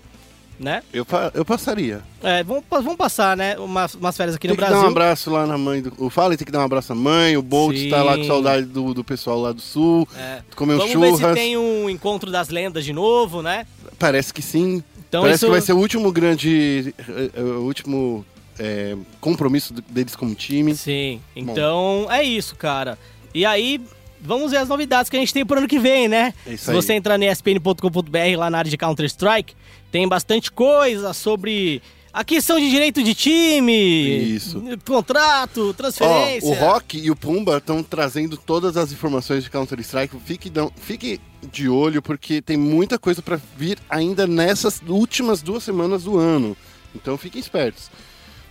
né? 0.59 0.81
Eu, 0.91 1.05
eu 1.35 1.45
passaria. 1.45 2.01
É, 2.23 2.43
vão, 2.43 2.63
vão 2.81 2.97
passar, 2.97 3.37
né? 3.37 3.55
Umas, 3.59 3.93
umas 3.93 4.17
férias 4.17 4.35
aqui 4.35 4.47
tem 4.47 4.55
no 4.55 4.55
que 4.55 4.61
Brasil. 4.65 4.81
dar 4.81 4.87
um 4.87 4.89
abraço 4.91 5.29
lá 5.29 5.45
na 5.45 5.55
mãe 5.55 5.83
do. 5.83 5.93
O 5.99 6.09
Fallen 6.09 6.35
tem 6.35 6.45
que 6.47 6.51
dar 6.51 6.59
um 6.61 6.65
abraço 6.65 6.91
à 6.93 6.95
mãe. 6.95 7.37
O 7.37 7.43
Bolt 7.43 7.77
Sim. 7.77 7.89
tá 7.91 8.01
lá 8.01 8.17
com 8.17 8.23
saudade 8.23 8.65
do, 8.65 8.91
do 8.91 9.03
pessoal 9.03 9.39
lá 9.39 9.51
do 9.51 9.61
sul. 9.61 10.07
É. 10.17 10.41
Comeu 10.55 10.79
Vamos 10.79 10.93
ver 10.95 11.11
se 11.13 11.19
churras. 11.21 11.35
tem 11.35 11.55
um 11.55 11.87
encontro 11.87 12.31
das 12.31 12.49
lendas 12.49 12.83
de 12.83 12.91
novo, 12.91 13.43
né? 13.43 13.67
Parece 13.99 14.33
que 14.33 14.41
sim. 14.41 14.83
Então 15.07 15.21
Parece 15.21 15.37
isso- 15.37 15.45
que 15.45 15.51
vai 15.51 15.61
ser 15.61 15.73
o 15.73 15.77
último 15.77 16.11
grande. 16.11 16.91
eh, 17.07 17.29
eh, 17.35 17.41
O 17.41 17.61
último 17.61 18.25
eh, 18.57 18.97
compromisso 19.21 19.75
deles 19.87 20.15
como 20.15 20.33
time. 20.33 20.75
Sim. 20.75 21.21
Então 21.35 22.07
é 22.09 22.23
isso, 22.23 22.55
cara. 22.55 22.97
E 23.31 23.45
aí, 23.45 23.79
vamos 24.21 24.51
ver 24.51 24.57
as 24.57 24.67
novidades 24.69 25.09
que 25.09 25.17
a 25.17 25.19
gente 25.19 25.33
tem 25.33 25.45
pro 25.45 25.57
ano 25.57 25.67
que 25.67 25.79
vem, 25.79 26.07
né? 26.07 26.33
É 26.45 26.53
isso 26.53 26.65
Se 26.65 26.71
aí. 26.71 26.75
você 26.75 26.93
entrar 26.93 27.17
no 27.17 27.23
espn.com.br 27.25 28.37
lá 28.37 28.49
na 28.49 28.57
área 28.59 28.71
de 28.71 28.77
Counter-Strike, 28.77 29.53
tem 29.91 30.07
bastante 30.07 30.51
coisa 30.51 31.13
sobre 31.13 31.81
a 32.13 32.23
questão 32.23 32.59
de 32.59 32.69
direito 32.69 33.03
de 33.03 33.13
time, 33.13 34.33
Isso. 34.35 34.61
contrato, 34.85 35.69
Ó, 35.69 35.73
transferência. 35.73 36.49
o 36.49 36.53
Rock 36.53 36.97
e 36.97 37.11
o 37.11 37.15
Pumba 37.15 37.57
estão 37.57 37.83
trazendo 37.83 38.35
todas 38.37 38.75
as 38.75 38.91
informações 38.91 39.43
de 39.43 39.49
Counter-Strike. 39.51 40.15
Fique, 40.25 40.49
dão- 40.49 40.71
fique 40.75 41.19
de 41.51 41.69
olho, 41.69 42.01
porque 42.01 42.41
tem 42.41 42.57
muita 42.57 42.97
coisa 42.97 43.21
pra 43.21 43.39
vir 43.55 43.77
ainda 43.87 44.25
nessas 44.25 44.81
últimas 44.87 45.41
duas 45.43 45.63
semanas 45.63 46.05
do 46.05 46.17
ano. 46.17 46.57
Então 46.95 47.17
fiquem 47.17 47.39
espertos. 47.39 47.91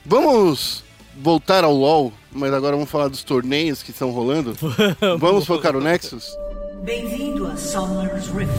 Vamos 0.05 0.85
voltar 1.17 1.65
ao 1.65 1.75
LoL, 1.75 2.13
mas 2.37 2.53
agora 2.53 2.77
vamos 2.77 2.91
falar 2.91 3.09
dos 3.09 3.25
torneios 3.25 3.83
que 3.83 3.91
estão 3.91 4.11
rolando. 4.11 4.57
vamos 5.19 5.47
focar 5.47 5.73
no 5.73 5.81
Nexus? 5.81 6.37
Bem-vindo 6.83 7.47
a 7.47 7.57
Summer's 7.57 8.27
Rift. 8.29 8.53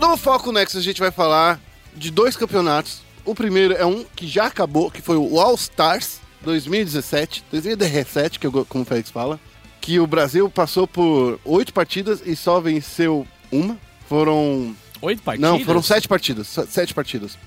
No 0.00 0.16
Foco 0.16 0.50
Nexus 0.52 0.80
a 0.80 0.82
gente 0.82 1.00
vai 1.00 1.10
falar 1.10 1.60
de 1.94 2.10
dois 2.10 2.36
campeonatos. 2.36 3.00
O 3.24 3.34
primeiro 3.34 3.74
é 3.74 3.86
um 3.86 4.04
que 4.16 4.26
já 4.26 4.46
acabou, 4.46 4.90
que 4.90 5.00
foi 5.00 5.16
o 5.16 5.38
All 5.40 5.54
Stars 5.54 6.20
2017, 6.42 7.44
2017, 7.52 8.38
que 8.40 8.46
eu, 8.46 8.66
como 8.68 8.82
o 8.82 8.86
Félix 8.86 9.10
fala, 9.10 9.38
que 9.80 10.00
o 10.00 10.06
Brasil 10.06 10.50
passou 10.50 10.88
por 10.88 11.38
oito 11.44 11.72
partidas 11.72 12.20
e 12.26 12.34
só 12.34 12.60
venceu 12.60 13.26
uma. 13.50 13.78
Foram 14.08 14.74
Oito 15.00 15.22
partidas? 15.22 15.50
não, 15.50 15.60
foram 15.60 15.82
sete 15.82 16.08
partidas. 16.08 16.48
Sete 16.68 16.92
partidas. 16.92 17.38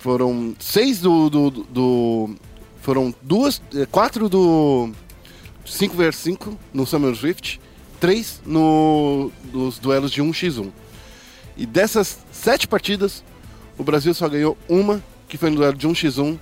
Foram 0.00 0.54
seis 0.58 1.00
do, 1.00 1.30
do- 1.30 1.50
do- 1.50 2.36
foram 2.84 3.12
duas. 3.22 3.60
eh, 3.74 3.86
Quatro 3.90 4.28
do 4.28 4.90
5 5.64 5.96
vs 5.96 6.16
5 6.16 6.58
no 6.72 6.86
Summer 6.86 7.14
Swift 7.16 7.58
três 7.98 8.42
no, 8.44 9.32
nos 9.52 9.78
duelos 9.78 10.10
de 10.12 10.22
1x1. 10.22 10.70
E 11.56 11.64
dessas 11.64 12.18
sete 12.30 12.68
partidas, 12.68 13.24
o 13.78 13.82
Brasil 13.82 14.12
só 14.12 14.28
ganhou 14.28 14.58
uma, 14.68 15.02
que 15.26 15.38
foi 15.38 15.48
no 15.48 15.56
duelo 15.56 15.74
de 15.76 15.88
1x1 15.88 16.36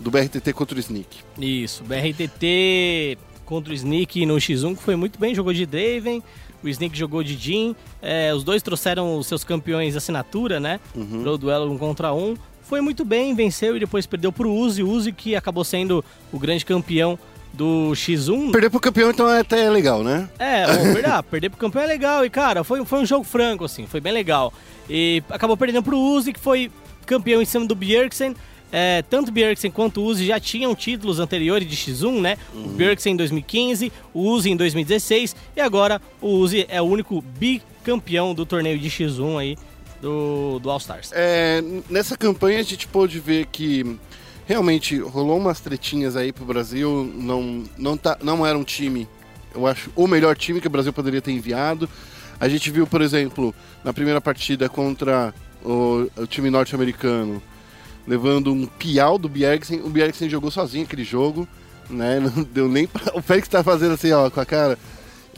do 0.00 0.10
BRTT 0.10 0.52
contra 0.54 0.74
o 0.76 0.80
Sneak. 0.80 1.18
Isso, 1.38 1.84
BRTT 1.84 3.18
contra 3.44 3.72
o 3.72 3.76
Sneak 3.76 4.24
no 4.24 4.36
X1, 4.36 4.76
que 4.76 4.82
foi 4.82 4.96
muito 4.96 5.18
bem, 5.18 5.34
jogou 5.34 5.52
de 5.52 5.66
Draven, 5.66 6.22
o 6.64 6.68
Sneak 6.68 6.96
jogou 6.96 7.22
de 7.22 7.36
Jin, 7.36 7.76
é, 8.00 8.32
os 8.34 8.42
dois 8.42 8.62
trouxeram 8.62 9.18
os 9.18 9.26
seus 9.26 9.44
campeões 9.44 9.92
de 9.92 9.98
assinatura, 9.98 10.58
né, 10.58 10.80
Uhum. 10.94 11.22
pro 11.22 11.36
duelo 11.36 11.70
um 11.70 11.76
contra 11.76 12.12
um. 12.14 12.34
Foi 12.68 12.80
muito 12.80 13.04
bem, 13.04 13.32
venceu 13.32 13.76
e 13.76 13.80
depois 13.80 14.06
perdeu 14.06 14.32
pro 14.32 14.52
Uzi, 14.52 14.82
o 14.82 14.90
Uzi 14.90 15.12
que 15.12 15.36
acabou 15.36 15.62
sendo 15.62 16.04
o 16.32 16.38
grande 16.38 16.64
campeão 16.64 17.16
do 17.52 17.92
X1. 17.92 18.50
Perder 18.50 18.70
pro 18.70 18.80
campeão, 18.80 19.10
então 19.10 19.30
é 19.30 19.40
até 19.40 19.70
legal, 19.70 20.02
né? 20.02 20.28
É, 20.36 20.66
bom, 20.66 20.82
perder, 20.92 21.10
ah, 21.10 21.22
perder 21.22 21.50
pro 21.50 21.58
campeão 21.58 21.84
é 21.84 21.86
legal. 21.86 22.24
E, 22.24 22.30
cara, 22.30 22.64
foi, 22.64 22.84
foi 22.84 22.98
um 22.98 23.06
jogo 23.06 23.22
franco, 23.22 23.64
assim, 23.64 23.86
foi 23.86 24.00
bem 24.00 24.12
legal. 24.12 24.52
E 24.90 25.22
acabou 25.30 25.56
perdendo 25.56 25.82
pro 25.82 25.96
Uzi, 25.96 26.32
que 26.32 26.40
foi 26.40 26.70
campeão 27.06 27.40
em 27.40 27.44
cima 27.44 27.64
do 27.64 27.74
Bjergsen. 27.74 28.34
É, 28.72 29.00
tanto 29.02 29.30
Bjergsen 29.30 29.70
quanto 29.70 30.00
o 30.00 30.04
Uzi 30.04 30.26
já 30.26 30.40
tinham 30.40 30.74
títulos 30.74 31.20
anteriores 31.20 31.68
de 31.68 31.76
X1, 31.76 32.20
né? 32.20 32.36
O 32.52 32.68
Bjergsen 32.70 33.12
em 33.12 33.16
2015, 33.16 33.92
o 34.12 34.22
Uzi 34.22 34.50
em 34.50 34.56
2016 34.56 35.36
e 35.54 35.60
agora 35.60 36.02
o 36.20 36.30
Uzi 36.30 36.66
é 36.68 36.82
o 36.82 36.84
único 36.84 37.22
bicampeão 37.22 38.34
do 38.34 38.44
torneio 38.44 38.76
de 38.76 38.90
X1 38.90 39.38
aí 39.38 39.56
do, 40.00 40.58
do 40.58 40.70
All 40.70 40.78
Stars. 40.78 41.10
É, 41.12 41.62
nessa 41.88 42.16
campanha 42.16 42.60
a 42.60 42.62
gente 42.62 42.86
pôde 42.86 43.18
ver 43.20 43.46
que 43.46 43.98
realmente 44.46 44.98
rolou 44.98 45.38
umas 45.38 45.60
tretinhas 45.60 46.16
aí 46.16 46.32
pro 46.32 46.44
Brasil. 46.44 47.10
Não, 47.14 47.64
não, 47.76 47.96
tá, 47.96 48.16
não 48.22 48.46
era 48.46 48.56
um 48.56 48.64
time, 48.64 49.08
eu 49.54 49.66
acho, 49.66 49.90
o 49.94 50.06
melhor 50.06 50.36
time 50.36 50.60
que 50.60 50.66
o 50.66 50.70
Brasil 50.70 50.92
poderia 50.92 51.20
ter 51.20 51.32
enviado. 51.32 51.88
A 52.38 52.48
gente 52.48 52.70
viu, 52.70 52.86
por 52.86 53.00
exemplo, 53.00 53.54
na 53.82 53.92
primeira 53.92 54.20
partida 54.20 54.68
contra 54.68 55.34
o, 55.64 56.08
o 56.16 56.26
time 56.26 56.50
norte-americano, 56.50 57.42
levando 58.06 58.52
um 58.52 58.66
piau 58.66 59.18
do 59.18 59.28
Bjergsen. 59.28 59.80
O 59.80 59.88
Bjergsen 59.88 60.28
jogou 60.28 60.50
sozinho 60.50 60.84
aquele 60.84 61.04
jogo, 61.04 61.48
né? 61.88 62.20
Não 62.36 62.42
deu 62.42 62.68
nem 62.68 62.86
pra... 62.86 63.16
O 63.16 63.22
Félix 63.22 63.48
tá 63.48 63.64
fazendo 63.64 63.94
assim, 63.94 64.12
ó, 64.12 64.30
com 64.30 64.40
a 64.40 64.46
cara. 64.46 64.78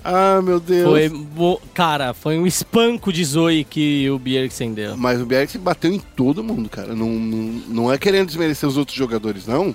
Ah, 0.05 0.41
meu 0.43 0.61
Deus. 0.61 0.89
Foi, 0.89 1.59
cara, 1.75 2.15
foi 2.15 2.39
um 2.39 2.47
espanco 2.47 3.13
de 3.13 3.25
Zoe 3.25 3.65
que 3.65 4.09
o 4.11 4.19
Bjergsen 4.19 4.73
deu. 4.73 4.97
Mas 4.97 5.21
o 5.21 5.27
Bjergsen 5.27 5.61
bateu 5.61 5.93
em 5.93 5.99
todo 5.99 6.43
mundo, 6.43 6.69
cara. 6.69 6.95
Não, 6.95 7.09
não, 7.09 7.63
não 7.69 7.93
é 7.93 7.99
querendo 7.99 8.27
desmerecer 8.29 8.69
os 8.69 8.77
outros 8.77 8.97
jogadores, 8.97 9.47
não. 9.47 9.75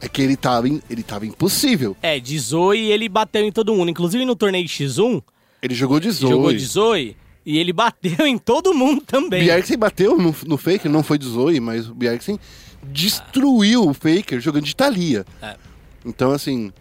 É 0.00 0.08
que 0.08 0.20
ele 0.20 0.36
tava, 0.36 0.66
ele 0.68 1.02
tava 1.02 1.26
impossível. 1.26 1.96
É, 2.02 2.18
de 2.18 2.36
Zoe 2.38 2.90
ele 2.90 3.08
bateu 3.08 3.44
em 3.44 3.52
todo 3.52 3.74
mundo. 3.74 3.90
Inclusive 3.90 4.24
no 4.24 4.34
torneio 4.34 4.66
X1, 4.66 5.22
Ele 5.62 5.74
jogou 5.74 6.00
de 6.00 6.10
Zoe. 6.10 6.30
jogou 6.30 6.52
de 6.52 6.64
Zoe 6.64 7.16
e 7.46 7.58
ele 7.58 7.72
bateu 7.72 8.26
em 8.26 8.36
todo 8.36 8.74
mundo 8.74 9.02
O 9.02 9.06
também. 9.06 9.44
Bjergsen 9.44 9.78
bateu 9.78 10.18
no, 10.18 10.34
no 10.46 10.56
Faker, 10.56 10.90
não 10.90 11.02
foi 11.04 11.18
de 11.18 11.26
Zoe, 11.26 11.60
mas 11.60 11.88
o 11.88 11.94
Bjergsen 11.94 12.38
destruiu 12.82 13.88
o 13.88 13.94
Faker 13.94 14.40
jogando 14.40 14.64
de 14.64 14.74
Thalia. 14.74 15.24
É. 15.40 15.56
Então, 16.04 16.32
assim... 16.32 16.72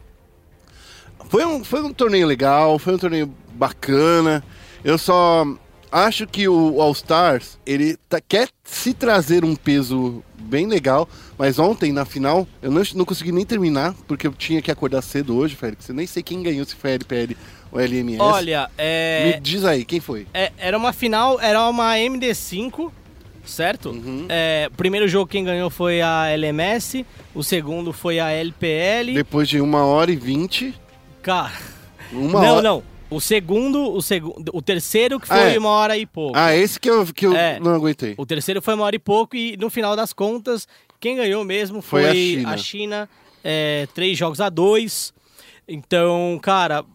Foi 1.31 1.45
um, 1.45 1.63
foi 1.63 1.81
um 1.81 1.93
torneio 1.93 2.27
legal, 2.27 2.77
foi 2.77 2.93
um 2.93 2.97
torneio 2.97 3.33
bacana. 3.53 4.43
Eu 4.83 4.97
só 4.97 5.47
acho 5.89 6.27
que 6.27 6.45
o 6.45 6.81
All 6.81 6.91
Stars, 6.91 7.57
ele 7.65 7.95
tá- 8.09 8.19
quer 8.19 8.49
se 8.65 8.93
trazer 8.93 9.45
um 9.45 9.55
peso 9.55 10.21
bem 10.37 10.67
legal, 10.67 11.07
mas 11.37 11.57
ontem, 11.57 11.93
na 11.93 12.03
final, 12.03 12.45
eu 12.61 12.69
não, 12.69 12.81
não 12.95 13.05
consegui 13.05 13.31
nem 13.31 13.45
terminar, 13.45 13.93
porque 14.09 14.27
eu 14.27 14.33
tinha 14.33 14.61
que 14.61 14.69
acordar 14.69 15.01
cedo 15.01 15.37
hoje, 15.37 15.55
Félix. 15.55 15.87
Eu 15.87 15.95
nem 15.95 16.05
sei 16.05 16.21
quem 16.21 16.43
ganhou, 16.43 16.65
se 16.65 16.75
foi 16.75 16.91
a 16.91 16.93
LPL 16.95 17.37
ou 17.71 17.79
a 17.79 17.83
LMS. 17.83 18.19
Olha, 18.21 18.63
Me 18.67 18.73
é, 18.77 19.39
diz 19.41 19.63
aí, 19.63 19.85
quem 19.85 20.01
foi? 20.01 20.27
é- 20.33 20.51
era 20.57 20.77
uma 20.77 20.91
final, 20.91 21.39
era 21.39 21.65
uma 21.69 21.97
MD5, 21.97 22.91
certo? 23.45 23.91
Uhum. 23.91 24.25
É, 24.27 24.67
o 24.69 24.75
primeiro 24.75 25.07
jogo 25.07 25.27
quem 25.31 25.45
ganhou 25.45 25.69
foi 25.69 26.01
a 26.01 26.27
LMS, 26.29 27.05
o 27.33 27.41
segundo 27.41 27.93
foi 27.93 28.19
a 28.19 28.31
LPL. 28.31 29.13
Depois 29.13 29.47
de 29.47 29.61
uma 29.61 29.85
hora 29.85 30.11
e 30.11 30.15
vinte, 30.17 30.73
Cara, 31.21 31.53
uma 32.11 32.41
não, 32.41 32.53
hora... 32.55 32.61
não. 32.61 32.83
O 33.09 33.19
segundo, 33.19 33.91
o 33.93 34.01
segundo, 34.01 34.49
o 34.53 34.61
terceiro 34.61 35.19
que 35.19 35.27
foi 35.27 35.37
Ah, 35.37 35.49
é. 35.53 35.59
uma 35.59 35.69
hora 35.69 35.97
e 35.97 36.05
pouco. 36.05 36.37
Ah, 36.37 36.55
esse 36.55 36.79
que 36.79 36.89
eu, 36.89 37.05
que 37.07 37.25
eu 37.27 37.35
É. 37.35 37.59
não 37.59 37.73
aguentei. 37.75 38.13
O 38.17 38.25
terceiro 38.25 38.61
foi 38.61 38.73
uma 38.73 38.85
hora 38.85 38.95
e 38.95 38.99
pouco 38.99 39.35
e 39.35 39.57
no 39.57 39.69
final 39.69 39.95
das 39.97 40.13
contas, 40.13 40.65
quem 40.99 41.17
ganhou 41.17 41.43
mesmo 41.43 41.81
foi, 41.81 42.01
Foi 42.03 42.09
a 42.09 42.11
a 42.11 42.15
China. 42.15 42.57
China. 42.57 43.09
é, 43.43 43.87
três 43.93 44.17
jogos 44.17 44.39
a 44.39 44.49
dois. 44.49 45.13
Então, 45.67 46.39
cara, 46.41 46.85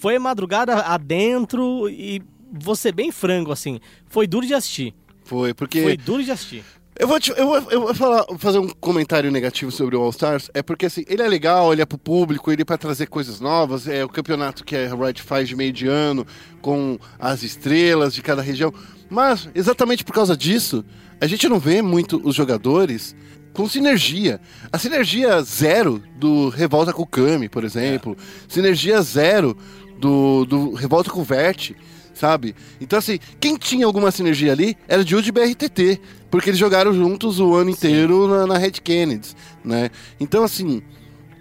foi 0.00 0.18
madrugada 0.20 0.74
adentro 0.82 1.88
e 1.90 2.22
vou 2.52 2.76
ser 2.76 2.92
bem 2.92 3.10
franco, 3.10 3.50
assim, 3.50 3.80
foi 4.08 4.26
duro 4.26 4.46
de 4.46 4.54
assistir. 4.54 4.94
Foi, 5.24 5.52
porque... 5.52 5.82
Foi 5.82 5.96
duro 5.96 6.22
de 6.22 6.30
assistir. 6.30 6.62
Eu 6.98 7.06
vou, 7.06 7.20
te- 7.20 7.32
eu 7.36 7.46
vou, 7.46 7.56
eu 7.70 7.80
vou 7.82 7.94
falar, 7.94 8.24
fazer 8.38 8.58
um 8.58 8.68
comentário 8.68 9.30
negativo 9.30 9.70
sobre 9.70 9.94
o 9.96 10.00
All 10.00 10.08
Stars. 10.10 10.50
É 10.54 10.62
porque 10.62 10.86
assim, 10.86 11.04
ele 11.06 11.22
é 11.22 11.28
legal, 11.28 11.70
ele 11.72 11.82
é 11.82 11.86
pro 11.86 11.98
público, 11.98 12.50
ele 12.50 12.62
é 12.62 12.64
pra 12.64 12.78
trazer 12.78 13.06
coisas 13.06 13.38
novas. 13.38 13.86
É 13.86 14.02
o 14.02 14.08
campeonato 14.08 14.64
que 14.64 14.74
a 14.74 14.94
Riot 14.94 15.20
faz 15.22 15.46
de 15.48 15.54
meio 15.54 15.72
de 15.72 15.86
ano, 15.86 16.26
com 16.62 16.98
as 17.18 17.42
estrelas 17.42 18.14
de 18.14 18.22
cada 18.22 18.40
região. 18.40 18.72
Mas, 19.10 19.48
exatamente 19.54 20.04
por 20.04 20.14
causa 20.14 20.34
disso, 20.36 20.82
a 21.20 21.26
gente 21.26 21.46
não 21.48 21.58
vê 21.58 21.82
muito 21.82 22.20
os 22.24 22.34
jogadores 22.34 23.14
com 23.52 23.68
sinergia. 23.68 24.40
A 24.72 24.78
sinergia 24.78 25.42
zero 25.42 26.02
do 26.16 26.48
Revolta 26.48 26.94
com 26.94 27.02
o 27.02 27.06
Kami, 27.06 27.48
por 27.48 27.62
exemplo. 27.62 28.16
Sinergia 28.48 29.02
zero 29.02 29.54
do, 29.98 30.46
do 30.46 30.72
Revolta 30.72 31.10
com 31.10 31.20
o 31.20 31.24
Vert 31.24 31.72
sabe? 32.14 32.56
Então, 32.80 32.98
assim, 32.98 33.18
quem 33.38 33.58
tinha 33.58 33.84
alguma 33.84 34.10
sinergia 34.10 34.50
ali 34.50 34.74
era 34.88 35.04
Jude 35.06 35.28
e 35.28 35.32
BRTT, 35.32 36.00
porque 36.30 36.50
eles 36.50 36.58
jogaram 36.58 36.92
juntos 36.92 37.38
o 37.40 37.54
ano 37.54 37.70
inteiro 37.70 38.26
na, 38.28 38.46
na 38.46 38.58
Red 38.58 38.72
Kennedy, 38.72 39.28
né? 39.64 39.90
Então, 40.20 40.42
assim, 40.44 40.82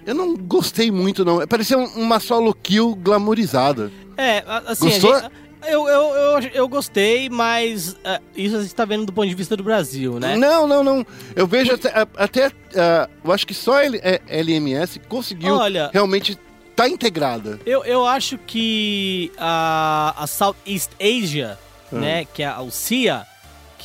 eu 0.05 0.13
não 0.15 0.35
gostei 0.35 0.91
muito, 0.91 1.23
não. 1.25 1.45
Parecia 1.47 1.77
um- 1.77 1.87
uma 1.95 2.19
solo 2.19 2.53
kill 2.53 2.95
glamourizada. 2.95 3.91
É, 4.17 4.39
a- 4.47 4.63
assim, 4.67 4.87
a 4.87 4.91
Gostou? 4.91 5.19
gente- 5.19 5.31
eu, 5.67 5.87
eu, 5.87 6.01
eu, 6.13 6.39
eu 6.53 6.67
gostei, 6.67 7.27
mas 7.27 7.95
ah, 8.05 8.21
isso 8.35 8.55
a 8.55 8.61
gente 8.61 8.75
tá 8.75 8.85
vendo 8.85 9.03
do 9.07 9.11
ponto 9.11 9.27
de 9.27 9.33
vista 9.33 9.57
do 9.57 9.63
Brasil, 9.63 10.19
né? 10.19 10.35
Não, 10.37 10.67
não, 10.67 10.83
não. 10.83 11.03
Eu 11.35 11.47
vejo 11.47 11.73
até, 11.73 11.89
a- 11.89 12.07
até 12.17 12.51
ah, 12.75 13.09
eu 13.23 13.31
acho 13.31 13.47
que 13.47 13.53
só 13.55 13.79
L, 13.81 13.99
é, 14.03 14.21
LMS 14.27 14.99
conseguiu 15.09 15.55
Olha- 15.55 15.89
realmente 15.91 16.37
tá 16.75 16.87
integrada. 16.87 17.59
Eu, 17.65 17.83
eu 17.83 18.05
acho 18.05 18.37
que 18.37 19.31
a, 19.39 20.13
a 20.17 20.27
Southeast 20.27 20.91
Asia, 21.01 21.57
Ah. 21.91 21.95
né, 21.95 22.25
que 22.31 22.43
é 22.43 22.47
a 22.47 22.63
CIA, 22.69 23.25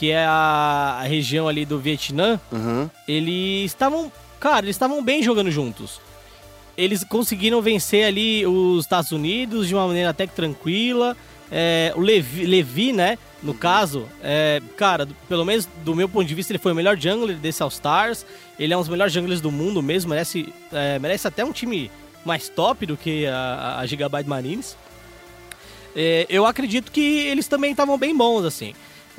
que 0.01 0.11
é 0.12 0.24
a, 0.24 1.03
região 1.07 1.46
ali 1.46 1.66
do 1.66 1.78
Vietnã, 1.78 2.40
Aham. 2.51 2.90
eles 3.07 3.66
estavam, 3.66 4.11
cara, 4.40 4.64
eles 4.64 4.74
estavam 4.74 5.05
bem 5.05 5.22
jogando 5.22 5.51
juntos. 5.51 6.01
Eles 6.74 7.05
conseguiram 7.05 7.61
vencer 7.61 8.07
ali 8.07 8.46
os 8.46 8.82
Estados 8.82 9.12
Unidos 9.12 9.68
de 9.68 9.74
uma 9.74 9.86
maneira 9.86 10.09
até 10.09 10.26
que 10.26 10.34
tranquila. 10.34 11.14
É, 11.53 11.92
o 11.94 12.01
Levi, 12.01 12.46
Levi, 12.46 12.94
né, 12.94 13.18
no 13.42 13.53
caso, 13.53 14.09
é, 14.22 14.62
cara, 14.74 15.07
pelo 15.28 15.44
menos 15.44 15.68
do 15.84 15.94
meu 15.94 16.09
ponto 16.09 16.26
de 16.26 16.34
vista, 16.34 16.51
ele 16.51 16.59
foi 16.59 16.72
o 16.72 16.74
melhor 16.74 16.96
jungler 16.96 17.36
desse 17.36 17.62
All 17.62 17.68
Stars. 17.68 18.24
Ele 18.59 18.72
é 18.72 18.76
um 18.78 18.80
dos 18.80 18.88
melhores 18.88 19.12
junglers 19.12 19.42
do 19.42 19.53
mundo 19.53 19.82
mesmo, 19.82 20.09
merece, 20.09 20.51
é, 20.72 20.98
merece 20.98 21.28
até 21.28 21.44
um 21.44 21.53
time 21.53 21.90
mais 22.24 22.48
top 22.48 22.86
do 22.86 22.96
que 22.96 23.26
a, 23.26 23.80
a 23.80 23.84
Gigabyte 23.84 24.26
Marines. 24.26 24.78
É, 25.94 26.24
eu 26.30 26.46
acredito 26.46 26.90
que 26.90 27.03
eles 27.03 27.46
também 27.46 27.72
estavam 27.72 27.98
bem 27.98 28.16
bons, 28.16 28.46
assim. 28.46 28.72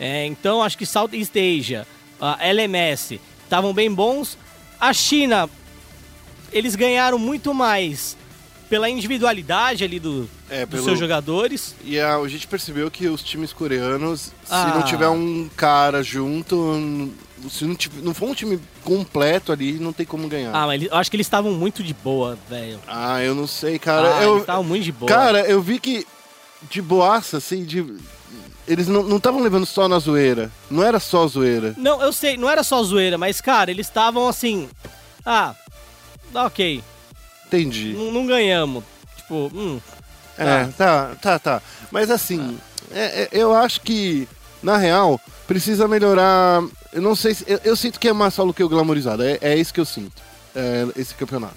É, 0.03 0.25
então, 0.25 0.63
acho 0.63 0.75
que 0.77 0.85
Southeast 0.85 1.31
Asia, 1.37 1.85
a 2.19 2.43
LMS, 2.43 3.21
estavam 3.43 3.71
bem 3.71 3.93
bons. 3.93 4.35
A 4.79 4.91
China, 4.93 5.47
eles 6.51 6.75
ganharam 6.75 7.19
muito 7.19 7.53
mais 7.53 8.17
pela 8.67 8.89
individualidade 8.89 9.83
ali 9.83 9.99
do, 9.99 10.27
É, 10.49 10.61
dos 10.65 10.69
pelo- 10.79 10.83
seus 10.85 10.97
jogadores. 10.99 11.75
E 11.83 11.99
a, 11.99 12.15
a 12.15 12.27
gente 12.27 12.47
percebeu 12.47 12.89
que 12.89 13.07
os 13.07 13.21
times 13.21 13.53
coreanos, 13.53 14.31
Ah. 14.49 14.69
se 14.71 14.75
não 14.79 14.83
tiver 14.85 15.07
um 15.09 15.47
cara 15.55 16.01
junto, 16.01 17.11
se 17.49 17.65
não, 17.65 17.75
tiver- 17.75 18.01
não 18.01 18.13
for 18.13 18.29
um 18.29 18.33
time 18.33 18.59
completo 18.83 19.51
ali, 19.51 19.73
não 19.73 19.93
tem 19.93 20.05
como 20.05 20.27
ganhar. 20.27 20.51
Ah, 20.55 20.65
mas 20.65 20.81
eu 20.83 20.95
acho 20.95 21.11
que 21.11 21.17
eles 21.17 21.27
estavam 21.27 21.51
muito 21.51 21.83
de 21.83 21.93
boa, 21.93 22.39
velho. 22.49 22.79
Ah, 22.87 23.21
eu 23.21 23.35
não 23.35 23.45
sei, 23.45 23.77
cara. 23.77 24.17
Ah, 24.17 24.23
eu, 24.23 24.31
eles 24.31 24.41
estavam 24.41 24.63
muito 24.63 24.83
de 24.83 24.91
boa. 24.93 25.11
cara, 25.11 25.41
eu 25.41 25.61
vi 25.61 25.77
que 25.77 26.07
de 26.71 26.81
boaça, 26.81 27.37
assim, 27.37 27.63
de. 27.65 27.85
Eles 28.67 28.87
não 28.87 29.17
estavam 29.17 29.41
levando 29.41 29.65
só 29.65 29.87
na 29.87 29.97
zoeira. 29.99 30.51
Não 30.69 30.83
era 30.83 30.99
só 30.99 31.27
zoeira. 31.27 31.73
Não, 31.77 32.01
eu 32.01 32.13
sei, 32.13 32.37
não 32.37 32.49
era 32.49 32.63
só 32.63 32.81
zoeira, 32.83 33.17
mas, 33.17 33.41
cara, 33.41 33.71
eles 33.71 33.87
estavam 33.87 34.27
assim. 34.27 34.69
Ah, 35.25 35.53
ok, 36.33 36.83
Entendi. 37.47 37.93
não, 37.93 38.11
não 38.11 38.25
ganhamos. 38.27 38.83
Tipo, 39.17 39.51
hum, 39.53 39.79
É, 40.37 40.65
tá, 40.77 41.11
tá, 41.21 41.37
tá. 41.39 41.61
Mas 41.91 42.09
assim, 42.09 42.57
é- 42.91 43.23
é- 43.23 43.29
eu 43.31 43.53
acho 43.53 43.81
que, 43.81 44.27
na 44.63 44.77
real, 44.77 45.19
precisa 45.47 45.87
melhorar. 45.87 46.63
Eu 46.93 47.01
não 47.01 47.15
sei 47.15 47.33
se. 47.33 47.43
Eu, 47.47 47.59
eu 47.63 47.75
sinto 47.75 47.99
que 47.99 48.07
é 48.07 48.11
uma 48.11 48.31
solo 48.31 48.53
que 48.53 48.63
eu 48.63 48.69
glamourizada. 48.69 49.29
É, 49.29 49.37
é 49.41 49.55
isso 49.57 49.73
que 49.73 49.79
eu 49.79 49.85
sinto. 49.85 50.21
é, 50.55 50.85
esse 50.97 51.13
campeonato. 51.15 51.55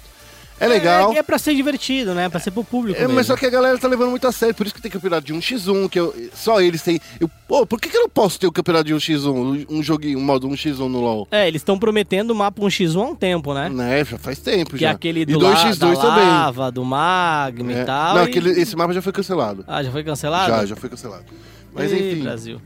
É 0.57 0.67
legal. 0.67 1.11
É, 1.13 1.17
é 1.17 1.23
pra 1.23 1.37
ser 1.37 1.53
divertido, 1.53 2.13
né? 2.13 2.29
Pra 2.29 2.39
ser 2.39 2.49
pro 2.51 2.63
público. 2.63 2.97
É, 2.97 3.01
mesmo. 3.01 3.15
mas 3.15 3.27
só 3.27 3.35
que 3.35 3.45
a 3.45 3.49
galera 3.49 3.77
tá 3.77 3.87
levando 3.89 4.09
muito 4.11 4.25
a 4.25 4.31
sério, 4.31 4.55
por 4.55 4.65
isso 4.65 4.73
que 4.73 4.81
tem 4.81 4.89
campeonato 4.89 5.25
de 5.27 5.33
1x1, 5.33 5.89
que 5.89 5.99
eu- 5.99 6.15
só 6.33 6.61
eles 6.61 6.81
têm. 6.81 6.97
Eu, 7.19 7.29
pô, 7.47 7.65
por 7.65 7.79
que, 7.79 7.89
que 7.89 7.97
eu 7.97 8.01
não 8.03 8.09
posso 8.09 8.39
ter 8.39 8.47
o 8.47 8.51
campeonato 8.53 8.85
de 8.85 8.93
1x1, 8.95 9.65
um 9.69 9.83
joguinho, 9.83 10.17
um 10.17 10.23
modo 10.23 10.47
1x1 10.47 10.87
no 10.87 11.01
LoL? 11.01 11.27
É, 11.29 11.45
eles 11.47 11.59
estão 11.61 11.77
prometendo 11.77 12.31
o 12.31 12.35
mapa 12.35 12.61
1x1 12.61 13.01
há 13.01 13.05
um 13.09 13.15
tempo, 13.15 13.53
né? 13.53 13.67
Né, 13.69 14.05
já 14.05 14.17
faz 14.17 14.39
tempo 14.39 14.71
Que 14.71 14.77
já. 14.81 14.89
é 14.89 14.91
aquele 14.91 15.21
e 15.21 15.25
do 15.25 15.39
la- 15.39 15.51
2x2 15.55 15.77
da 15.97 16.01
também. 16.01 16.25
lava, 16.25 16.71
do 16.71 16.85
magma 16.85 17.73
É. 17.73 17.81
e 17.81 17.85
tal. 17.85 18.15
Não, 18.15 18.21
e- 18.23 18.29
aquele, 18.29 18.49
esse 18.61 18.75
mapa 18.77 18.93
já 18.93 19.01
foi 19.01 19.11
cancelado. 19.11 19.65
Ah, 19.67 19.83
já 19.83 19.91
foi 19.91 20.03
cancelado? 20.05 20.47
Já, 20.51 20.65
já 20.65 20.75
foi 20.77 20.89
cancelado. 20.89 21.25
Mas 21.73 21.91
Ih, 21.91 21.95
enfim, 22.13 22.23
Brasil. 22.23 22.61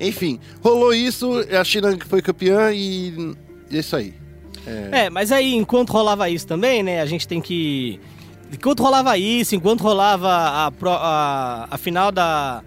enfim, 0.00 0.40
rolou 0.62 0.94
isso, 0.94 1.30
a 1.58 1.62
China 1.64 1.96
foi 2.08 2.22
campeã 2.22 2.72
e 2.72 3.34
e 3.70 3.76
é 3.76 3.80
isso 3.80 3.94
aí. 3.96 4.14
É, 4.92 5.10
mas 5.10 5.30
aí, 5.32 5.54
enquanto 5.54 5.90
rolava 5.90 6.28
isso 6.28 6.46
também, 6.46 6.82
né, 6.82 7.00
a 7.00 7.06
gente 7.06 7.26
tem 7.26 7.40
que... 7.40 8.00
Enquanto 8.52 8.82
rolava 8.82 9.16
isso, 9.18 9.54
enquanto 9.54 9.80
rolava 9.80 10.66
a, 10.66 10.70
pro- 10.70 10.90
a, 10.90 11.66
a 11.70 11.78
final 11.78 12.12
da, 12.12 12.62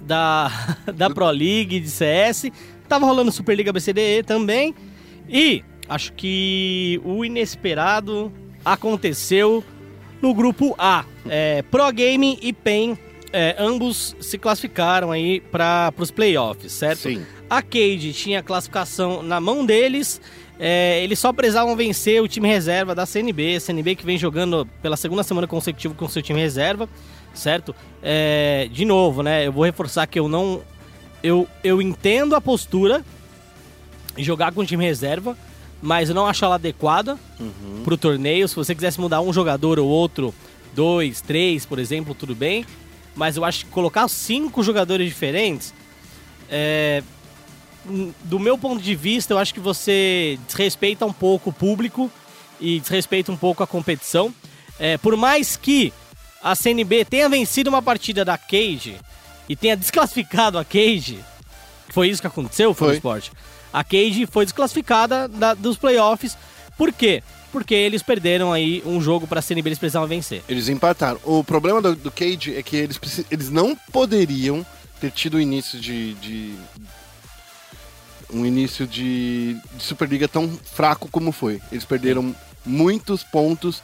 da, 0.00 0.50
da 0.94 1.10
Pro 1.10 1.28
League 1.30 1.80
de 1.80 1.90
CS, 1.90 2.46
tava 2.88 3.06
rolando 3.06 3.32
Superliga 3.32 3.72
BCDE 3.72 4.22
também, 4.24 4.74
e 5.28 5.64
acho 5.88 6.12
que 6.12 7.00
o 7.04 7.24
inesperado 7.24 8.32
aconteceu 8.64 9.64
no 10.22 10.32
grupo 10.34 10.74
A. 10.78 11.04
É, 11.28 11.62
Pro 11.62 11.92
Gaming 11.92 12.38
e 12.40 12.52
PEN, 12.52 12.96
é, 13.32 13.56
ambos 13.58 14.14
se 14.20 14.38
classificaram 14.38 15.10
aí 15.10 15.40
para 15.40 15.92
os 15.98 16.10
playoffs, 16.10 16.72
certo? 16.72 17.00
Sim. 17.02 17.24
A 17.48 17.62
Cade 17.62 18.12
tinha 18.12 18.42
classificação 18.42 19.22
na 19.22 19.40
mão 19.40 19.64
deles. 19.66 20.20
É, 20.62 21.02
eles 21.02 21.18
só 21.18 21.32
precisavam 21.32 21.74
vencer 21.74 22.22
o 22.22 22.28
time 22.28 22.46
reserva 22.46 22.94
da 22.94 23.06
CNB. 23.06 23.58
CNB 23.58 23.96
que 23.96 24.04
vem 24.04 24.18
jogando 24.18 24.68
pela 24.82 24.94
segunda 24.94 25.22
semana 25.22 25.46
consecutiva 25.46 25.94
com 25.94 26.06
seu 26.06 26.20
time 26.20 26.38
reserva, 26.38 26.86
certo? 27.32 27.74
É, 28.02 28.68
de 28.70 28.84
novo, 28.84 29.22
né? 29.22 29.46
Eu 29.46 29.52
vou 29.52 29.64
reforçar 29.64 30.06
que 30.06 30.20
eu 30.20 30.28
não. 30.28 30.60
Eu, 31.22 31.48
eu 31.64 31.80
entendo 31.80 32.34
a 32.34 32.42
postura 32.42 33.02
de 34.14 34.22
jogar 34.22 34.52
com 34.52 34.60
o 34.60 34.66
time 34.66 34.84
reserva, 34.84 35.34
mas 35.80 36.10
eu 36.10 36.14
não 36.14 36.26
acho 36.26 36.44
ela 36.44 36.56
adequada 36.56 37.18
pro 37.82 37.96
torneio. 37.96 38.46
Se 38.46 38.54
você 38.54 38.74
quisesse 38.74 39.00
mudar 39.00 39.22
um 39.22 39.32
jogador 39.32 39.78
ou 39.78 39.88
outro, 39.88 40.34
dois, 40.74 41.22
três, 41.22 41.64
por 41.64 41.78
exemplo, 41.78 42.14
tudo 42.14 42.34
bem. 42.34 42.66
Mas 43.16 43.34
eu 43.34 43.46
acho 43.46 43.64
que 43.64 43.70
colocar 43.70 44.06
cinco 44.08 44.62
jogadores 44.62 45.08
diferentes 45.08 45.72
é, 46.50 47.02
do 48.24 48.38
meu 48.38 48.58
ponto 48.58 48.82
de 48.82 48.94
vista, 48.94 49.32
eu 49.34 49.38
acho 49.38 49.54
que 49.54 49.60
você 49.60 50.38
desrespeita 50.46 51.06
um 51.06 51.12
pouco 51.12 51.50
o 51.50 51.52
público 51.52 52.10
e 52.60 52.78
desrespeita 52.80 53.32
um 53.32 53.36
pouco 53.36 53.62
a 53.62 53.66
competição. 53.66 54.32
É, 54.78 54.96
por 54.98 55.16
mais 55.16 55.56
que 55.56 55.92
a 56.42 56.54
CNB 56.54 57.04
tenha 57.04 57.28
vencido 57.28 57.68
uma 57.70 57.82
partida 57.82 58.24
da 58.24 58.36
Cage 58.38 58.96
e 59.48 59.56
tenha 59.56 59.76
desclassificado 59.76 60.58
a 60.58 60.64
Cage, 60.64 61.18
foi 61.88 62.08
isso 62.08 62.20
que 62.20 62.26
aconteceu, 62.26 62.72
foi, 62.74 62.88
Foi. 62.88 62.96
esporte. 62.96 63.32
A 63.72 63.82
Cage 63.84 64.26
foi 64.30 64.44
desclassificada 64.44 65.28
da- 65.28 65.54
dos 65.54 65.76
playoffs. 65.76 66.36
Por 66.76 66.92
quê? 66.92 67.22
Porque 67.52 67.74
eles 67.74 68.02
perderam 68.02 68.52
aí 68.52 68.82
um 68.86 69.00
jogo 69.00 69.26
para 69.26 69.40
a 69.40 69.42
CNB, 69.42 69.68
eles 69.70 69.78
precisavam 69.78 70.08
vencer. 70.08 70.42
Eles 70.48 70.68
empataram. 70.68 71.18
O 71.24 71.42
problema 71.42 71.80
do, 71.82 71.94
do 71.96 72.10
Cage 72.10 72.54
é 72.56 72.62
que 72.62 72.76
eles, 72.76 72.98
eles 73.30 73.50
não 73.50 73.74
poderiam 73.92 74.64
ter 75.00 75.10
tido 75.10 75.34
o 75.34 75.40
início 75.40 75.78
de. 75.80 76.14
de- 76.14 76.54
um 78.32 78.44
início 78.46 78.86
de, 78.86 79.56
de 79.76 79.82
Superliga 79.82 80.26
tão 80.28 80.48
fraco 80.48 81.08
como 81.10 81.32
foi. 81.32 81.60
Eles 81.70 81.84
perderam 81.84 82.34
muitos 82.64 83.22
pontos, 83.24 83.82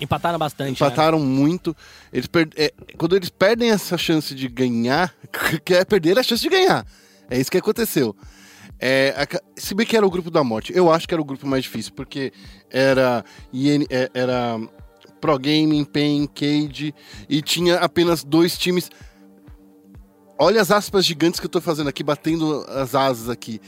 Empataram 0.00 0.38
bastante. 0.38 0.68
né? 0.80 0.86
empataram 0.86 1.20
muito. 1.20 1.76
Eles 2.12 2.26
per- 2.26 2.48
é, 2.56 2.72
quando 2.96 3.16
eles 3.16 3.28
perdem 3.28 3.70
essa 3.70 3.98
chance 3.98 4.34
de 4.34 4.48
ganhar, 4.48 5.14
que 5.64 5.74
é 5.74 5.84
perder 5.84 6.18
a 6.18 6.22
chance 6.22 6.42
de 6.42 6.48
ganhar. 6.48 6.86
É 7.28 7.38
isso 7.38 7.50
que 7.50 7.58
aconteceu. 7.58 8.16
É, 8.78 9.14
a 9.16 9.60
se 9.60 9.74
bem 9.74 9.86
que 9.86 9.94
era 9.96 10.06
o 10.06 10.10
grupo 10.10 10.30
da 10.30 10.42
morte, 10.42 10.72
eu 10.74 10.90
acho 10.90 11.06
que 11.06 11.12
era 11.12 11.20
o 11.20 11.24
grupo 11.24 11.46
mais 11.46 11.64
difícil, 11.64 11.92
porque 11.94 12.32
era, 12.70 13.22
IN, 13.52 13.84
é, 13.90 14.10
era 14.14 14.58
Pro 15.20 15.38
Gaming, 15.38 15.84
PEN, 15.84 16.26
Cade, 16.26 16.94
e 17.28 17.42
tinha 17.42 17.76
apenas 17.76 18.24
dois 18.24 18.56
times. 18.56 18.90
Olha 20.42 20.62
as 20.62 20.70
aspas 20.70 21.04
gigantes 21.04 21.38
que 21.38 21.44
eu 21.44 21.50
tô 21.50 21.60
fazendo 21.60 21.90
aqui, 21.90 22.02
batendo 22.02 22.64
as 22.70 22.94
asas 22.94 23.28
aqui. 23.28 23.60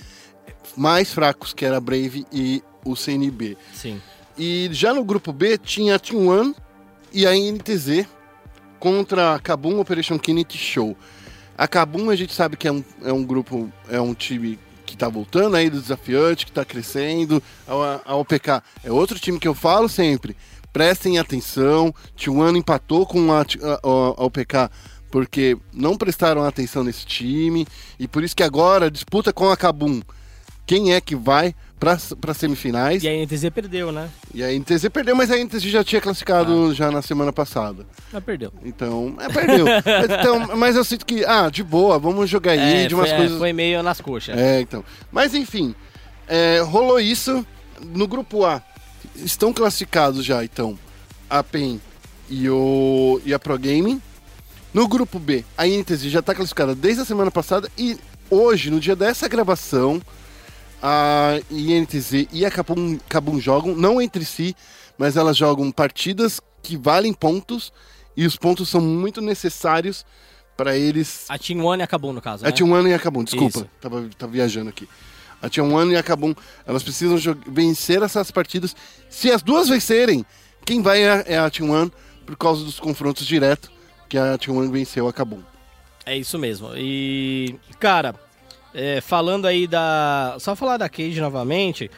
Mais 0.74 1.12
fracos, 1.12 1.52
que 1.52 1.66
era 1.66 1.76
a 1.76 1.80
Brave 1.80 2.24
e 2.32 2.62
o 2.82 2.96
CNB. 2.96 3.58
Sim. 3.74 4.00
E 4.38 4.70
já 4.72 4.94
no 4.94 5.04
grupo 5.04 5.34
B 5.34 5.58
tinha 5.58 5.96
a 5.96 5.98
Team 5.98 6.28
One 6.28 6.56
e 7.12 7.26
a 7.26 7.32
NTZ 7.32 8.06
contra 8.80 9.34
a 9.34 9.38
Kabum 9.38 9.80
Operation 9.80 10.18
Kinect 10.18 10.56
Show. 10.56 10.96
A 11.58 11.68
Kabum 11.68 12.08
a 12.08 12.16
gente 12.16 12.32
sabe 12.32 12.56
que 12.56 12.66
é 12.66 12.72
um, 12.72 12.82
é 13.04 13.12
um 13.12 13.22
grupo, 13.22 13.70
é 13.90 14.00
um 14.00 14.14
time 14.14 14.58
que 14.86 14.96
tá 14.96 15.10
voltando 15.10 15.56
aí 15.56 15.68
do 15.68 15.78
desafiante, 15.78 16.46
que 16.46 16.52
tá 16.52 16.64
crescendo. 16.64 17.42
A, 17.68 18.12
a 18.12 18.16
OPK 18.16 18.62
é 18.82 18.90
outro 18.90 19.18
time 19.18 19.38
que 19.38 19.46
eu 19.46 19.54
falo 19.54 19.90
sempre. 19.90 20.34
Prestem 20.72 21.18
atenção. 21.18 21.94
One 22.26 22.58
empatou 22.58 23.04
com 23.04 23.30
a, 23.30 23.42
a, 23.42 23.44
a 23.82 24.24
OPK 24.24 24.70
porque 25.12 25.58
não 25.74 25.94
prestaram 25.96 26.42
atenção 26.42 26.82
nesse 26.82 27.04
time. 27.04 27.66
E 28.00 28.08
por 28.08 28.24
isso 28.24 28.34
que 28.34 28.42
agora 28.42 28.90
disputa 28.90 29.30
com 29.32 29.50
a 29.50 29.56
Kabum. 29.56 30.00
Quem 30.66 30.94
é 30.94 31.00
que 31.00 31.14
vai 31.14 31.54
para 31.78 32.32
semifinais? 32.32 33.02
E 33.02 33.08
a 33.08 33.12
NTZ 33.12 33.50
perdeu, 33.50 33.92
né? 33.92 34.08
E 34.32 34.42
a 34.42 34.50
NTZ 34.50 34.88
perdeu, 34.88 35.14
mas 35.14 35.30
a 35.30 35.36
NTZ 35.36 35.64
já 35.64 35.84
tinha 35.84 36.00
classificado 36.00 36.70
Ah. 36.70 36.74
já 36.74 36.90
na 36.90 37.02
semana 37.02 37.30
passada. 37.32 37.84
Mas 38.10 38.24
perdeu. 38.24 38.52
Então, 38.64 39.14
é, 39.20 39.28
perdeu. 39.28 39.66
mas, 39.84 40.18
então, 40.18 40.56
mas 40.56 40.76
eu 40.76 40.84
sinto 40.84 41.04
que, 41.04 41.24
ah, 41.26 41.50
de 41.50 41.62
boa, 41.62 41.98
vamos 41.98 42.30
jogar 42.30 42.52
aí 42.52 42.84
É, 42.84 42.86
de 42.86 42.94
umas 42.94 43.08
foi, 43.08 43.14
é, 43.14 43.20
coisas. 43.20 43.38
foi 43.38 43.52
meio 43.52 43.82
nas 43.82 44.00
coxas. 44.00 44.38
É, 44.38 44.60
então. 44.62 44.82
Mas 45.10 45.34
enfim, 45.34 45.74
é, 46.26 46.60
rolou 46.60 46.98
isso. 46.98 47.44
No 47.84 48.06
grupo 48.06 48.46
A, 48.46 48.62
estão 49.16 49.52
classificados 49.52 50.24
já, 50.24 50.42
então, 50.44 50.78
a 51.28 51.42
PEN 51.42 51.80
e, 52.30 52.48
o, 52.48 53.20
e 53.26 53.34
a 53.34 53.38
Pro 53.38 53.58
Gaming. 53.58 54.00
No 54.72 54.88
grupo 54.88 55.18
B, 55.18 55.44
a 55.56 55.66
NTZ 55.66 56.04
já 56.04 56.20
está 56.20 56.34
classificada 56.34 56.74
desde 56.74 57.02
a 57.02 57.04
semana 57.04 57.30
passada 57.30 57.70
e 57.76 57.98
hoje, 58.30 58.70
no 58.70 58.80
dia 58.80 58.96
dessa 58.96 59.28
gravação, 59.28 60.00
a 60.82 61.38
INTZ 61.50 62.26
e 62.32 62.46
a 62.46 62.50
Kabum, 62.50 62.98
Kabum 63.06 63.38
jogam, 63.38 63.76
não 63.76 64.00
entre 64.00 64.24
si, 64.24 64.56
mas 64.96 65.18
elas 65.18 65.36
jogam 65.36 65.70
partidas 65.70 66.40
que 66.62 66.74
valem 66.74 67.12
pontos 67.12 67.70
e 68.16 68.24
os 68.24 68.36
pontos 68.36 68.70
são 68.70 68.80
muito 68.80 69.20
necessários 69.20 70.06
para 70.56 70.74
eles 70.76 71.26
A 71.28 71.38
Team 71.38 71.62
One 71.62 71.82
acabou, 71.82 72.12
no 72.14 72.22
caso, 72.22 72.44
a 72.44 72.48
né? 72.48 72.52
Team 72.52 72.72
One 72.72 72.88
e 72.88 72.94
a 72.94 72.98
Kabum, 72.98 73.24
desculpa, 73.24 73.58
Isso. 73.58 73.68
tava, 73.78 74.08
tava 74.16 74.32
viajando 74.32 74.70
aqui. 74.70 74.88
A 75.42 75.50
Team 75.50 75.70
One 75.70 75.92
e 75.92 75.96
a 75.96 76.02
Kabum, 76.02 76.34
elas 76.66 76.82
precisam 76.82 77.18
vencer 77.46 78.02
essas 78.02 78.30
partidas. 78.30 78.74
Se 79.10 79.30
as 79.30 79.42
duas 79.42 79.68
vencerem, 79.68 80.24
quem 80.64 80.80
vai 80.80 81.02
é, 81.02 81.24
é 81.26 81.38
a 81.38 81.50
Team 81.50 81.70
One 81.70 81.92
por 82.24 82.38
causa 82.38 82.64
dos 82.64 82.80
confrontos 82.80 83.26
diretos 83.26 83.70
que 84.12 84.18
a 84.18 84.36
Team 84.36 84.58
One 84.58 84.70
venceu 84.70 85.08
a 85.08 85.12
Kabum. 85.12 85.40
É 86.04 86.14
isso 86.14 86.38
mesmo. 86.38 86.68
E, 86.76 87.54
cara, 87.80 88.14
é, 88.74 89.00
falando 89.00 89.46
aí 89.46 89.66
da... 89.66 90.36
Só 90.38 90.54
falar 90.54 90.76
da 90.76 90.86
Cage 90.86 91.18
novamente, 91.18 91.90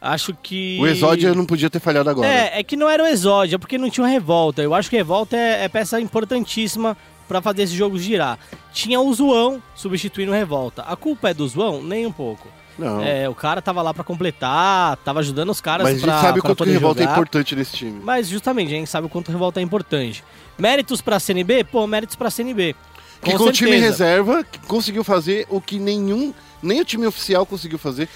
acho 0.00 0.34
que... 0.42 0.78
O 0.80 0.86
Exódia 0.86 1.34
não 1.34 1.44
podia 1.44 1.68
ter 1.68 1.78
falhado 1.78 2.08
agora. 2.08 2.26
É, 2.26 2.60
é 2.60 2.62
que 2.62 2.76
não 2.76 2.88
era 2.88 3.02
o 3.02 3.06
Exódia, 3.06 3.58
porque 3.58 3.76
não 3.76 3.90
tinha 3.90 4.06
Revolta. 4.06 4.62
Eu 4.62 4.72
acho 4.72 4.88
que 4.88 4.96
Revolta 4.96 5.36
é, 5.36 5.64
é 5.64 5.68
peça 5.68 6.00
importantíssima 6.00 6.96
pra 7.28 7.42
fazer 7.42 7.64
esse 7.64 7.76
jogo 7.76 7.98
girar. 7.98 8.38
Tinha 8.72 8.98
o 8.98 9.12
Zoão 9.12 9.62
substituindo 9.74 10.32
Revolta. 10.32 10.80
A 10.82 10.96
culpa 10.96 11.28
é 11.28 11.34
do 11.34 11.46
Zoão? 11.46 11.82
Nem 11.82 12.06
um 12.06 12.12
pouco. 12.12 12.48
Não. 12.78 13.02
É, 13.02 13.28
o 13.28 13.34
cara 13.34 13.60
tava 13.60 13.82
lá 13.82 13.92
pra 13.92 14.02
completar, 14.04 14.96
tava 14.98 15.20
ajudando 15.20 15.50
os 15.50 15.60
caras 15.60 15.84
Mas 15.84 15.96
a 15.96 16.06
gente 16.06 16.20
sabe 16.20 16.38
o 16.40 16.42
quanto 16.42 16.62
o 16.62 16.64
Revolta 16.64 17.00
é 17.00 17.02
jogar. 17.04 17.12
importante 17.14 17.54
nesse 17.54 17.76
time. 17.76 18.00
Mas 18.02 18.28
justamente, 18.28 18.68
a 18.68 18.76
gente 18.76 18.88
sabe 18.88 19.06
o 19.06 19.10
quanto 19.10 19.28
o 19.28 19.32
Revolta 19.32 19.60
é 19.60 19.62
importante. 19.62 20.24
Méritos 20.58 21.00
pra 21.00 21.20
CNB? 21.20 21.64
Pô, 21.64 21.86
méritos 21.86 22.16
pra 22.16 22.30
CNB. 22.30 22.74
Que 23.22 23.36
com 23.36 23.44
o 23.44 23.52
time 23.52 23.76
reserva 23.76 24.44
conseguiu 24.66 25.04
fazer 25.04 25.46
o 25.50 25.60
que 25.60 25.78
nenhum, 25.78 26.32
nem 26.62 26.80
o 26.80 26.84
time 26.84 27.06
oficial 27.06 27.44
conseguiu 27.44 27.78
fazer. 27.78 28.08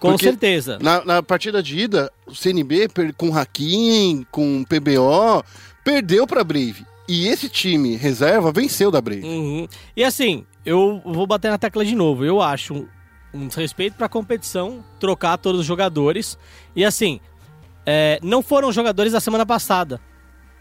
Com 0.00 0.10
porque 0.10 0.26
certeza. 0.26 0.78
Na, 0.80 1.04
na 1.04 1.22
partida 1.22 1.62
de 1.62 1.78
ida, 1.78 2.10
o 2.26 2.34
CNB 2.34 2.88
com 3.16 3.36
Hakim, 3.36 4.24
com 4.30 4.64
PBO, 4.64 5.44
perdeu 5.84 6.26
pra 6.26 6.44
Brave. 6.44 6.86
E 7.08 7.26
esse 7.26 7.48
time 7.48 7.96
reserva 7.96 8.52
venceu 8.52 8.90
da 8.90 9.00
Brave. 9.00 9.24
Uhum. 9.24 9.66
E 9.96 10.04
assim, 10.04 10.44
eu 10.64 11.00
vou 11.04 11.26
bater 11.26 11.50
na 11.50 11.58
tecla 11.58 11.84
de 11.84 11.94
novo. 11.94 12.24
Eu 12.24 12.42
acho 12.42 12.86
um, 13.32 13.46
desrespeito 13.48 13.96
pra 13.96 14.08
competição 14.08 14.84
trocar 15.00 15.36
todos 15.38 15.60
os 15.60 15.66
jogadores. 15.66 16.38
E 16.74 16.84
assim, 16.84 17.20
é, 17.86 18.18
não 18.22 18.42
foram 18.42 18.72
jogadores 18.72 19.12
da 19.12 19.20
semana 19.20 19.44
passada. 19.46 20.00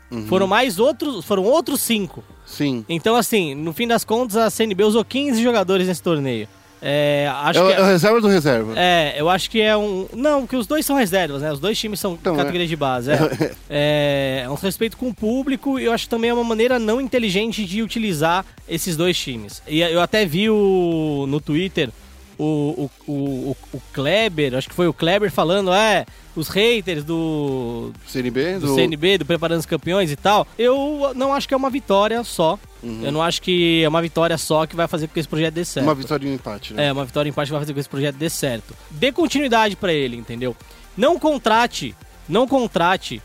Uhum. 0.09 0.25
Foram 0.27 0.47
mais 0.47 0.79
outros, 0.79 1.25
foram 1.25 1.43
outros 1.43 1.81
cinco. 1.81 2.23
Sim. 2.45 2.85
Então, 2.87 3.15
assim, 3.15 3.53
no 3.53 3.73
fim 3.73 3.87
das 3.87 4.05
contas, 4.05 4.37
a 4.37 4.49
CNB 4.49 4.83
usou 4.85 5.03
15 5.03 5.41
jogadores 5.43 5.87
nesse 5.87 6.01
torneio. 6.01 6.47
É, 6.79 7.27
acho 7.41 7.59
É, 7.59 7.63
o- 7.63 7.67
que 7.67 7.73
é 7.73 7.81
o 7.81 7.85
reserva 7.85 8.21
do 8.21 8.27
reserva. 8.27 8.73
é, 8.77 9.15
eu 9.17 9.27
acho 9.27 9.49
que 9.49 9.59
é 9.59 9.75
um. 9.75 10.07
Não, 10.13 10.41
porque 10.41 10.55
os 10.55 10.67
dois 10.67 10.85
são 10.85 10.95
reservas, 10.95 11.41
né? 11.41 11.51
Os 11.51 11.59
dois 11.59 11.77
times 11.77 11.99
são 11.99 12.13
Então, 12.13 12.35
categoria 12.35 12.67
de 12.67 12.75
base. 12.75 13.09
É. 13.11 13.17
é, 13.67 14.41
é 14.45 14.49
um 14.49 14.53
respeito 14.53 14.95
com 14.95 15.09
o 15.09 15.13
público 15.13 15.79
e 15.79 15.85
eu 15.85 15.91
acho 15.91 16.03
que 16.05 16.09
também 16.11 16.29
é 16.29 16.33
uma 16.33 16.43
maneira 16.43 16.77
não 16.77 17.01
inteligente 17.01 17.65
de 17.65 17.81
utilizar 17.81 18.45
esses 18.69 18.95
dois 18.95 19.17
times. 19.17 19.61
E 19.67 19.81
eu 19.81 19.99
até 19.99 20.23
vi 20.23 20.51
o, 20.51 21.25
no 21.27 21.41
Twitter 21.41 21.89
o, 22.37 22.89
o, 23.07 23.11
o, 23.11 23.57
o 23.73 23.81
Kleber, 23.93 24.55
acho 24.55 24.69
que 24.69 24.75
foi 24.75 24.87
o 24.87 24.93
Kleber 24.93 25.31
falando, 25.31 25.73
é, 25.73 26.05
os 26.35 26.49
haters 26.49 27.03
do, 27.03 27.91
CNB? 28.07 28.59
do 28.59 28.75
CNB, 28.75 29.17
do 29.19 29.25
Preparando 29.25 29.59
os 29.59 29.65
Campeões 29.65 30.11
e 30.11 30.15
tal, 30.15 30.47
eu 30.57 31.11
não 31.15 31.33
acho 31.33 31.47
que 31.47 31.53
é 31.53 31.57
uma 31.57 31.69
vitória 31.69 32.23
só. 32.23 32.59
Eu 32.83 33.11
não 33.11 33.21
acho 33.21 33.41
que 33.41 33.83
é 33.83 33.89
uma 33.89 34.01
vitória 34.01 34.37
só 34.37 34.65
que 34.65 34.75
vai 34.75 34.87
fazer 34.87 35.07
com 35.07 35.13
que 35.13 35.19
esse 35.19 35.27
projeto 35.27 35.53
dê 35.55 35.65
certo. 35.65 35.85
Uma 35.85 35.95
vitória 35.95 36.25
e 36.25 36.29
um 36.29 36.35
empate, 36.35 36.73
né? 36.73 36.87
É, 36.87 36.93
uma 36.93 37.03
vitória 37.03 37.27
em 37.27 37.31
empate 37.31 37.51
vai 37.51 37.59
fazer 37.59 37.73
com 37.73 37.75
que 37.75 37.79
esse 37.81 37.89
projeto 37.89 38.15
dê 38.15 38.29
certo. 38.29 38.73
Dê 38.91 39.11
continuidade 39.11 39.75
pra 39.75 39.91
ele, 39.91 40.15
entendeu? 40.15 40.55
Não 40.95 41.19
contrate, 41.19 41.95
não 42.29 42.47
contrate, 42.47 43.21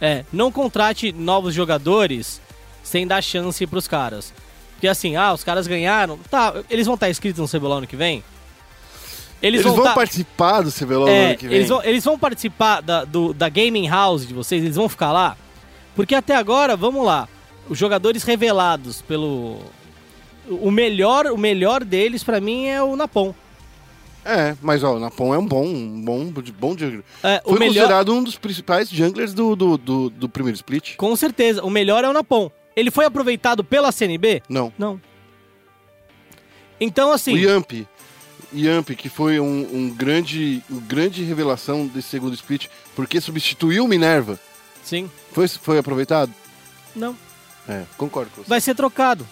é, 0.00 0.24
não 0.32 0.50
contrate 0.50 1.12
novos 1.12 1.54
jogadores 1.54 2.40
sem 2.82 3.06
dar 3.06 3.22
chance 3.22 3.64
pros 3.66 3.86
caras. 3.86 4.32
Porque 4.72 4.88
assim, 4.88 5.16
ah, 5.16 5.32
os 5.32 5.44
caras 5.44 5.66
ganharam, 5.66 6.18
tá, 6.30 6.54
eles 6.68 6.86
vão 6.86 6.94
estar 6.94 7.08
inscritos 7.08 7.40
no 7.40 7.48
CBLOL 7.48 7.78
ano 7.78 7.86
que 7.86 7.96
vem? 7.96 8.24
Eles, 9.42 9.60
Eles, 9.60 9.74
vão 9.76 9.84
tá- 9.84 9.94
participar 9.94 10.62
do 10.62 10.72
CBLOL 10.72 11.08
é, 11.08 11.26
ano 11.26 11.36
que 11.36 11.46
vem. 11.48 11.56
eles 11.56 11.68
vão, 11.68 11.82
eles 11.84 12.04
vão 12.04 12.18
participar 12.18 12.80
da, 12.80 13.04
do, 13.04 13.34
da 13.34 13.48
gaming 13.48 13.88
house 13.88 14.26
de 14.26 14.32
vocês, 14.32 14.62
eles 14.62 14.76
vão 14.76 14.88
ficar 14.88 15.12
lá? 15.12 15.36
Porque 15.94 16.14
até 16.14 16.34
agora, 16.34 16.76
vamos 16.76 17.04
lá, 17.04 17.28
os 17.68 17.78
jogadores 17.78 18.22
revelados 18.22 19.02
pelo... 19.02 19.58
O 20.48 20.70
melhor, 20.70 21.26
o 21.26 21.38
melhor 21.38 21.84
deles 21.84 22.22
pra 22.22 22.40
mim 22.40 22.66
é 22.66 22.82
o 22.82 22.96
Napon. 22.96 23.34
É, 24.24 24.56
mas 24.62 24.82
ó, 24.82 24.96
o 24.96 24.98
Napon 24.98 25.34
é 25.34 25.38
um 25.38 25.46
bom, 25.46 25.66
um 25.66 26.02
bom, 26.02 26.32
bom 26.58 26.76
jungler. 26.76 27.02
É, 27.22 27.42
Foi 27.44 27.58
melhor, 27.58 27.74
considerado 27.74 28.14
um 28.14 28.22
dos 28.24 28.36
principais 28.38 28.88
junglers 28.88 29.34
do, 29.34 29.54
do, 29.54 29.76
do, 29.76 30.10
do 30.10 30.28
primeiro 30.28 30.56
split? 30.56 30.96
com 30.96 31.14
certeza, 31.16 31.62
o 31.62 31.68
melhor 31.70 32.04
é 32.04 32.08
o 32.08 32.12
Napon. 32.12 32.50
Ele 32.74 32.90
foi 32.90 33.04
aproveitado 33.04 33.62
pela 33.62 33.92
CNB? 33.92 34.42
Não. 34.48 34.72
Não. 34.78 35.00
Então, 36.80 37.12
assim, 37.12 37.34
O 37.34 37.38
Yamp. 37.38 37.72
Yamp, 38.54 38.90
que 38.90 39.08
foi 39.08 39.40
um, 39.40 39.68
um 39.72 39.90
grande, 39.90 40.62
um 40.70 40.78
grande 40.80 41.22
revelação 41.24 41.86
desse 41.86 42.08
segundo 42.08 42.34
split, 42.34 42.68
porque 42.94 43.20
substituiu 43.20 43.84
o 43.84 43.88
Minerva. 43.88 44.38
sim, 44.82 45.10
Foi, 45.32 45.48
foi 45.48 45.78
aproveitado? 45.78 46.32
não. 46.94 47.16
É, 47.66 47.82
concordo 47.96 48.30
com 48.30 48.42
você. 48.42 48.48
Vai 48.48 48.60
ser 48.60 48.74
trocado. 48.74 49.26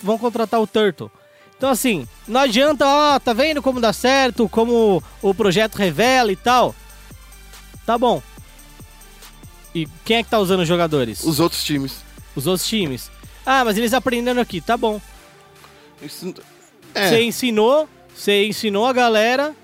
Vão 0.00 0.16
contratar 0.16 0.60
o 0.60 0.66
Turtle. 0.66 1.10
Então, 1.56 1.68
assim, 1.70 2.06
não 2.28 2.40
adianta, 2.40 2.86
ó, 2.86 3.18
tá 3.18 3.32
vendo 3.32 3.60
como 3.60 3.80
dá 3.80 3.92
certo, 3.92 4.48
como 4.48 5.02
o 5.20 5.34
projeto 5.34 5.74
revela 5.74 6.30
e 6.30 6.36
tal. 6.36 6.72
Tá 7.84 7.98
bom. 7.98 8.22
E 9.74 9.88
quem 10.04 10.18
é 10.18 10.22
que 10.22 10.30
tá 10.30 10.38
usando 10.38 10.60
os 10.60 10.68
jogadores? 10.68 11.24
Os 11.24 11.40
outros 11.40 11.64
times. 11.64 11.96
Os 12.36 12.46
outros 12.46 12.68
times. 12.68 13.10
Ah, 13.44 13.64
mas 13.64 13.76
eles 13.76 13.92
aprenderam 13.92 14.40
aqui, 14.40 14.60
tá 14.60 14.76
bom. 14.76 15.00
Isso- 16.00 16.32
Você 16.92 17.16
é, 17.16 17.22
ensinou, 17.24 17.88
você 18.14 18.46
ensinou 18.46 18.86
a 18.86 18.92
galera 18.92 19.54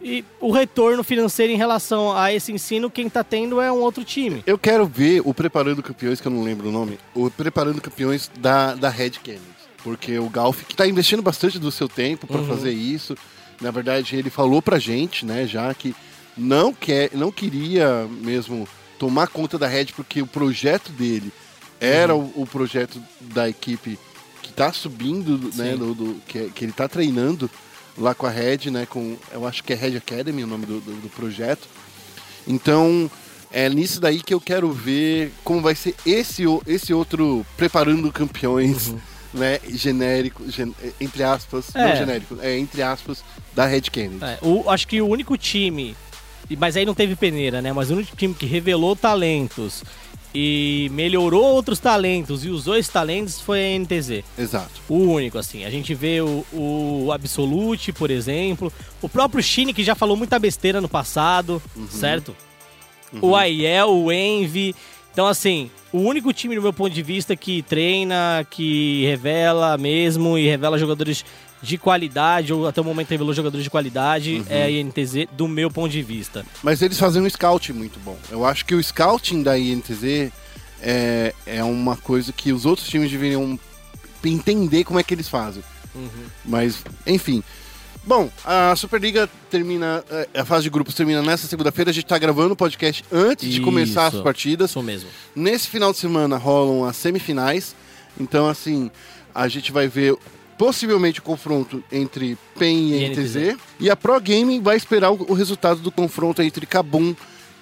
e 0.00 0.24
o 0.40 0.52
retorno 0.52 1.02
financeiro 1.02 1.52
em 1.52 1.56
relação 1.56 2.16
a 2.16 2.32
esse 2.32 2.52
ensino, 2.52 2.88
quem 2.90 3.08
tá 3.08 3.24
tendo 3.24 3.60
é 3.60 3.70
um 3.72 3.80
outro 3.80 4.04
time. 4.04 4.42
eu 4.46 4.56
quero 4.56 4.86
ver 4.86 5.20
o 5.24 5.34
Preparando 5.34 5.82
Campeões, 5.82 6.20
que 6.20 6.28
eu 6.28 6.32
não 6.32 6.42
lembro 6.42 6.68
o 6.68 6.72
nome, 6.72 6.98
o 7.14 7.28
Preparando 7.30 7.80
Campeões 7.80 8.30
da, 8.38 8.74
da 8.74 8.88
Red 8.88 9.10
Canids. 9.24 9.42
Porque 9.82 10.18
o 10.18 10.28
Galf, 10.28 10.64
que 10.64 10.74
tá 10.76 10.86
investindo 10.86 11.22
bastante 11.22 11.58
do 11.58 11.70
seu 11.72 11.88
tempo 11.88 12.26
para 12.26 12.38
Uhum. 12.40 12.46
fazer 12.48 12.70
isso, 12.72 13.16
na 13.60 13.70
verdade 13.70 14.14
ele 14.16 14.30
falou 14.30 14.60
pra 14.62 14.78
gente, 14.78 15.24
né, 15.26 15.46
já 15.46 15.72
que 15.74 15.94
não, 16.36 16.72
quer, 16.72 17.10
não 17.14 17.32
queria 17.32 18.06
mesmo 18.20 18.68
tomar 18.98 19.26
conta 19.28 19.58
da 19.58 19.66
Red, 19.66 19.86
porque 19.96 20.20
o 20.22 20.26
projeto 20.26 20.92
dele 20.92 21.32
era 21.80 22.14
Uhum. 22.14 22.32
o, 22.36 22.42
o 22.42 22.46
projeto 22.46 23.02
da 23.20 23.48
equipe 23.48 23.98
tá 24.58 24.72
subindo, 24.72 25.38
né, 25.56 25.72
Sim. 25.72 25.76
do, 25.78 25.94
do- 25.94 26.14
que, 26.26 26.50
que 26.50 26.64
ele 26.64 26.72
tá 26.72 26.88
treinando 26.88 27.50
lá 27.96 28.14
com 28.14 28.26
a 28.26 28.30
Red, 28.30 28.70
né, 28.70 28.86
com, 28.86 29.16
eu 29.32 29.46
acho 29.46 29.62
que 29.64 29.72
é 29.72 29.76
Red 29.76 29.96
Academy 29.96 30.44
o 30.44 30.46
nome 30.46 30.66
do, 30.66 30.80
do, 30.80 30.92
do 31.02 31.08
projeto. 31.08 31.66
Então, 32.46 33.10
é 33.50 33.68
nisso 33.68 34.00
daí 34.00 34.20
que 34.22 34.32
eu 34.32 34.40
quero 34.40 34.70
ver 34.72 35.32
como 35.44 35.60
vai 35.60 35.74
ser 35.74 35.94
esse, 36.06 36.42
esse 36.66 36.92
outro 36.94 37.44
preparando 37.56 38.10
campeões, 38.12 38.94
né, 39.32 39.58
genérico, 39.68 40.48
gen- 40.50 40.74
entre 41.00 41.22
aspas, 41.22 41.68
Uhum. 41.74 41.80
É. 41.80 41.88
não 41.88 41.96
genérico, 41.96 42.36
é 42.40 42.58
entre 42.58 42.82
aspas, 42.82 43.22
da 43.54 43.66
Red 43.66 43.82
Kennedy. 43.82 44.24
É, 44.24 44.38
o- 44.42 44.68
acho 44.70 44.86
que 44.88 45.00
o 45.02 45.06
único 45.08 45.36
time, 45.36 45.96
e- 46.48 46.56
mas 46.56 46.76
aí 46.76 46.86
não 46.86 46.94
teve 46.94 47.14
peneira, 47.16 47.60
né? 47.60 47.72
Mas 47.72 47.90
o 47.90 47.94
único 47.94 48.16
time 48.16 48.32
que 48.34 48.46
revelou 48.46 48.94
talentos 48.96 49.82
e 50.34 50.90
melhorou 50.92 51.44
outros 51.44 51.78
talentos 51.78 52.44
e 52.44 52.48
usou 52.48 52.76
esses 52.76 52.92
talentos 52.92 53.40
foi 53.40 53.74
a 53.74 53.78
NTZ. 53.78 54.24
Exato. 54.38 54.80
O 54.88 54.96
único, 54.96 55.38
assim. 55.38 55.64
A 55.64 55.70
gente 55.70 55.94
vê 55.94 56.20
o, 56.20 56.44
o 56.52 57.10
Absolute, 57.12 57.92
por 57.92 58.10
exemplo. 58.10 58.72
O 59.00 59.08
próprio 59.08 59.42
Shine, 59.42 59.72
que 59.72 59.82
já 59.82 59.94
falou 59.94 60.16
muita 60.16 60.38
besteira 60.38 60.80
no 60.80 60.88
passado, 60.88 61.62
certo? 61.90 62.36
O 63.22 63.34
Aiel, 63.34 63.90
o 63.90 64.12
Envy. 64.12 64.74
Então, 65.12 65.26
assim, 65.26 65.70
o 65.92 65.98
único 65.98 66.32
time, 66.32 66.54
do 66.54 66.62
meu 66.62 66.72
ponto 66.72 66.92
de 66.92 67.02
vista, 67.02 67.34
que 67.34 67.62
treina, 67.62 68.46
que 68.50 69.04
revela 69.06 69.76
mesmo 69.78 70.36
e 70.36 70.46
revela 70.46 70.78
jogadores 70.78 71.24
de 71.62 71.78
qualidade, 71.78 72.52
ou 72.52 72.66
até 72.66 72.80
o 72.80 72.84
momento 72.84 73.10
revelou 73.10 73.34
jogadores 73.34 73.64
de 73.64 73.70
qualidade, 73.70 74.42
é 74.48 74.64
a 74.64 74.70
INTZ, 74.70 75.28
do 75.32 75.48
meu 75.48 75.70
ponto 75.70 75.90
de 75.90 76.02
vista. 76.02 76.44
Mas 76.62 76.82
eles 76.82 76.98
fazem 76.98 77.22
um 77.22 77.28
scout 77.28 77.72
muito 77.72 77.98
bom. 78.00 78.16
Eu 78.30 78.44
acho 78.44 78.64
que 78.64 78.74
o 78.74 78.82
scouting 78.82 79.42
da 79.42 79.58
INTZ 79.58 80.30
é, 80.80 81.34
é 81.46 81.64
uma 81.64 81.96
coisa 81.96 82.32
que 82.32 82.52
os 82.52 82.64
outros 82.64 82.88
times 82.88 83.10
deveriam 83.10 83.58
entender 84.24 84.84
como 84.84 84.98
é 84.98 85.02
que 85.02 85.14
eles 85.14 85.28
fazem. 85.28 85.62
Mas, 86.44 86.84
enfim. 87.06 87.42
Bom, 88.04 88.30
a 88.44 88.74
Superliga 88.74 89.28
termina, 89.50 90.02
eh, 90.10 90.28
a 90.40 90.44
fase 90.44 90.62
de 90.62 90.70
grupos 90.70 90.94
termina 90.94 91.20
nessa 91.20 91.46
segunda-feira. 91.46 91.90
A 91.90 91.94
gente 91.94 92.06
tá 92.06 92.16
gravando 92.16 92.54
o 92.54 92.56
podcast 92.56 93.04
antes 93.12 93.52
de 93.52 93.60
começar 93.60 94.06
as 94.06 94.14
Isso. 94.14 94.22
partidas. 94.22 94.70
Isso 94.70 94.82
mesmo. 94.82 95.10
Nesse 95.36 95.68
final 95.68 95.92
de 95.92 95.98
semana 95.98 96.38
rolam 96.38 96.84
as 96.84 96.96
semifinais. 96.96 97.76
Então, 98.18 98.48
assim, 98.48 98.90
a 99.34 99.46
gente 99.46 99.70
vai 99.70 99.88
ver 99.88 100.16
possivelmente 100.58 101.20
o 101.20 101.22
confronto 101.22 101.82
entre 101.90 102.36
PEN 102.58 102.90
e 102.90 103.04
E 103.04 103.08
NTZ. 103.08 103.56
E 103.78 103.88
a 103.88 103.96
Pro 103.96 104.20
Gaming 104.20 104.60
vai 104.60 104.76
esperar 104.76 105.12
o, 105.12 105.26
o 105.28 105.32
resultado 105.32 105.80
do 105.80 105.92
confronto 105.92 106.42
entre 106.42 106.66
Kabum 106.66 107.14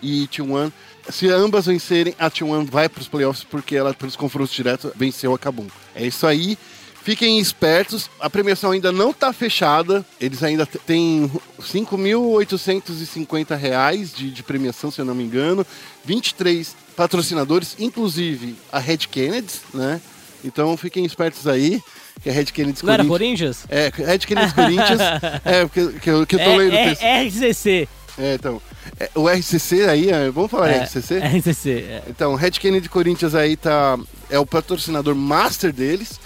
e 0.02 0.26
T1. 0.28 0.72
Se 1.10 1.28
ambas 1.28 1.66
vencerem, 1.66 2.14
a 2.18 2.28
T1 2.30 2.68
vai 2.68 2.88
para 2.88 3.02
os 3.02 3.08
playoffs 3.08 3.44
porque 3.44 3.76
ela, 3.76 3.94
pelos 3.94 4.16
confrontos 4.16 4.52
diretos, 4.52 4.90
venceu 4.96 5.32
a 5.34 5.38
Kabum. 5.38 5.66
É 5.94 6.04
isso 6.04 6.26
aí. 6.26 6.58
Fiquem 7.02 7.38
espertos, 7.38 8.10
a 8.18 8.28
premiação 8.28 8.72
ainda 8.72 8.90
não 8.90 9.10
está 9.10 9.32
fechada, 9.32 10.04
eles 10.20 10.42
ainda 10.42 10.66
têm 10.66 11.30
5.850 11.60 13.56
reais 13.56 14.12
de, 14.12 14.28
de 14.28 14.42
premiação, 14.42 14.90
se 14.90 15.00
eu 15.00 15.04
não 15.04 15.14
me 15.14 15.22
engano, 15.22 15.64
23 16.04 16.74
patrocinadores, 16.96 17.76
inclusive 17.78 18.56
a 18.72 18.80
Red 18.80 19.06
Kennedy, 19.08 19.52
né? 19.72 20.00
Então 20.44 20.76
fiquem 20.76 21.04
espertos 21.04 21.46
aí, 21.46 21.80
que 22.22 22.28
a 22.30 22.32
Red 22.32 22.46
Kennedy 22.46 22.84
Não 22.84 22.92
era 22.94 23.04
Corinthians... 23.04 23.64
Corinthians? 23.68 24.04
É, 24.06 24.10
Red 24.12 24.18
Kennedy 24.20 24.54
Corinthians, 24.54 25.00
é, 25.44 25.60
porque 25.66 25.98
que 26.00 26.10
eu, 26.10 26.26
que 26.26 26.34
eu 26.36 26.38
tô 26.44 26.56
lendo 26.56 26.72
o 26.72 26.76
É, 26.76 26.88
texto. 26.88 27.02
é, 27.02 27.22
RCC. 27.24 27.88
É, 28.18 28.34
então, 28.34 28.62
é, 28.98 29.10
o 29.14 29.28
RCC 29.28 29.84
aí, 29.88 30.10
é, 30.10 30.30
vamos 30.30 30.50
falar 30.50 30.70
É, 30.70 30.78
RCC? 30.84 31.18
RCC. 31.18 31.70
é. 31.70 32.02
Então, 32.08 32.34
Red 32.34 32.52
Kennedy 32.52 32.88
Corinthians 32.88 33.34
aí 33.34 33.56
tá. 33.56 33.98
É 34.30 34.38
o 34.38 34.46
patrocinador 34.46 35.14
master 35.14 35.72
deles. 35.72 36.18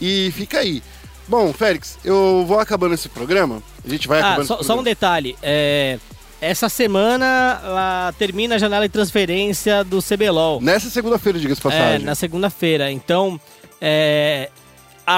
E 0.00 0.30
fica 0.36 0.58
aí. 0.60 0.82
Bom, 1.26 1.52
Félix, 1.52 1.98
eu 2.04 2.44
vou 2.46 2.58
acabando 2.60 2.94
esse 2.94 3.08
programa. 3.08 3.62
A 3.84 3.88
gente 3.88 4.06
vai 4.08 4.20
Ah, 4.20 4.28
acabando 4.28 4.46
só, 4.46 4.62
só 4.62 4.78
um 4.78 4.82
detalhe. 4.82 5.36
é, 5.42 5.98
essa 6.40 6.68
semana 6.68 8.12
termina 8.18 8.54
a 8.54 8.58
janela 8.58 8.86
de 8.88 8.92
transferência 8.92 9.84
do 9.84 10.00
CBLOL. 10.02 10.60
Nessa 10.60 10.88
segunda-feira, 10.90 11.38
diga-se 11.38 11.60
de 11.60 11.66
É, 11.66 11.70
passagem. 11.70 12.04
na 12.06 12.14
segunda-feira. 12.14 12.90
Então, 12.90 13.40
é, 13.80 14.48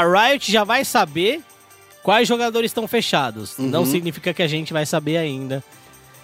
a 0.01 0.29
Riot 0.29 0.51
já 0.51 0.65
vai 0.65 0.85
saber 0.85 1.43
quais 2.03 2.27
jogadores 2.29 2.71
estão 2.71 2.87
fechados. 2.89 3.59
Uhum. 3.59 3.69
Não 3.69 3.87
significa 3.87 4.33
que 4.35 4.43
a 4.43 4.49
gente 4.49 4.73
vai 4.73 4.87
saber 4.87 5.17
ainda. 5.17 5.63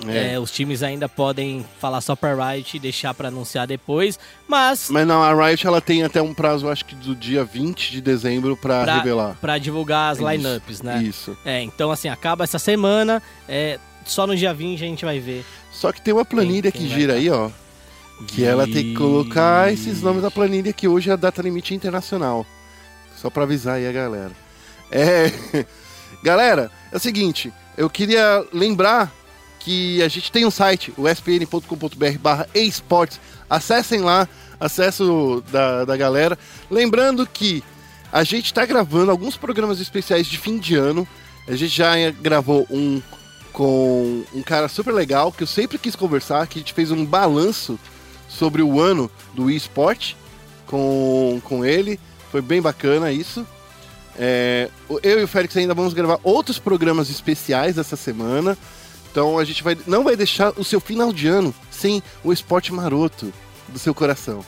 É. 0.06 0.34
É, 0.34 0.38
os 0.38 0.52
times 0.52 0.84
ainda 0.84 1.08
podem 1.08 1.66
falar 1.80 2.00
só 2.00 2.14
pra 2.14 2.32
Riot 2.52 2.76
e 2.76 2.80
deixar 2.80 3.12
pra 3.14 3.28
anunciar 3.28 3.66
depois. 3.66 4.16
Mas 4.46 4.88
Mas 4.90 5.04
não, 5.06 5.20
a 5.22 5.34
Riot 5.48 5.66
ela 5.66 5.80
tem 5.80 6.04
até 6.04 6.22
um 6.22 6.32
prazo, 6.32 6.68
acho 6.68 6.84
que 6.84 6.94
do 6.94 7.16
dia 7.16 7.44
20 7.44 7.90
de 7.90 8.00
dezembro 8.00 8.56
pra, 8.56 8.84
pra, 8.84 8.96
revelar. 8.98 9.36
pra 9.40 9.58
divulgar 9.58 10.12
as 10.12 10.18
lineups, 10.18 10.82
né? 10.82 11.02
Isso. 11.02 11.36
É, 11.44 11.62
então 11.62 11.90
assim, 11.90 12.08
acaba 12.08 12.44
essa 12.44 12.60
semana. 12.60 13.20
é, 13.48 13.78
só 14.06 14.24
no 14.26 14.36
dia 14.36 14.54
20 14.54 14.84
a 14.84 14.86
gente 14.86 15.04
vai 15.04 15.18
ver. 15.18 15.44
Só 15.72 15.90
que 15.92 16.00
tem 16.00 16.14
uma 16.14 16.24
planilha 16.24 16.70
Quem- 16.70 16.82
quem 16.82 16.90
que 16.90 16.94
gira 16.94 17.14
aí, 17.14 17.28
ó. 17.28 17.50
Que 18.28 18.44
ela 18.44 18.64
tem 18.66 18.84
que 18.84 18.94
colocar 18.94 19.72
esses 19.72 20.00
nomes 20.00 20.22
na 20.22 20.30
planilha 20.30 20.72
que 20.72 20.88
hoje 20.88 21.10
é 21.10 21.12
a 21.12 21.16
data 21.16 21.42
limite 21.42 21.74
internacional. 21.74 22.46
Só 23.20 23.28
pra 23.30 23.42
avisar 23.42 23.76
aí 23.76 23.86
a 23.86 23.92
galera. 23.92 24.32
É. 24.90 25.32
Galera, 26.22 26.70
é 26.90 26.96
o 26.96 27.00
seguinte, 27.00 27.52
eu 27.76 27.88
queria 27.88 28.44
lembrar 28.52 29.12
que 29.60 30.02
a 30.02 30.08
gente 30.08 30.32
tem 30.32 30.44
um 30.44 30.50
site, 30.50 30.92
o 30.96 31.08
spn.com.br 31.08 32.18
barra 32.18 32.48
esportes. 32.54 33.20
Acessem 33.48 34.00
lá, 34.00 34.28
acesso 34.58 35.44
da, 35.52 35.84
da 35.84 35.96
galera. 35.96 36.36
Lembrando 36.70 37.26
que 37.26 37.62
a 38.12 38.24
gente 38.24 38.46
está 38.46 38.64
gravando 38.66 39.10
alguns 39.10 39.36
programas 39.36 39.78
especiais 39.80 40.26
de 40.26 40.38
fim 40.38 40.58
de 40.58 40.74
ano. 40.74 41.06
A 41.46 41.54
gente 41.54 41.74
já 41.74 41.94
gravou 42.10 42.66
um 42.70 43.00
com 43.52 44.24
um 44.32 44.42
cara 44.42 44.68
super 44.68 44.92
legal 44.92 45.32
que 45.32 45.42
eu 45.42 45.46
sempre 45.46 45.78
quis 45.78 45.96
conversar, 45.96 46.46
que 46.46 46.58
a 46.58 46.62
gente 46.62 46.72
fez 46.72 46.90
um 46.90 47.04
balanço 47.04 47.78
sobre 48.28 48.62
o 48.62 48.80
ano 48.80 49.10
do 49.34 49.50
eSport 49.50 50.14
com, 50.66 51.40
com 51.44 51.64
ele. 51.64 51.98
Foi 52.38 52.42
bem 52.42 52.62
bacana 52.62 53.10
isso. 53.10 53.44
É, 54.16 54.70
eu 55.02 55.18
e 55.18 55.24
o 55.24 55.26
Félix 55.26 55.56
ainda 55.56 55.74
vamos 55.74 55.92
gravar 55.92 56.20
outros 56.22 56.56
programas 56.56 57.10
especiais 57.10 57.76
essa 57.76 57.96
semana. 57.96 58.56
Então 59.10 59.40
a 59.40 59.44
gente 59.44 59.60
vai, 59.60 59.76
não 59.88 60.04
vai 60.04 60.14
deixar 60.14 60.52
o 60.56 60.62
seu 60.62 60.78
final 60.78 61.12
de 61.12 61.26
ano 61.26 61.52
sem 61.68 62.00
o 62.22 62.32
esporte 62.32 62.72
maroto 62.72 63.32
do 63.66 63.78
seu 63.78 63.92
coração. 63.92 64.44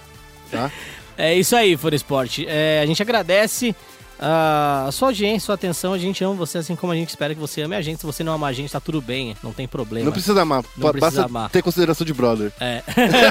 Tá? 0.51 0.70
É 1.18 1.34
isso 1.34 1.55
aí, 1.55 1.76
For 1.76 1.93
Esporte. 1.93 2.47
É, 2.49 2.80
a 2.82 2.86
gente 2.86 3.03
agradece 3.03 3.76
a 4.23 4.91
sua 4.93 5.09
audiência, 5.09 5.47
sua 5.47 5.55
atenção. 5.55 5.95
A 5.95 5.99
gente 5.99 6.23
ama 6.23 6.35
você 6.35 6.59
assim 6.59 6.77
como 6.77 6.93
a 6.93 6.97
gente 6.97 7.09
espera 7.09 7.35
que 7.35 7.41
você 7.41 7.62
ame 7.62 7.75
a 7.75 7.81
gente. 7.81 8.01
Se 8.01 8.07
você 8.07 8.23
não 8.23 8.35
ama 8.35 8.49
a 8.49 8.53
gente, 8.53 8.71
tá 8.71 8.79
tudo 8.79 9.01
bem, 9.01 9.35
não 9.43 9.53
tem 9.53 9.66
problema. 9.66 10.05
Não 10.05 10.12
precisa 10.12 10.43
amar, 10.43 10.62
Não 10.77 10.91
precisa 10.91 11.01
basta 11.01 11.25
amar. 11.25 11.51
ter 11.51 11.62
consideração 11.62 12.07
de 12.07 12.12
brother. 12.12 12.53
É. 12.61 12.83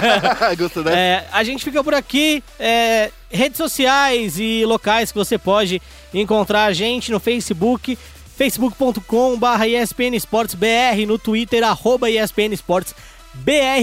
Gostou 0.57 0.83
dessa? 0.83 0.97
É, 0.97 1.27
a 1.31 1.43
gente 1.43 1.63
fica 1.63 1.83
por 1.83 1.93
aqui. 1.93 2.43
é, 2.59 3.11
redes 3.29 3.57
sociais 3.57 4.39
e 4.39 4.65
locais 4.65 5.11
que 5.11 5.17
você 5.17 5.37
pode 5.37 5.79
encontrar 6.13 6.65
a 6.65 6.73
gente 6.73 7.11
no 7.11 7.19
Facebook, 7.19 7.97
facebook.com.br 8.35 9.65
ESPN 9.67 10.15
Esportes 10.15 10.55
BR, 10.55 11.05
no 11.07 11.19
Twitter, 11.19 11.63
arroba 11.63 12.07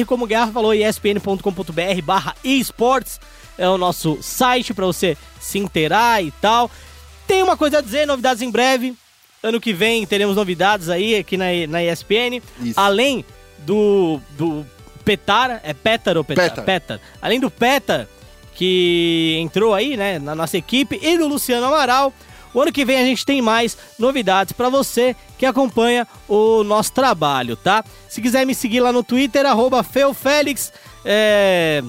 como 0.06 0.24
o 0.24 0.28
Garra 0.28 0.50
falou, 0.50 0.74
espn.com.br 0.74 2.02
barra 2.02 2.34
esportes 2.42 3.20
é 3.58 3.68
o 3.68 3.78
nosso 3.78 4.18
site 4.20 4.74
para 4.74 4.84
você 4.86 5.16
se 5.40 5.58
inteirar 5.58 6.22
e 6.22 6.30
tal. 6.32 6.70
Tem 7.26 7.42
uma 7.42 7.56
coisa 7.56 7.78
a 7.78 7.80
dizer, 7.80 8.06
novidades 8.06 8.42
em 8.42 8.50
breve. 8.50 8.94
Ano 9.42 9.60
que 9.60 9.72
vem 9.72 10.06
teremos 10.06 10.36
novidades 10.36 10.88
aí 10.88 11.16
aqui 11.16 11.36
na, 11.36 11.46
na 11.68 11.82
ESPN. 11.82 12.42
Isso. 12.60 12.78
Além 12.78 13.24
do, 13.58 14.20
do 14.30 14.66
Petar, 15.04 15.60
é 15.62 15.74
Petar 15.74 16.16
ou 16.16 16.24
Petar? 16.24 16.50
Petar. 16.50 16.64
Petar. 16.64 17.00
Além 17.20 17.38
do 17.38 17.50
Petar, 17.50 18.08
que 18.54 19.36
entrou 19.40 19.74
aí, 19.74 19.96
né, 19.96 20.18
na 20.18 20.34
nossa 20.34 20.56
equipe, 20.56 20.98
e 21.02 21.18
do 21.18 21.28
Luciano 21.28 21.66
Amaral. 21.66 22.12
O 22.54 22.60
ano 22.60 22.72
que 22.72 22.86
vem 22.86 22.98
a 22.98 23.04
gente 23.04 23.26
tem 23.26 23.42
mais 23.42 23.76
novidades 23.98 24.54
pra 24.54 24.70
você 24.70 25.14
que 25.36 25.44
acompanha 25.44 26.08
o 26.26 26.64
nosso 26.64 26.90
trabalho, 26.90 27.54
tá? 27.54 27.84
Se 28.08 28.22
quiser 28.22 28.46
me 28.46 28.54
seguir 28.54 28.80
lá 28.80 28.90
no 28.92 29.04
Twitter, 29.04 29.44
arroba 29.44 29.82
FeuFélix, 29.82 30.72
é... 31.04 31.82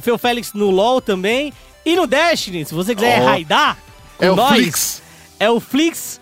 FeuFélix 0.00 0.52
no 0.52 0.70
LoL 0.70 1.00
também. 1.00 1.52
E 1.84 1.96
no 1.96 2.06
Destiny, 2.06 2.64
se 2.64 2.72
você 2.72 2.94
quiser 2.94 3.20
Ó. 3.20 3.24
raidar 3.24 3.76
É 4.22 4.30
o 4.30 4.36
nós, 4.36 4.54
Flix. 4.54 5.02
é 5.40 5.50
o 5.50 5.58
Flix 5.58 6.20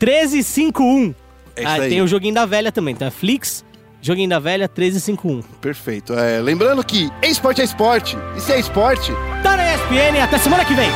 1351. 0.00 1.14
É 1.56 1.64
ah, 1.64 1.72
aí. 1.74 1.90
tem 1.90 2.02
o 2.02 2.08
joguinho 2.08 2.34
da 2.34 2.46
velha 2.46 2.72
também, 2.72 2.96
é 2.98 3.10
Flix, 3.10 3.64
joguinho 4.00 4.28
da 4.28 4.38
velha 4.38 4.66
1351. 4.66 5.42
Perfeito. 5.60 6.14
É, 6.14 6.40
lembrando 6.40 6.82
que 6.82 7.10
esporte 7.22 7.60
é 7.60 7.64
esporte. 7.64 8.16
E 8.36 8.40
se 8.40 8.52
é 8.52 8.58
esporte, 8.58 9.12
Tá 9.42 9.56
na 9.56 9.74
ESPN, 9.74 10.22
até 10.22 10.38
semana 10.38 10.64
que 10.64 10.74
vem. 10.74 10.88